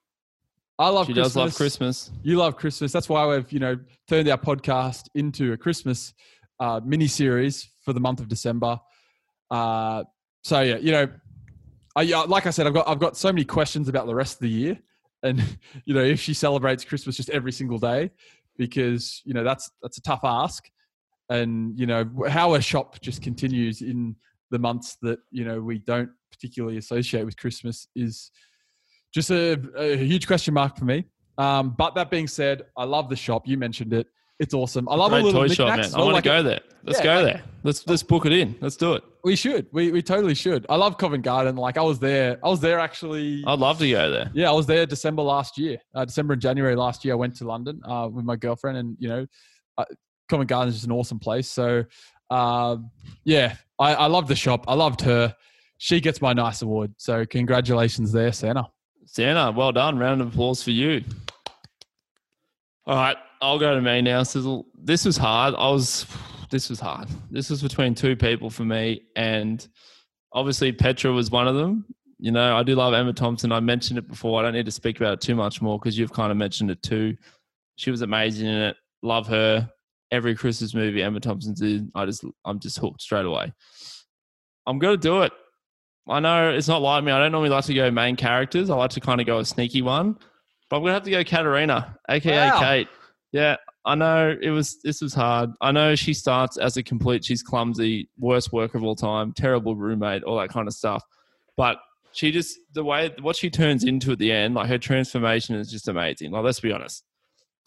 I 0.79 0.89
love 0.89 1.05
she 1.05 1.13
Christmas. 1.13 1.33
does 1.33 1.35
love 1.35 1.55
Christmas. 1.55 2.11
You 2.23 2.37
love 2.37 2.57
Christmas. 2.57 2.91
That's 2.91 3.07
why 3.07 3.25
we've 3.27 3.51
you 3.51 3.59
know 3.59 3.77
turned 4.07 4.27
our 4.29 4.37
podcast 4.37 5.03
into 5.15 5.53
a 5.53 5.57
Christmas 5.57 6.13
uh, 6.59 6.81
mini 6.83 7.07
series 7.07 7.69
for 7.83 7.93
the 7.93 7.99
month 7.99 8.19
of 8.19 8.27
December. 8.27 8.79
Uh, 9.49 10.03
so 10.43 10.61
yeah, 10.61 10.77
you 10.77 10.91
know, 10.91 11.07
I, 11.95 12.03
like 12.25 12.47
I 12.47 12.49
said, 12.49 12.67
I've 12.67 12.73
got 12.73 12.87
I've 12.87 12.99
got 12.99 13.17
so 13.17 13.31
many 13.31 13.45
questions 13.45 13.87
about 13.87 14.07
the 14.07 14.15
rest 14.15 14.35
of 14.35 14.39
the 14.41 14.49
year, 14.49 14.79
and 15.21 15.41
you 15.85 15.93
know, 15.93 16.03
if 16.03 16.19
she 16.19 16.33
celebrates 16.33 16.83
Christmas 16.83 17.17
just 17.17 17.29
every 17.29 17.51
single 17.51 17.77
day, 17.77 18.11
because 18.57 19.21
you 19.25 19.33
know 19.33 19.43
that's 19.43 19.69
that's 19.81 19.97
a 19.97 20.01
tough 20.01 20.21
ask. 20.23 20.69
and 21.29 21.77
you 21.79 21.85
know 21.85 22.09
how 22.29 22.55
a 22.55 22.61
shop 22.61 22.99
just 23.01 23.21
continues 23.21 23.81
in 23.81 24.15
the 24.51 24.59
months 24.59 24.97
that 25.01 25.19
you 25.31 25.45
know 25.45 25.59
we 25.59 25.79
don't 25.79 26.09
particularly 26.31 26.77
associate 26.77 27.25
with 27.25 27.37
Christmas 27.37 27.87
is 27.95 28.31
just 29.13 29.29
a, 29.29 29.59
a 29.77 29.95
huge 29.97 30.27
question 30.27 30.53
mark 30.53 30.77
for 30.77 30.85
me. 30.85 31.05
Um, 31.37 31.75
but 31.77 31.95
that 31.95 32.09
being 32.09 32.27
said, 32.27 32.63
I 32.75 32.83
love 32.83 33.09
the 33.09 33.15
shop. 33.15 33.47
You 33.47 33.57
mentioned 33.57 33.93
it. 33.93 34.07
It's 34.43 34.53
awesome. 34.53 34.89
I 34.89 34.95
love 34.95 35.13
a 35.13 35.15
little 35.21 35.31
toy 35.31 35.47
shop, 35.47 35.77
man. 35.77 35.89
I 35.95 35.99
want 35.99 36.13
like 36.13 36.23
to 36.25 36.29
go 36.29 36.39
it- 36.39 36.43
there. 36.43 36.59
Let's 36.83 36.99
Yeah, 36.99 37.03
go 37.05 37.15
like- 37.15 37.25
there. 37.33 37.43
Let's 37.63 37.87
let's 37.87 38.03
book 38.03 38.25
it 38.25 38.33
in. 38.33 38.55
Let's 38.59 38.75
do 38.75 38.91
it. 38.93 39.03
We 39.23 39.37
should. 39.37 39.67
We 39.71 39.91
we 39.93 40.01
totally 40.01 40.35
should. 40.35 40.65
I 40.69 40.75
love 40.75 40.97
Covent 40.97 41.23
Garden. 41.23 41.55
Like 41.55 41.77
I 41.77 41.81
was 41.81 41.97
there. 41.97 42.37
I 42.43 42.49
was 42.49 42.59
there 42.59 42.77
actually. 42.77 43.41
I'd 43.47 43.57
love 43.59 43.79
to 43.79 43.89
go 43.89 44.11
there. 44.11 44.29
Yeah, 44.33 44.49
I 44.49 44.53
was 44.53 44.65
there 44.65 44.85
December 44.85 45.21
last 45.21 45.57
year. 45.57 45.77
Uh, 45.95 46.03
December 46.03 46.33
and 46.33 46.41
January 46.41 46.75
last 46.75 47.05
year, 47.05 47.13
I 47.13 47.17
went 47.17 47.37
to 47.37 47.45
London 47.45 47.79
uh, 47.85 48.09
with 48.11 48.25
my 48.25 48.35
girlfriend, 48.35 48.77
and 48.77 48.97
you 48.99 49.07
know, 49.07 49.25
uh, 49.77 49.85
Covent 50.27 50.49
Garden 50.49 50.67
is 50.69 50.75
just 50.75 50.85
an 50.87 50.91
awesome 50.91 51.19
place. 51.19 51.47
So, 51.49 51.85
um, 52.29 52.91
yeah, 53.23 53.55
I, 53.79 53.95
I 53.95 54.07
love 54.07 54.27
the 54.27 54.35
shop. 54.35 54.65
I 54.67 54.73
loved 54.73 54.99
her. 55.01 55.33
She 55.77 56.01
gets 56.01 56.21
my 56.21 56.33
nice 56.33 56.61
award. 56.63 56.93
So, 56.97 57.25
congratulations 57.25 58.11
there, 58.11 58.33
Santa. 58.33 58.65
Sienna, 59.05 59.51
well 59.51 59.71
done. 59.71 59.97
Round 59.97 60.19
of 60.19 60.27
applause 60.33 60.61
for 60.61 60.71
you. 60.71 61.01
All 62.85 62.95
right, 62.97 63.15
I'll 63.43 63.59
go 63.59 63.75
to 63.75 63.81
me 63.81 64.01
now. 64.01 64.23
Sizzle. 64.23 64.65
This 64.73 65.03
was 65.03 65.17
hard. 65.17 65.53
I 65.57 65.69
was. 65.69 66.05
This 66.49 66.69
was 66.69 66.79
hard. 66.79 67.09
This 67.29 67.49
was 67.49 67.61
between 67.61 67.93
two 67.93 68.15
people 68.15 68.49
for 68.49 68.63
me, 68.63 69.01
and 69.17 69.67
obviously 70.31 70.71
Petra 70.71 71.11
was 71.11 71.29
one 71.29 71.47
of 71.47 71.55
them. 71.55 71.85
You 72.19 72.31
know, 72.31 72.55
I 72.55 72.63
do 72.63 72.73
love 72.75 72.93
Emma 72.93 73.11
Thompson. 73.11 73.51
I 73.51 73.59
mentioned 73.59 73.99
it 73.99 74.07
before. 74.07 74.39
I 74.39 74.43
don't 74.43 74.53
need 74.53 74.65
to 74.65 74.71
speak 74.71 74.97
about 74.97 75.13
it 75.13 75.21
too 75.21 75.35
much 75.35 75.61
more 75.61 75.77
because 75.77 75.97
you've 75.97 76.13
kind 76.13 76.31
of 76.31 76.37
mentioned 76.37 76.71
it 76.71 76.81
too. 76.81 77.17
She 77.75 77.91
was 77.91 78.01
amazing 78.01 78.47
in 78.47 78.55
it. 78.55 78.77
Love 79.01 79.27
her. 79.27 79.69
Every 80.11 80.35
Christmas 80.35 80.73
movie 80.73 81.03
Emma 81.03 81.19
Thompson's 81.19 81.61
in, 81.61 81.91
I 81.95 82.05
just 82.05 82.23
I'm 82.45 82.59
just 82.59 82.77
hooked 82.77 83.01
straight 83.01 83.25
away. 83.25 83.51
I'm 84.65 84.79
gonna 84.79 84.95
do 84.95 85.23
it. 85.23 85.33
I 86.07 86.21
know 86.21 86.49
it's 86.49 86.69
not 86.69 86.81
like 86.81 87.03
me. 87.03 87.11
I 87.11 87.19
don't 87.19 87.31
normally 87.31 87.49
like 87.49 87.65
to 87.65 87.73
go 87.73 87.91
main 87.91 88.15
characters. 88.15 88.69
I 88.69 88.75
like 88.75 88.91
to 88.91 89.01
kind 89.01 89.19
of 89.19 89.27
go 89.27 89.39
a 89.39 89.45
sneaky 89.45 89.81
one. 89.81 90.17
But 90.69 90.77
I'm 90.77 90.83
gonna 90.83 90.93
have 90.93 91.03
to 91.03 91.11
go 91.11 91.23
Katarina, 91.25 91.97
aka 92.09 92.49
Wow. 92.51 92.59
Kate. 92.59 92.87
Yeah, 93.33 93.57
I 93.83 93.95
know 93.95 94.37
it 94.41 94.51
was. 94.51 94.79
This 94.83 95.01
was 95.01 95.13
hard. 95.13 95.49
I 95.59 95.71
know 95.71 95.95
she 95.95 96.13
starts 96.13 96.57
as 96.57 96.77
a 96.77 96.83
complete. 96.83 97.25
She's 97.25 97.41
clumsy, 97.41 98.07
worst 98.17 98.53
worker 98.53 98.77
of 98.77 98.83
all 98.83 98.95
time, 98.95 99.33
terrible 99.33 99.75
roommate, 99.75 100.23
all 100.23 100.37
that 100.37 100.49
kind 100.49 100.67
of 100.67 100.73
stuff. 100.73 101.03
But 101.57 101.77
she 102.13 102.31
just 102.31 102.59
the 102.73 102.83
way 102.83 103.11
what 103.21 103.35
she 103.35 103.49
turns 103.49 103.83
into 103.83 104.11
at 104.11 104.19
the 104.19 104.31
end, 104.31 104.53
like 104.53 104.69
her 104.69 104.77
transformation 104.77 105.55
is 105.55 105.71
just 105.71 105.87
amazing. 105.87 106.31
Like 106.31 106.43
let's 106.43 106.59
be 106.59 106.71
honest. 106.71 107.03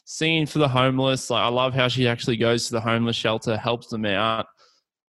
Singing 0.04 0.46
for 0.46 0.60
the 0.60 0.68
homeless, 0.68 1.30
like 1.30 1.42
I 1.42 1.48
love 1.48 1.74
how 1.74 1.88
she 1.88 2.06
actually 2.06 2.36
goes 2.36 2.66
to 2.66 2.72
the 2.72 2.80
homeless 2.80 3.16
shelter, 3.16 3.56
helps 3.56 3.88
them 3.88 4.06
out, 4.06 4.46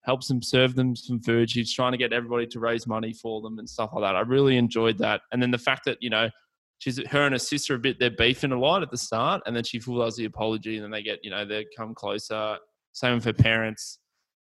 helps 0.00 0.28
them 0.28 0.40
serve 0.40 0.74
them 0.74 0.96
some 0.96 1.20
food. 1.20 1.50
She's 1.50 1.74
trying 1.74 1.92
to 1.92 1.98
get 1.98 2.14
everybody 2.14 2.46
to 2.46 2.58
raise 2.58 2.86
money 2.86 3.12
for 3.12 3.42
them 3.42 3.58
and 3.58 3.68
stuff 3.68 3.90
like 3.92 4.02
that. 4.02 4.16
I 4.16 4.20
really 4.20 4.56
enjoyed 4.56 4.96
that. 4.96 5.20
And 5.30 5.42
then 5.42 5.50
the 5.50 5.58
fact 5.58 5.84
that, 5.84 5.98
you 6.00 6.08
know, 6.08 6.30
she's 6.78 7.04
her 7.08 7.22
and 7.22 7.34
her 7.34 7.38
sister 7.38 7.74
a 7.74 7.78
bit, 7.78 7.98
they're 7.98 8.10
beefing 8.10 8.52
a 8.52 8.58
lot 8.58 8.82
at 8.82 8.90
the 8.90 8.98
start, 8.98 9.42
and 9.46 9.54
then 9.54 9.64
she 9.64 9.78
full 9.78 9.98
does 9.98 10.16
the 10.16 10.24
apology, 10.24 10.76
and 10.76 10.84
then 10.84 10.90
they 10.90 11.02
get, 11.02 11.18
you 11.22 11.30
know, 11.30 11.44
they 11.44 11.66
come 11.76 11.94
closer. 11.94 12.56
Same 12.92 13.14
with 13.14 13.24
her 13.24 13.32
parents, 13.32 13.98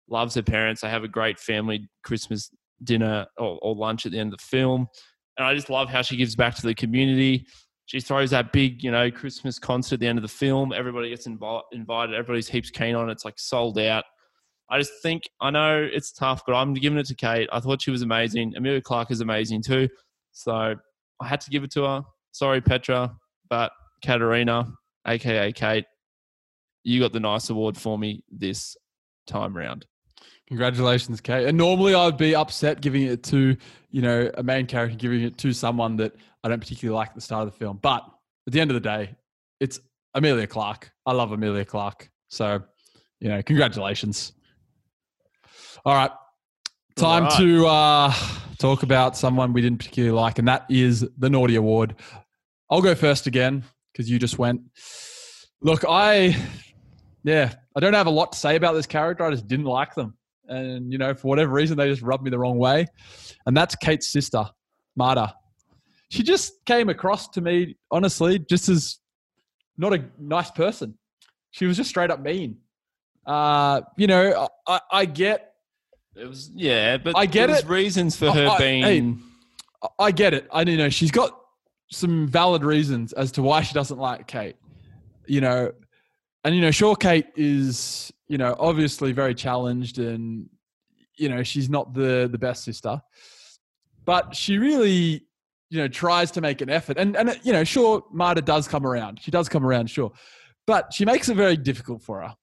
loves 0.08 0.34
her 0.34 0.42
parents. 0.42 0.80
They 0.80 0.88
have 0.88 1.04
a 1.04 1.08
great 1.08 1.38
family 1.38 1.88
Christmas 2.04 2.50
dinner 2.84 3.26
or, 3.36 3.58
or 3.60 3.74
lunch 3.74 4.06
at 4.06 4.12
the 4.12 4.18
end 4.18 4.32
of 4.32 4.38
the 4.38 4.44
film. 4.44 4.86
And 5.36 5.46
I 5.46 5.54
just 5.54 5.70
love 5.70 5.88
how 5.88 6.02
she 6.02 6.16
gives 6.16 6.34
back 6.34 6.54
to 6.56 6.66
the 6.66 6.74
community. 6.74 7.46
She 7.86 8.00
throws 8.00 8.30
that 8.30 8.52
big, 8.52 8.82
you 8.82 8.90
know, 8.90 9.10
Christmas 9.10 9.58
concert 9.58 9.94
at 9.94 10.00
the 10.00 10.06
end 10.06 10.18
of 10.18 10.22
the 10.22 10.28
film. 10.28 10.72
Everybody 10.72 11.10
gets 11.10 11.26
invi- 11.26 11.62
invited. 11.72 12.14
Everybody's 12.14 12.48
heaps 12.48 12.70
keen 12.70 12.94
on 12.94 13.08
it. 13.08 13.12
It's 13.12 13.24
like 13.24 13.38
sold 13.38 13.78
out. 13.78 14.04
I 14.70 14.78
just 14.78 14.92
think 15.02 15.22
I 15.40 15.50
know 15.50 15.88
it's 15.90 16.12
tough, 16.12 16.42
but 16.46 16.54
I'm 16.54 16.74
giving 16.74 16.98
it 16.98 17.06
to 17.06 17.14
Kate. 17.14 17.48
I 17.52 17.60
thought 17.60 17.80
she 17.80 17.90
was 17.90 18.02
amazing. 18.02 18.54
Emilia 18.56 18.82
Clarke 18.82 19.10
is 19.10 19.20
amazing 19.20 19.62
too. 19.62 19.88
So 20.32 20.74
I 21.20 21.26
had 21.26 21.40
to 21.42 21.50
give 21.50 21.64
it 21.64 21.70
to 21.72 21.84
her. 21.84 22.02
Sorry, 22.32 22.60
Petra, 22.60 23.16
but 23.48 23.72
Katarina, 24.02 24.72
aka 25.06 25.52
Kate, 25.52 25.84
you 26.84 27.00
got 27.00 27.12
the 27.12 27.20
nice 27.20 27.50
award 27.50 27.76
for 27.76 27.98
me 27.98 28.22
this 28.30 28.76
time 29.26 29.56
round. 29.56 29.86
Congratulations, 30.48 31.20
Kate. 31.20 31.46
And 31.46 31.58
normally 31.58 31.94
I'd 31.94 32.16
be 32.16 32.34
upset 32.34 32.80
giving 32.80 33.02
it 33.02 33.22
to, 33.24 33.56
you 33.90 34.02
know, 34.02 34.30
a 34.34 34.42
main 34.42 34.66
character, 34.66 34.96
giving 34.96 35.22
it 35.22 35.36
to 35.38 35.52
someone 35.52 35.96
that 35.96 36.14
I 36.42 36.48
don't 36.48 36.60
particularly 36.60 36.96
like 36.96 37.10
at 37.10 37.14
the 37.14 37.20
start 37.20 37.46
of 37.46 37.52
the 37.52 37.58
film. 37.58 37.78
But 37.82 38.02
at 38.46 38.52
the 38.52 38.60
end 38.60 38.70
of 38.70 38.74
the 38.74 38.80
day, 38.80 39.14
it's 39.60 39.78
Emilia 40.14 40.46
Clarke. 40.46 40.90
I 41.04 41.12
love 41.12 41.32
Emilia 41.32 41.66
Clarke. 41.66 42.08
So, 42.28 42.62
you 43.20 43.28
know, 43.28 43.42
congratulations. 43.42 44.32
All 45.84 45.94
right. 45.94 46.10
Time 46.96 47.24
All 47.24 47.28
right. 47.28 47.38
to 47.38 47.66
uh, 47.66 48.14
talk 48.58 48.82
about 48.82 49.16
someone 49.16 49.52
we 49.52 49.62
didn't 49.62 49.78
particularly 49.78 50.14
like, 50.14 50.38
and 50.38 50.48
that 50.48 50.66
is 50.68 51.08
the 51.16 51.30
Naughty 51.30 51.56
Award. 51.56 51.94
I'll 52.70 52.82
go 52.82 52.94
first 52.94 53.26
again 53.26 53.64
because 53.92 54.10
you 54.10 54.18
just 54.18 54.38
went. 54.38 54.60
Look, 55.60 55.84
I, 55.88 56.36
yeah, 57.24 57.54
I 57.76 57.80
don't 57.80 57.94
have 57.94 58.06
a 58.06 58.10
lot 58.10 58.32
to 58.32 58.38
say 58.38 58.56
about 58.56 58.74
this 58.74 58.86
character. 58.86 59.24
I 59.24 59.30
just 59.30 59.48
didn't 59.48 59.66
like 59.66 59.94
them. 59.94 60.16
And, 60.48 60.92
you 60.92 60.98
know, 60.98 61.14
for 61.14 61.28
whatever 61.28 61.52
reason, 61.52 61.76
they 61.76 61.88
just 61.88 62.02
rubbed 62.02 62.24
me 62.24 62.30
the 62.30 62.38
wrong 62.38 62.58
way. 62.58 62.86
And 63.46 63.56
that's 63.56 63.74
Kate's 63.76 64.08
sister, 64.08 64.46
Marta. 64.96 65.34
She 66.10 66.22
just 66.22 66.64
came 66.64 66.88
across 66.88 67.28
to 67.28 67.40
me, 67.40 67.76
honestly, 67.90 68.38
just 68.38 68.68
as 68.68 68.98
not 69.76 69.92
a 69.92 70.04
nice 70.18 70.50
person. 70.50 70.96
She 71.50 71.66
was 71.66 71.76
just 71.76 71.90
straight 71.90 72.10
up 72.10 72.20
mean. 72.20 72.58
Uh, 73.26 73.82
you 73.96 74.06
know, 74.06 74.48
I, 74.66 74.80
I 74.90 75.04
get 75.04 75.47
It 76.18 76.28
was 76.28 76.50
yeah, 76.54 76.96
but 76.96 77.16
I 77.16 77.26
get 77.26 77.50
it. 77.50 77.64
reasons 77.68 78.16
for 78.16 78.28
I- 78.30 78.34
her 78.34 78.48
I- 78.48 78.58
being. 78.58 78.82
hey, 78.82 79.88
I 79.98 80.10
get 80.10 80.34
it. 80.34 80.48
I 80.52 80.62
you 80.62 80.76
know 80.76 80.88
she's 80.88 81.10
got 81.10 81.38
some 81.90 82.26
valid 82.28 82.64
reasons 82.64 83.12
as 83.12 83.32
to 83.32 83.42
why 83.42 83.62
she 83.62 83.72
doesn't 83.74 83.98
like 83.98 84.26
Kate. 84.26 84.56
You 85.26 85.40
know, 85.40 85.72
and 86.44 86.54
you 86.54 86.60
know, 86.60 86.70
sure, 86.70 86.96
Kate 86.96 87.26
is 87.36 88.12
you 88.26 88.38
know 88.38 88.56
obviously 88.58 89.12
very 89.12 89.34
challenged, 89.34 89.98
and 89.98 90.48
you 91.16 91.28
know 91.28 91.42
she's 91.42 91.70
not 91.70 91.94
the 91.94 92.28
the 92.30 92.38
best 92.38 92.64
sister, 92.64 93.00
but 94.04 94.34
she 94.34 94.58
really 94.58 95.24
you 95.70 95.78
know 95.78 95.86
tries 95.88 96.30
to 96.32 96.40
make 96.40 96.60
an 96.62 96.70
effort, 96.70 96.98
and 96.98 97.16
and 97.16 97.38
you 97.44 97.52
know, 97.52 97.62
sure, 97.62 98.04
Marta 98.12 98.42
does 98.42 98.66
come 98.66 98.84
around. 98.86 99.20
She 99.22 99.30
does 99.30 99.48
come 99.48 99.64
around, 99.64 99.88
sure, 99.88 100.10
but 100.66 100.92
she 100.92 101.04
makes 101.04 101.28
it 101.28 101.36
very 101.36 101.56
difficult 101.56 102.02
for 102.02 102.22
her. 102.22 102.34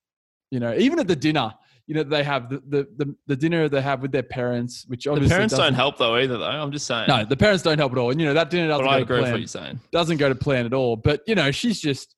You 0.51 0.59
know, 0.61 0.73
even 0.75 0.99
at 0.99 1.07
the 1.07 1.15
dinner. 1.15 1.53
You 1.87 1.95
know, 1.95 2.03
they 2.03 2.23
have 2.23 2.49
the, 2.49 2.63
the, 2.67 2.87
the, 2.97 3.15
the 3.27 3.35
dinner 3.35 3.69
they 3.69 3.81
have 3.81 4.01
with 4.01 4.11
their 4.11 4.23
parents, 4.23 4.85
which 4.87 5.05
obviously 5.05 5.29
the 5.29 5.35
parents 5.35 5.55
don't 5.55 5.75
help 5.75 5.97
though 5.97 6.17
either. 6.17 6.37
Though 6.37 6.45
I'm 6.45 6.71
just 6.71 6.87
saying. 6.87 7.05
no, 7.07 7.23
the 7.25 7.37
parents 7.37 7.63
don't 7.63 7.77
help 7.77 7.91
at 7.91 7.97
all. 7.99 8.09
And 8.09 8.19
you 8.19 8.25
know 8.25 8.33
that 8.33 8.49
dinner 8.49 8.67
doesn't 8.67 8.85
go 8.85 8.99
to 8.99 9.05
plan. 9.05 9.31
what 9.31 9.39
you're 9.39 9.47
saying. 9.47 9.79
Doesn't 9.91 10.17
go 10.17 10.27
to 10.29 10.35
plan 10.35 10.65
at 10.65 10.73
all. 10.73 10.95
But 10.95 11.21
you 11.27 11.35
know 11.35 11.51
she's 11.51 11.79
just 11.79 12.15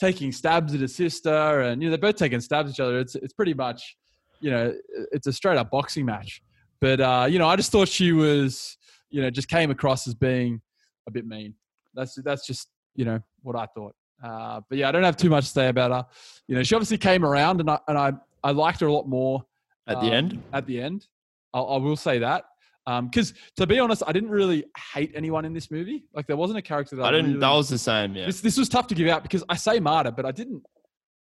taking 0.00 0.32
stabs 0.32 0.74
at 0.74 0.80
her 0.80 0.88
sister, 0.88 1.60
and 1.60 1.82
you 1.82 1.88
know 1.88 1.96
they're 1.96 2.10
both 2.10 2.16
taking 2.16 2.40
stabs 2.40 2.70
at 2.70 2.74
each 2.74 2.80
other. 2.80 2.98
It's 2.98 3.14
it's 3.16 3.34
pretty 3.34 3.54
much, 3.54 3.96
you 4.40 4.50
know, 4.50 4.74
it's 5.12 5.26
a 5.26 5.32
straight 5.32 5.58
up 5.58 5.70
boxing 5.70 6.06
match. 6.06 6.42
But 6.80 7.00
uh, 7.00 7.26
you 7.28 7.38
know, 7.38 7.48
I 7.48 7.56
just 7.56 7.70
thought 7.70 7.88
she 7.88 8.12
was, 8.12 8.76
you 9.10 9.20
know, 9.22 9.30
just 9.30 9.48
came 9.48 9.70
across 9.70 10.08
as 10.08 10.14
being 10.14 10.60
a 11.06 11.10
bit 11.10 11.26
mean. 11.26 11.54
That's 11.94 12.14
that's 12.22 12.46
just 12.46 12.68
you 12.94 13.04
know 13.04 13.20
what 13.42 13.56
I 13.56 13.66
thought. 13.66 13.94
Uh, 14.22 14.60
but 14.68 14.78
yeah, 14.78 14.88
I 14.88 14.92
don't 14.92 15.02
have 15.02 15.16
too 15.16 15.30
much 15.30 15.44
to 15.46 15.50
say 15.50 15.68
about 15.68 15.90
her. 15.90 16.06
You 16.46 16.56
know, 16.56 16.62
she 16.62 16.74
obviously 16.74 16.98
came 16.98 17.24
around, 17.24 17.60
and 17.60 17.70
I 17.70 17.78
and 17.88 17.98
I 17.98 18.12
I 18.42 18.52
liked 18.52 18.80
her 18.80 18.86
a 18.86 18.92
lot 18.92 19.08
more 19.08 19.44
At 19.86 20.00
the 20.00 20.08
um, 20.08 20.12
end, 20.12 20.42
At 20.52 20.66
the 20.66 20.80
end, 20.80 21.06
I'll, 21.52 21.68
I 21.68 21.76
will 21.76 21.96
say 21.96 22.18
that. 22.18 22.44
Because 22.86 23.34
to 23.56 23.66
be 23.66 23.78
honest, 23.78 24.02
I 24.06 24.12
didn't 24.12 24.30
really 24.30 24.64
hate 24.92 25.12
anyone 25.14 25.44
in 25.44 25.52
this 25.52 25.70
movie. 25.70 26.04
Like 26.12 26.26
there 26.26 26.36
wasn't 26.36 26.58
a 26.58 26.62
character 26.62 26.96
that 26.96 27.04
I 27.04 27.10
didn't. 27.12 27.26
Really, 27.26 27.40
That 27.40 27.52
was 27.52 27.68
the 27.68 27.78
same. 27.78 28.16
Yeah. 28.16 28.26
this, 28.26 28.40
this 28.40 28.56
was 28.56 28.68
tough 28.68 28.88
to 28.88 28.94
give 28.94 29.06
out 29.08 29.22
because 29.22 29.44
I 29.48 29.56
say 29.56 29.78
Marta, 29.78 30.10
but 30.10 30.24
I 30.24 30.32
didn't. 30.32 30.62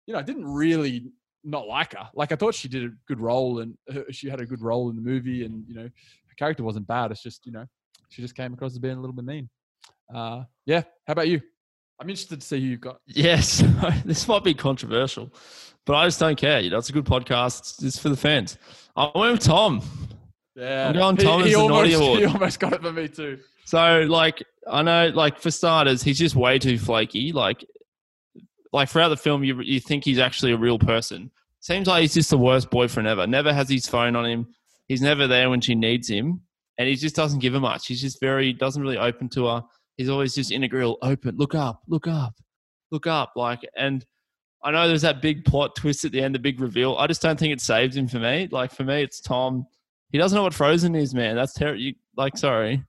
You 0.06 0.13
know, 0.13 0.19
I 0.19 0.23
didn't 0.23 0.45
really 0.45 1.12
not 1.45 1.67
like 1.67 1.93
her. 1.93 2.10
Like 2.13 2.34
I 2.34 2.36
thought 2.36 2.54
she 2.54 2.67
did 2.67 2.84
a 2.84 2.89
good 3.08 3.21
role, 3.21 3.60
and 3.60 3.78
her, 3.93 4.06
she 4.12 4.30
had 4.30 4.41
a 4.41 4.45
good 4.45 4.62
role 4.62 4.89
in 4.89 4.97
the 4.97 5.02
movie, 5.02 5.45
and 5.45 5.63
you 5.67 5.76
know, 5.76 5.84
her 5.84 6.36
character 6.38 6.63
wasn't 6.63 6.88
bad. 6.88 7.12
It's 7.12 7.23
just 7.23 7.45
you 7.45 7.54
know, 7.54 7.65
she 8.10 8.21
just 8.21 8.36
came 8.36 8.54
across 8.54 8.73
as 8.73 8.80
being 8.80 8.97
a 8.97 8.99
little 8.99 9.16
bit 9.16 9.24
mean. 9.24 9.49
Uh, 10.14 10.43
yeah. 10.66 10.82
How 11.07 11.14
about 11.14 11.30
you? 11.30 11.41
I'm 12.00 12.10
interested 12.10 12.41
to 12.41 12.48
see 12.48 12.60
who 12.60 12.68
you've 12.68 12.82
got. 12.82 13.00
Yes, 13.06 13.64
this 14.06 14.28
might 14.28 14.44
be 14.44 14.54
controversial, 14.54 15.34
but 15.86 15.96
I 15.96 16.06
just 16.06 16.20
don't 16.20 16.38
care. 16.38 16.60
You 16.60 16.70
know, 16.70 16.78
it's 16.78 16.89
a 16.89 16.94
good 16.94 17.06
podcast. 17.06 17.60
It's, 17.60 17.84
it's 17.84 18.00
for 18.00 18.10
the 18.10 18.18
fans. 18.18 18.58
I 18.96 19.12
went 19.16 19.34
with 19.34 19.41
Tom. 19.41 19.82
Yeah, 20.56 20.89
I'm 20.89 20.94
going 20.94 21.18
he, 21.18 21.24
Tom 21.24 21.41
as 21.41 21.48
he 21.48 21.54
the 21.54 21.68
Naughty 21.68 21.96
almost, 21.96 21.96
Award. 22.02 22.20
He 22.20 22.26
almost 22.26 22.60
got 22.60 22.74
it 22.74 22.82
for 22.82 22.91
me 22.91 23.08
too. 23.08 23.39
So, 23.66 24.06
like, 24.10 24.44
I 24.70 24.82
know, 24.82 25.08
like 25.14 25.39
for 25.39 25.52
starters, 25.52 26.04
he's 26.04 26.20
just 26.20 26.36
way 26.36 26.60
too 26.60 26.78
flaky. 26.78 27.32
Like, 27.32 27.66
like 28.72 28.89
throughout 28.89 29.10
the 29.10 29.18
film, 29.18 29.44
you 29.44 29.62
you 29.62 29.80
think 29.80 30.04
he's 30.04 30.20
actually 30.20 30.52
a 30.52 30.58
real 30.58 30.80
person. 30.80 31.32
Seems 31.60 31.88
like 31.88 32.02
he's 32.02 32.14
just 32.14 32.30
the 32.30 32.38
worst 32.38 32.70
boyfriend 32.70 33.08
ever. 33.08 33.26
Never 33.26 33.54
has 33.54 33.70
his 33.70 33.88
phone 33.88 34.16
on 34.16 34.26
him. 34.26 34.48
He's 34.88 35.02
never 35.02 35.28
there 35.28 35.50
when 35.50 35.62
she 35.62 35.76
needs 35.76 36.10
him, 36.10 36.41
and 36.78 36.88
he 36.88 36.96
just 36.96 37.16
doesn't 37.16 37.39
give 37.39 37.54
her 37.54 37.60
much. 37.60 37.88
He's 37.88 38.02
just 38.02 38.20
very 38.20 38.52
doesn't 38.52 38.82
really 38.82 38.98
open 38.98 39.30
to 39.30 39.46
her. 39.48 39.64
He's 39.98 40.10
always 40.10 40.34
just 40.34 40.52
in 40.52 40.64
a 40.64 40.68
grill, 40.68 40.98
open, 41.02 41.36
look 41.38 41.56
up, 41.56 41.82
look 41.88 42.08
up, 42.08 42.34
look 42.91 43.08
up. 43.08 43.34
Like, 43.36 43.60
and 43.78 44.06
I 44.64 44.72
know 44.72 44.88
there's 44.88 45.02
that 45.04 45.22
big 45.22 45.46
plot 45.46 45.76
twist 45.76 46.06
at 46.06 46.12
the 46.12 46.22
end, 46.22 46.34
the 46.34 46.39
big 46.39 46.60
reveal. 46.60 46.96
I 46.98 47.08
just 47.08 47.22
don't 47.22 47.39
think 47.39 47.54
it 47.54 47.62
saves 47.62 47.96
him 47.96 48.08
for 48.08 48.20
me. 48.20 48.48
Like 48.52 48.72
for 48.72 48.84
me, 48.84 49.04
it's 49.04 49.22
Tom. 49.22 49.66
He 50.10 50.18
doesn't 50.18 50.36
know 50.36 50.44
what 50.44 50.54
Frozen 50.54 50.96
is, 50.96 51.14
man. 51.14 51.36
That's 51.36 51.54
terrible. 51.54 51.91
Like, 52.16 52.38
sorry, 52.38 52.84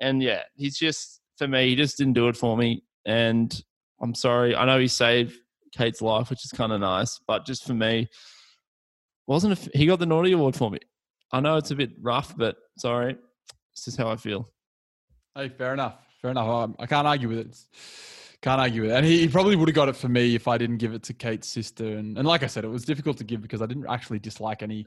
and 0.00 0.22
yeah, 0.22 0.42
he's 0.54 0.78
just 0.78 1.20
for 1.36 1.48
me. 1.48 1.68
He 1.70 1.76
just 1.76 1.98
didn't 1.98 2.14
do 2.14 2.28
it 2.28 2.36
for 2.36 2.56
me, 2.56 2.84
and 3.04 3.54
I'm 4.00 4.14
sorry. 4.14 4.54
I 4.54 4.64
know 4.64 4.78
he 4.78 4.88
saved 4.88 5.34
Kate's 5.76 6.00
life, 6.00 6.30
which 6.30 6.44
is 6.44 6.52
kind 6.52 6.72
of 6.72 6.80
nice, 6.80 7.20
but 7.26 7.44
just 7.44 7.66
for 7.66 7.74
me, 7.74 8.08
wasn't 9.26 9.58
a, 9.58 9.70
he 9.76 9.86
got 9.86 9.98
the 9.98 10.06
naughty 10.06 10.32
award 10.32 10.54
for 10.54 10.70
me? 10.70 10.78
I 11.32 11.40
know 11.40 11.56
it's 11.56 11.70
a 11.70 11.76
bit 11.76 11.90
rough, 12.00 12.36
but 12.36 12.56
sorry, 12.78 13.16
this 13.74 13.88
is 13.88 13.96
how 13.96 14.08
I 14.08 14.16
feel. 14.16 14.48
Hey, 15.34 15.48
fair 15.48 15.74
enough. 15.74 16.05
Fair 16.20 16.30
enough. 16.30 16.74
I, 16.78 16.82
I 16.82 16.86
can't 16.86 17.06
argue 17.06 17.28
with 17.28 17.38
it. 17.38 17.56
Can't 18.42 18.60
argue 18.60 18.82
with 18.82 18.90
it. 18.90 18.94
And 18.94 19.06
he, 19.06 19.20
he, 19.20 19.28
probably 19.28 19.56
would 19.56 19.68
have 19.68 19.74
got 19.74 19.88
it 19.88 19.96
for 19.96 20.08
me 20.08 20.34
if 20.34 20.48
I 20.48 20.58
didn't 20.58 20.78
give 20.78 20.94
it 20.94 21.02
to 21.04 21.14
Kate's 21.14 21.48
sister. 21.48 21.96
And, 21.96 22.18
and 22.18 22.26
like 22.26 22.42
I 22.42 22.46
said, 22.46 22.64
it 22.64 22.68
was 22.68 22.84
difficult 22.84 23.18
to 23.18 23.24
give 23.24 23.42
because 23.42 23.62
I 23.62 23.66
didn't 23.66 23.86
actually 23.88 24.18
dislike 24.18 24.62
any 24.62 24.86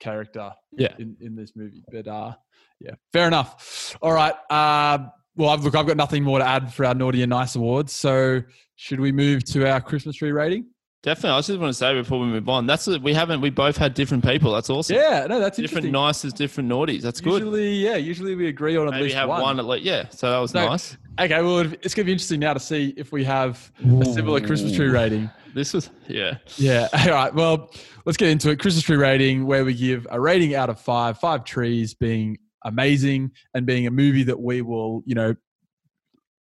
character 0.00 0.52
yeah. 0.76 0.94
in, 0.98 1.16
in 1.20 1.36
this 1.36 1.52
movie. 1.54 1.84
But 1.90 2.08
uh, 2.08 2.32
yeah, 2.80 2.94
fair 3.12 3.26
enough. 3.26 3.96
All 4.02 4.12
right. 4.12 4.34
Uh, 4.50 5.06
well, 5.36 5.56
look, 5.56 5.74
I've 5.74 5.86
got 5.86 5.96
nothing 5.96 6.22
more 6.22 6.38
to 6.38 6.46
add 6.46 6.72
for 6.74 6.84
our 6.84 6.94
naughty 6.94 7.22
and 7.22 7.30
nice 7.30 7.54
awards. 7.54 7.92
So 7.92 8.42
should 8.76 9.00
we 9.00 9.12
move 9.12 9.44
to 9.44 9.70
our 9.70 9.80
Christmas 9.80 10.16
tree 10.16 10.32
rating? 10.32 10.66
Definitely. 11.02 11.30
I 11.30 11.40
just 11.40 11.58
want 11.58 11.70
to 11.70 11.74
say 11.74 11.94
before 11.94 12.20
we 12.20 12.26
move 12.26 12.48
on, 12.48 12.66
that's 12.66 12.86
a, 12.86 12.96
we 13.00 13.12
haven't 13.12 13.40
we 13.40 13.50
both 13.50 13.76
had 13.76 13.92
different 13.94 14.24
people. 14.24 14.52
That's 14.52 14.70
awesome. 14.70 14.94
Yeah, 14.94 15.26
no, 15.28 15.40
that's 15.40 15.58
interesting. 15.58 15.90
different 15.90 15.92
nices, 15.92 16.32
different 16.32 16.70
naughties. 16.70 17.02
That's 17.02 17.20
usually, 17.20 17.40
good. 17.40 17.46
Usually, 17.46 17.74
yeah, 17.74 17.96
usually 17.96 18.34
we 18.36 18.46
agree 18.46 18.76
on 18.76 18.86
at 18.86 18.92
Maybe 18.92 19.04
least 19.04 19.16
have 19.16 19.28
one. 19.28 19.42
one 19.42 19.58
at 19.58 19.64
least. 19.64 19.84
Yeah, 19.84 20.08
so 20.10 20.30
that 20.30 20.38
was 20.38 20.54
No, 20.54 20.68
nice. 20.68 20.96
Okay, 21.18 21.42
well, 21.42 21.58
it's 21.58 21.94
going 21.94 22.04
to 22.04 22.04
be 22.04 22.12
interesting 22.12 22.38
now 22.38 22.54
to 22.54 22.60
see 22.60 22.94
if 22.96 23.10
we 23.10 23.24
have 23.24 23.72
a 24.00 24.04
similar 24.04 24.40
Christmas 24.40 24.76
tree 24.76 24.88
rating. 24.88 25.28
This 25.54 25.74
was 25.74 25.90
yeah. 26.06 26.38
Yeah. 26.56 26.88
All 27.06 27.10
right. 27.10 27.34
Well, 27.34 27.70
let's 28.04 28.16
get 28.16 28.28
into 28.28 28.50
it. 28.50 28.60
Christmas 28.60 28.84
tree 28.84 28.96
rating, 28.96 29.44
where 29.44 29.64
we 29.64 29.74
give 29.74 30.06
a 30.08 30.20
rating 30.20 30.54
out 30.54 30.70
of 30.70 30.80
five. 30.80 31.18
Five 31.18 31.44
trees 31.44 31.94
being 31.94 32.38
amazing 32.64 33.32
and 33.54 33.66
being 33.66 33.88
a 33.88 33.90
movie 33.90 34.22
that 34.22 34.40
we 34.40 34.62
will, 34.62 35.02
you 35.04 35.16
know, 35.16 35.34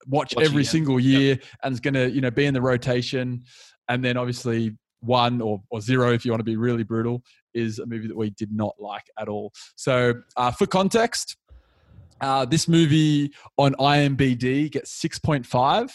watch 0.07 0.35
every 0.39 0.63
single 0.63 0.99
year 0.99 1.39
and 1.63 1.73
is 1.73 1.79
going 1.79 1.93
to, 1.93 2.09
you 2.09 2.21
know, 2.21 2.31
be 2.31 2.45
in 2.45 2.53
the 2.53 2.61
rotation. 2.61 3.43
And 3.89 4.03
then 4.03 4.17
obviously 4.17 4.77
one 5.01 5.41
or, 5.41 5.61
or 5.69 5.81
zero, 5.81 6.13
if 6.13 6.25
you 6.25 6.31
want 6.31 6.39
to 6.39 6.45
be 6.45 6.57
really 6.57 6.83
brutal, 6.83 7.23
is 7.53 7.79
a 7.79 7.85
movie 7.85 8.07
that 8.07 8.15
we 8.15 8.29
did 8.31 8.51
not 8.51 8.75
like 8.79 9.03
at 9.19 9.27
all. 9.27 9.51
So, 9.75 10.13
uh, 10.37 10.51
for 10.51 10.65
context, 10.67 11.37
uh, 12.21 12.45
this 12.45 12.67
movie 12.67 13.31
on 13.57 13.73
IMBD 13.75 14.71
gets 14.71 15.01
6.5. 15.03 15.91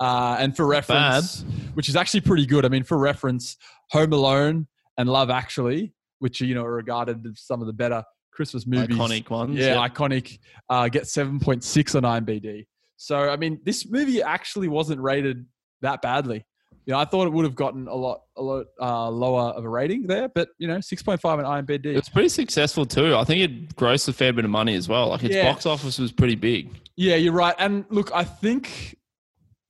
Uh, 0.00 0.36
and 0.38 0.56
for 0.56 0.66
reference, 0.66 1.44
which 1.74 1.88
is 1.90 1.94
actually 1.94 2.22
pretty 2.22 2.46
good. 2.46 2.64
I 2.64 2.68
mean, 2.68 2.84
for 2.84 2.96
reference, 2.96 3.58
Home 3.90 4.14
Alone 4.14 4.66
and 4.96 5.10
Love 5.10 5.28
Actually, 5.28 5.92
which 6.20 6.40
you 6.40 6.54
know 6.54 6.64
are 6.64 6.72
regarded 6.72 7.26
as 7.26 7.42
some 7.42 7.60
of 7.60 7.66
the 7.66 7.74
better 7.74 8.02
Christmas 8.32 8.66
movies, 8.66 8.96
Iconic 8.96 9.28
ones. 9.28 9.58
yeah, 9.58 9.74
yeah. 9.74 9.88
iconic, 9.88 10.38
uh, 10.70 10.88
get 10.88 11.06
seven 11.06 11.38
point 11.38 11.62
six 11.62 11.94
on 11.94 12.04
IMBD. 12.04 12.66
So 12.96 13.28
I 13.28 13.36
mean, 13.36 13.60
this 13.62 13.90
movie 13.90 14.22
actually 14.22 14.68
wasn't 14.68 15.02
rated 15.02 15.44
that 15.82 16.00
badly. 16.00 16.46
You 16.90 16.96
know, 16.96 17.02
I 17.02 17.04
thought 17.04 17.28
it 17.28 17.32
would 17.32 17.44
have 17.44 17.54
gotten 17.54 17.86
a 17.86 17.94
lot, 17.94 18.22
a 18.36 18.42
lot 18.42 18.66
uh, 18.82 19.08
lower 19.10 19.50
of 19.52 19.64
a 19.64 19.68
rating 19.68 20.08
there, 20.08 20.28
but 20.28 20.48
you 20.58 20.66
know, 20.66 20.80
six 20.80 21.04
point 21.04 21.20
five 21.20 21.38
on 21.38 21.44
IMBD. 21.64 21.86
It 21.86 21.94
was 21.94 22.08
pretty 22.08 22.28
successful 22.28 22.84
too. 22.84 23.14
I 23.14 23.22
think 23.22 23.42
it 23.42 23.76
grossed 23.76 24.08
a 24.08 24.12
fair 24.12 24.32
bit 24.32 24.44
of 24.44 24.50
money 24.50 24.74
as 24.74 24.88
well. 24.88 25.10
Like 25.10 25.22
its 25.22 25.36
Yeah. 25.36 25.52
box 25.52 25.66
office 25.66 26.00
was 26.00 26.10
pretty 26.10 26.34
big. 26.34 26.68
Yeah, 26.96 27.14
you're 27.14 27.32
right. 27.32 27.54
And 27.60 27.84
look, 27.90 28.10
I 28.12 28.24
think 28.24 28.96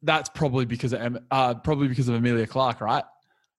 that's 0.00 0.30
probably 0.30 0.64
because 0.64 0.94
of 0.94 1.18
uh, 1.30 1.56
probably 1.56 1.88
because 1.88 2.08
of 2.08 2.14
Emilia 2.14 2.46
Clarke, 2.46 2.80
right? 2.80 3.04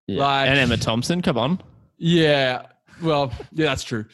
Yeah. 0.08 0.22
Like- 0.26 0.48
and 0.50 0.58
Emma 0.58 0.78
Thompson, 0.78 1.22
come 1.22 1.38
on. 1.38 1.62
Yeah. 2.00 2.64
Well, 3.00 3.32
yeah, 3.52 3.68
that's 3.68 3.84
true. 3.84 4.06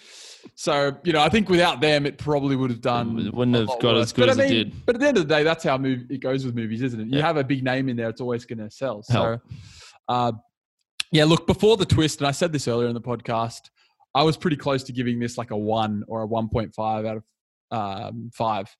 So 0.60 0.98
you 1.04 1.14
know, 1.14 1.22
I 1.22 1.30
think 1.30 1.50
without 1.50 1.82
them, 1.82 2.08
it 2.08 2.18
probably 2.18 2.56
would 2.56 2.72
have 2.72 2.82
done. 2.82 3.20
It 3.20 3.32
wouldn't 3.32 3.56
have 3.56 3.68
got 3.80 3.94
worse. 3.94 4.06
as 4.06 4.12
good 4.14 4.22
But 4.24 4.30
as 4.30 4.40
I 4.40 4.46
it 4.46 4.50
did. 4.50 4.86
But 4.88 4.96
at 4.96 5.02
the 5.02 5.08
end 5.08 5.18
of 5.18 5.28
the 5.28 5.34
day, 5.36 5.44
that's 5.44 5.64
how 5.64 5.78
move, 5.78 6.10
it 6.10 6.18
goes 6.20 6.46
with 6.46 6.56
movies, 6.56 6.82
isn't 6.82 7.00
it? 7.00 7.08
You 7.10 7.20
Yeah. 7.20 7.28
have 7.28 7.38
a 7.38 7.44
big 7.44 7.64
name 7.64 7.90
in 7.90 7.96
there; 7.96 8.10
it's 8.10 8.22
always 8.22 8.44
going 8.46 8.58
to 8.58 8.72
sell. 8.72 9.04
So, 9.04 9.40
uh, 10.10 10.32
yeah. 11.12 11.26
Look, 11.26 11.46
before 11.46 11.78
the 11.78 11.86
twist, 11.86 12.22
and 12.22 12.28
I 12.28 12.32
said 12.32 12.52
this 12.52 12.68
earlier 12.68 12.88
in 12.88 12.96
the 12.96 13.02
podcast, 13.02 13.70
I 14.16 14.24
was 14.24 14.36
pretty 14.36 14.58
close 14.58 14.82
to 14.86 14.92
giving 14.92 15.20
this 15.20 15.38
like 15.38 15.52
a 15.52 15.58
one 15.58 16.04
or 16.08 16.24
a 16.24 16.26
one 16.26 16.50
point 16.50 16.74
five 16.74 17.06
out 17.06 17.18
of 17.18 17.24
um, 18.10 18.32
five 18.34 18.76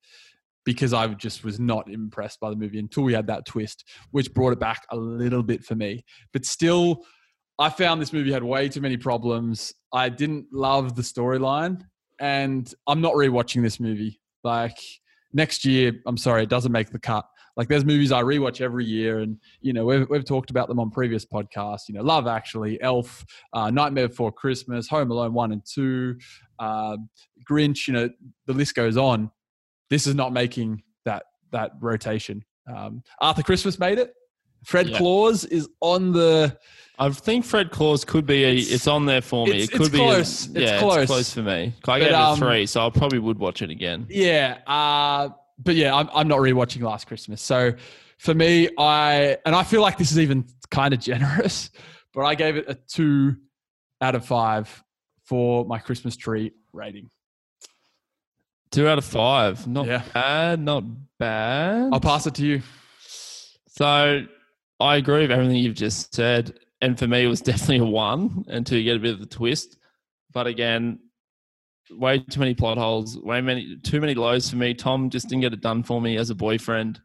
because 0.64 0.92
I 0.92 1.06
just 1.14 1.44
was 1.44 1.60
not 1.60 1.88
impressed 1.88 2.40
by 2.40 2.50
the 2.50 2.56
movie 2.56 2.80
until 2.80 3.04
we 3.04 3.12
had 3.14 3.28
that 3.28 3.46
twist, 3.46 3.84
which 4.10 4.34
brought 4.34 4.52
it 4.52 4.58
back 4.58 4.82
a 4.90 4.96
little 4.96 5.44
bit 5.44 5.64
for 5.64 5.76
me. 5.76 6.04
But 6.32 6.44
still, 6.44 7.04
I 7.58 7.70
found 7.70 8.00
this 8.00 8.12
movie 8.12 8.32
had 8.32 8.44
way 8.44 8.68
too 8.68 8.80
many 8.80 8.96
problems. 8.96 9.74
I 9.92 10.08
didn't 10.08 10.46
love 10.52 10.94
the 10.94 11.02
storyline, 11.02 11.82
and 12.20 12.72
I'm 12.86 13.00
not 13.00 13.14
rewatching 13.14 13.62
this 13.62 13.80
movie. 13.80 14.20
Like 14.44 14.78
next 15.32 15.64
year, 15.64 15.92
I'm 16.06 16.16
sorry, 16.16 16.44
it 16.44 16.48
doesn't 16.48 16.70
make 16.70 16.90
the 16.90 17.00
cut. 17.00 17.26
Like 17.56 17.66
there's 17.66 17.84
movies 17.84 18.12
I 18.12 18.22
rewatch 18.22 18.60
every 18.60 18.84
year, 18.84 19.18
and 19.18 19.38
you 19.60 19.72
know 19.72 19.84
we've, 19.84 20.08
we've 20.08 20.24
talked 20.24 20.50
about 20.50 20.68
them 20.68 20.78
on 20.78 20.90
previous 20.90 21.24
podcasts. 21.24 21.88
You 21.88 21.96
know, 21.96 22.02
Love 22.02 22.28
Actually, 22.28 22.80
Elf, 22.80 23.26
uh, 23.52 23.70
Nightmare 23.70 24.08
Before 24.08 24.30
Christmas, 24.30 24.86
Home 24.88 25.10
Alone 25.10 25.34
one 25.34 25.50
and 25.50 25.62
two, 25.64 26.16
uh, 26.60 26.96
Grinch. 27.50 27.88
You 27.88 27.94
know, 27.94 28.10
the 28.46 28.52
list 28.52 28.76
goes 28.76 28.96
on. 28.96 29.32
This 29.90 30.06
is 30.06 30.14
not 30.14 30.32
making 30.32 30.82
that 31.04 31.24
that 31.50 31.72
rotation. 31.80 32.44
Um, 32.72 33.02
Arthur 33.20 33.42
Christmas 33.42 33.80
made 33.80 33.98
it. 33.98 34.14
Fred 34.64 34.88
Yeah. 34.88 34.98
Claus 34.98 35.44
is 35.44 35.68
on 35.80 36.12
the 36.12 36.56
I 37.00 37.10
think 37.10 37.44
Fred 37.44 37.70
Claus 37.70 38.04
could 38.04 38.26
be 38.26 38.42
a. 38.44 38.54
It's, 38.56 38.88
on 38.88 39.06
there 39.06 39.20
for 39.20 39.46
me. 39.46 39.62
it 39.62 39.70
could 39.70 39.82
it's 39.82 39.90
be 39.90 39.98
close. 39.98 40.48
A, 40.56 40.60
It's 40.62 40.80
close. 40.80 40.96
it's 40.96 41.06
close 41.10 41.32
for 41.32 41.42
me. 41.42 41.72
I 41.86 41.98
gave 42.00 42.08
it 42.08 42.14
um, 42.14 42.34
a 42.34 42.36
three, 42.36 42.66
so 42.66 42.84
I 42.84 42.90
probably 42.90 43.20
would 43.20 43.38
watch 43.38 43.62
it 43.62 43.70
again. 43.70 44.04
Yeah, 44.10 44.58
uh, 44.66 45.28
but 45.62 45.76
yeah, 45.76 45.94
I'm, 45.94 46.08
I'm 46.12 46.26
not 46.26 46.38
rewatching 46.38 46.82
Last 46.82 47.06
Christmas. 47.06 47.40
So 47.40 47.72
for 48.18 48.34
me, 48.34 48.68
I 48.76 49.36
and 49.46 49.54
I 49.54 49.62
feel 49.62 49.80
like 49.80 49.96
this 49.96 50.10
is 50.10 50.18
even 50.18 50.44
kind 50.72 50.92
of 50.92 50.98
generous, 51.10 51.70
but 52.12 52.22
I 52.22 52.34
gave 52.34 52.56
it 52.56 52.64
a 52.68 52.74
two 52.74 53.36
out 54.00 54.16
of 54.16 54.26
five 54.26 54.82
for 55.24 55.64
my 55.66 55.78
Christmas 55.78 56.16
tree 56.16 56.50
rating. 56.72 57.10
Two 58.72 58.88
out 58.88 58.98
of 58.98 59.04
five. 59.04 59.66
Not 59.68 59.86
Yeah. 59.86 60.02
bad. 60.12 60.58
Not 60.60 60.82
bad. 61.18 61.90
I'll 61.92 62.00
pass 62.00 62.26
it 62.26 62.34
to 62.34 62.44
you. 62.44 62.62
So 63.68 64.26
I 64.80 64.96
agree 64.96 65.22
with 65.22 65.30
everything 65.30 65.56
you've 65.56 65.74
just 65.74 66.14
said. 66.14 66.58
And 66.80 66.98
for 66.98 67.06
me, 67.06 67.24
it 67.24 67.28
was 67.28 67.40
definitely 67.42 67.78
a 67.78 67.84
one 67.84 68.44
until 68.48 68.78
you 68.78 68.84
get 68.84 68.96
a 68.96 69.00
bit 69.00 69.14
of 69.14 69.20
the 69.20 69.26
twist. 69.26 69.76
But 70.32 70.46
again, 70.46 71.00
way 71.90 72.18
too 72.18 72.40
many 72.40 72.54
plot 72.54 72.78
holes, 72.78 73.18
way 73.18 73.40
many, 73.40 73.76
too 73.82 74.00
many 74.00 74.14
lows 74.14 74.50
for 74.50 74.56
me. 74.56 74.74
Tom 74.74 75.10
just 75.10 75.28
didn't 75.28 75.42
get 75.42 75.52
it 75.52 75.60
done 75.60 75.82
for 75.82 76.00
me 76.00 76.16
as 76.16 76.30
a 76.30 76.34
boyfriend. 76.34 77.00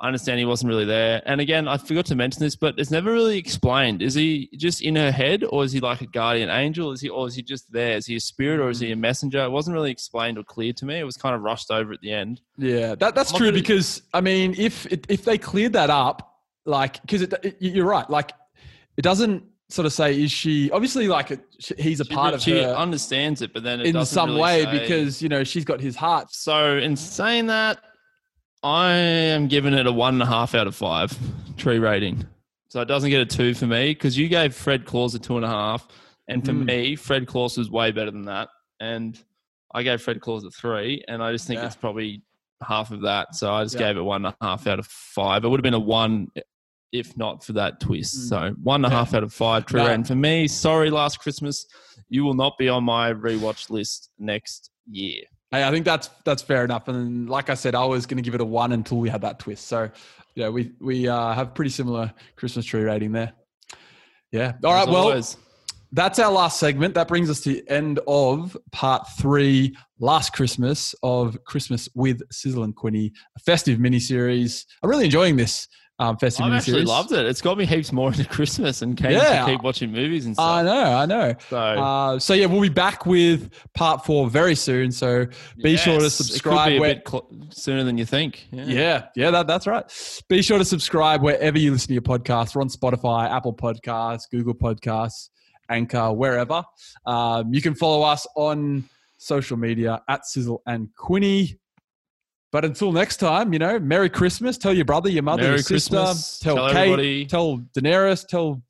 I 0.00 0.06
understand 0.06 0.38
he 0.38 0.44
wasn't 0.44 0.68
really 0.68 0.84
there. 0.84 1.22
And 1.26 1.40
again, 1.40 1.66
I 1.66 1.76
forgot 1.76 2.06
to 2.06 2.14
mention 2.14 2.40
this, 2.40 2.54
but 2.54 2.78
it's 2.78 2.92
never 2.92 3.10
really 3.12 3.36
explained. 3.36 4.00
Is 4.00 4.14
he 4.14 4.48
just 4.56 4.80
in 4.80 4.94
her 4.94 5.10
head, 5.10 5.42
or 5.42 5.64
is 5.64 5.72
he 5.72 5.80
like 5.80 6.02
a 6.02 6.06
guardian 6.06 6.50
angel? 6.50 6.92
Is 6.92 7.00
he, 7.00 7.08
or 7.08 7.26
is 7.26 7.34
he 7.34 7.42
just 7.42 7.72
there? 7.72 7.96
Is 7.96 8.06
he 8.06 8.14
a 8.14 8.20
spirit, 8.20 8.60
or 8.60 8.70
is 8.70 8.78
he 8.78 8.92
a 8.92 8.96
mm. 8.96 9.00
messenger? 9.00 9.42
It 9.42 9.50
wasn't 9.50 9.74
really 9.74 9.90
explained 9.90 10.38
or 10.38 10.44
clear 10.44 10.72
to 10.74 10.86
me. 10.86 11.00
It 11.00 11.04
was 11.04 11.16
kind 11.16 11.34
of 11.34 11.42
rushed 11.42 11.72
over 11.72 11.92
at 11.92 12.00
the 12.00 12.12
end. 12.12 12.40
Yeah, 12.56 12.94
that, 12.94 13.16
that's 13.16 13.32
true 13.32 13.50
because 13.50 14.02
I 14.14 14.20
mean, 14.20 14.54
if 14.56 14.86
if 14.86 15.24
they 15.24 15.36
cleared 15.36 15.72
that 15.72 15.90
up, 15.90 16.37
like, 16.66 17.00
because 17.02 17.26
you're 17.60 17.86
right, 17.86 18.08
like, 18.10 18.32
it 18.96 19.02
doesn't 19.02 19.44
sort 19.70 19.84
of 19.84 19.92
say 19.92 20.18
is 20.22 20.32
she 20.32 20.70
obviously 20.70 21.08
like 21.08 21.30
it, 21.30 21.40
she- 21.60 21.74
he's 21.78 22.00
a 22.00 22.04
She, 22.04 22.14
part 22.14 22.32
of 22.34 22.40
her, 22.40 22.44
she 22.44 22.62
her 22.62 22.74
understands 22.74 23.42
it, 23.42 23.52
but 23.52 23.62
then 23.62 23.80
it 23.82 23.94
in 23.94 24.04
some 24.06 24.30
really 24.30 24.40
way 24.40 24.64
say- 24.64 24.78
because 24.80 25.20
you 25.22 25.28
know 25.28 25.44
she's 25.44 25.64
got 25.64 25.78
his 25.80 25.94
heart. 25.94 26.32
So, 26.32 26.78
in 26.78 26.96
saying 26.96 27.46
that, 27.48 27.78
I 28.62 28.92
am 28.92 29.46
giving 29.46 29.74
it 29.74 29.86
a 29.86 29.92
one 29.92 30.14
and 30.14 30.22
a 30.22 30.26
half 30.26 30.54
out 30.54 30.66
of 30.66 30.74
five 30.74 31.16
tree 31.56 31.78
rating. 31.78 32.26
So, 32.68 32.80
it 32.80 32.86
doesn't 32.86 33.10
get 33.10 33.20
a 33.20 33.26
two 33.26 33.54
for 33.54 33.66
me 33.66 33.90
because 33.92 34.16
you 34.18 34.28
gave 34.28 34.54
Fred 34.54 34.84
Claus 34.84 35.14
a 35.14 35.18
two 35.18 35.36
and 35.36 35.44
a 35.44 35.48
half. 35.48 35.86
And 36.28 36.44
for 36.44 36.52
Mm. 36.52 36.64
me, 36.66 36.96
Fred 36.96 37.26
Claus 37.26 37.56
was 37.56 37.70
way 37.70 37.90
better 37.92 38.10
than 38.10 38.24
that. 38.26 38.48
And 38.80 39.18
I 39.74 39.82
gave 39.82 40.02
Fred 40.02 40.20
Claus 40.20 40.44
a 40.44 40.50
three. 40.50 41.02
And 41.08 41.22
I 41.22 41.32
just 41.32 41.46
think 41.46 41.60
Yeah. 41.60 41.66
it's 41.66 41.76
probably 41.76 42.20
half 42.62 42.90
of 42.90 43.02
that. 43.02 43.34
So, 43.34 43.52
I 43.52 43.64
just 43.64 43.74
Yeah. 43.74 43.88
gave 43.88 43.96
it 43.96 44.02
one 44.02 44.24
and 44.24 44.34
a 44.40 44.44
half 44.44 44.66
out 44.66 44.78
of 44.78 44.86
five. 44.86 45.44
It 45.44 45.48
would 45.48 45.58
have 45.58 45.64
been 45.64 45.74
a 45.74 45.78
one 45.78 46.28
if 46.90 47.14
not 47.18 47.44
for 47.44 47.52
that 47.52 47.80
twist. 47.80 48.16
Mm. 48.16 48.28
So, 48.28 48.54
one 48.62 48.84
and 48.84 48.92
a 48.92 48.96
half 48.96 49.12
out 49.14 49.22
of 49.22 49.32
five 49.32 49.66
tree 49.66 49.80
No. 49.82 49.88
rating. 49.88 50.04
For 50.04 50.14
me, 50.14 50.48
sorry, 50.48 50.88
last 50.90 51.18
Christmas, 51.20 51.66
you 52.08 52.24
will 52.24 52.32
not 52.34 52.56
be 52.56 52.68
on 52.70 52.82
my 52.84 53.12
rewatch 53.12 53.68
list 53.68 54.10
next 54.18 54.70
year. 54.90 55.24
Hey, 55.50 55.64
I 55.66 55.70
think 55.70 55.84
that's 55.84 56.08
that's 56.24 56.40
fair 56.42 56.64
enough. 56.64 56.88
And 56.88 57.28
like 57.28 57.50
I 57.50 57.54
said, 57.54 57.74
I 57.74 57.84
was 57.84 58.06
going 58.06 58.16
to 58.16 58.22
give 58.22 58.34
it 58.34 58.40
a 58.40 58.44
one 58.44 58.72
until 58.72 58.98
we 58.98 59.08
had 59.10 59.20
that 59.22 59.38
twist. 59.38 59.66
So, 59.66 59.90
yeah, 60.34 60.48
we 60.48 60.72
we 60.80 61.08
uh, 61.08 61.32
have 61.34 61.54
pretty 61.54 61.70
similar 61.70 62.12
Christmas 62.36 62.64
tree 62.64 62.82
rating 62.82 63.12
there. 63.12 63.32
Yeah. 64.32 64.52
All 64.64 64.72
right. 64.72 64.82
As 64.82 64.88
Well, 64.88 65.02
always. 65.04 65.36
That's 65.92 66.18
our 66.18 66.30
last 66.30 66.58
segment. 66.60 66.94
That 66.94 67.08
brings 67.08 67.30
us 67.30 67.40
to 67.40 67.54
the 67.54 67.68
end 67.70 68.00
of 68.06 68.56
part 68.72 69.06
three, 69.18 69.76
last 69.98 70.32
Christmas 70.32 70.94
of 71.02 71.42
Christmas 71.44 71.88
with 71.94 72.20
Sizzle 72.30 72.64
and 72.64 72.74
Quinny, 72.76 73.12
a 73.36 73.40
festive 73.40 73.78
mini 73.80 73.98
series. 74.00 74.66
I'm 74.82 74.90
really 74.90 75.06
enjoying 75.06 75.36
this. 75.36 75.66
um, 76.00 76.16
festive 76.16 76.46
I've 76.46 76.52
actually 76.52 76.84
miniseries. 76.84 76.86
loved 76.86 77.10
it. 77.10 77.26
It's 77.26 77.40
got 77.42 77.58
me 77.58 77.66
heaps 77.66 77.90
more 77.90 78.06
into 78.12 78.24
Christmas 78.24 78.82
and 78.82 78.96
keen 78.96 79.10
Yeah. 79.10 79.44
to 79.44 79.50
keep 79.50 79.62
watching 79.64 79.90
movies 79.90 80.26
and 80.26 80.36
stuff. 80.36 80.46
I 80.48 80.62
know, 80.62 80.72
I 80.96 81.06
know. 81.06 81.34
so 81.50 81.56
Uh, 81.58 82.18
so 82.20 82.34
yeah, 82.34 82.46
we'll 82.46 82.60
be 82.60 82.68
back 82.68 83.04
with 83.04 83.50
part 83.74 84.04
four 84.06 84.30
very 84.30 84.54
soon. 84.54 84.92
So 84.92 85.26
be 85.60 85.76
sure 85.76 85.98
to 85.98 86.08
subscribe 86.08 86.68
It 86.70 86.70
could 86.70 86.70
be 86.70 86.76
a 86.76 86.80
where- 86.80 86.94
bit 86.94 87.08
cl- 87.08 87.28
sooner 87.50 87.82
than 87.82 87.98
you 87.98 88.04
think. 88.04 88.46
Yeah. 88.52 88.64
Yeah, 88.66 89.04
yeah, 89.16 89.30
that, 89.32 89.48
that's 89.48 89.66
right. 89.66 89.84
Be 90.28 90.40
sure 90.40 90.58
to 90.58 90.64
subscribe 90.64 91.20
wherever 91.20 91.58
you 91.58 91.72
listen 91.72 91.88
to 91.88 91.94
your 91.94 92.02
podcasts. 92.02 92.54
We're 92.54 92.62
on 92.62 92.68
Spotify, 92.68 93.28
Apple 93.28 93.54
Podcasts, 93.54 94.30
Google 94.30 94.54
Podcasts, 94.54 95.30
Anchor, 95.68 96.12
wherever. 96.12 96.64
Um, 97.06 97.52
you 97.52 97.60
can 97.62 97.74
follow 97.74 98.02
us 98.06 98.26
on 98.36 98.84
social 99.18 99.56
media 99.56 100.02
at 100.08 100.26
Sizzle 100.26 100.62
and 100.66 100.88
Quinny. 100.96 101.58
But 102.50 102.64
until 102.64 102.92
next 102.92 103.18
time, 103.18 103.52
you 103.52 103.58
know, 103.58 103.78
Merry 103.78 104.08
Christmas. 104.08 104.56
Tell 104.56 104.72
your 104.72 104.86
brother, 104.86 105.10
your 105.10 105.22
mother, 105.22 105.42
Merry 105.42 105.54
your 105.56 105.58
sister. 105.62 105.96
Christmas. 105.96 106.38
Tell, 106.38 106.56
Tell 106.56 106.68
Kate. 106.68 106.76
everybody. 106.76 107.26
Tell 107.26 107.58
Daenerys. 107.76 108.26
Tell 108.26 108.62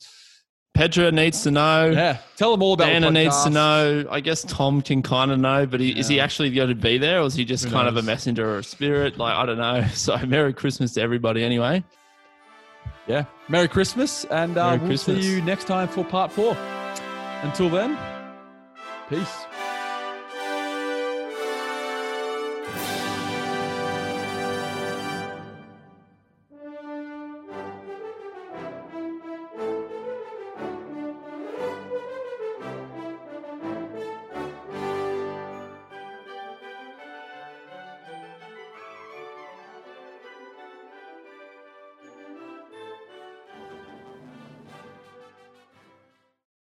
Petra 0.75 1.11
needs 1.13 1.43
to 1.43 1.51
know. 1.51 1.87
yeah. 1.91 2.19
Tell 2.37 2.53
them 2.53 2.63
all 2.63 2.75
about. 2.75 2.87
the 2.87 2.91
Anna 2.93 3.11
needs 3.11 3.43
to 3.45 3.51
know. 3.51 4.05
I 4.11 4.21
guess 4.21 4.43
Tom 4.43 4.81
can 4.83 5.03
kind 5.03 5.31
of 5.33 5.39
know, 5.41 5.67
but 5.67 5.81
he, 5.81 5.97
is 5.99 6.07
he 6.09 6.21
actually 6.21 6.51
going 6.51 6.69
to 6.69 6.75
be 6.77 6.99
there, 6.99 7.21
or 7.21 7.27
is 7.27 7.35
he 7.35 7.45
just 7.45 7.65
Who 7.65 7.71
kind 7.73 7.89
of 7.89 7.97
a 7.97 8.03
messenger 8.03 8.49
or 8.49 8.59
a 8.59 8.63
spirit? 8.65 9.19
Like 9.19 9.35
I 9.35 9.45
don't 9.47 9.59
know. 9.59 9.85
So 9.95 10.17
Merry 10.27 10.53
Christmas 10.53 10.93
to 10.95 11.01
everybody, 11.01 11.43
anyway. 11.43 11.83
Yeah. 13.09 13.25
Merry 13.49 13.69
Christmas, 13.69 14.25
and 14.27 14.57
uh, 14.59 14.67
Merry 14.67 14.79
we'll 14.79 14.89
Christmas. 14.89 15.25
see 15.25 15.35
you 15.37 15.43
next 15.43 15.67
time 15.67 15.89
for 15.89 16.05
part 16.05 16.31
four. 16.31 16.57
Until 17.43 17.71
then, 17.71 17.97
peace. 19.09 19.48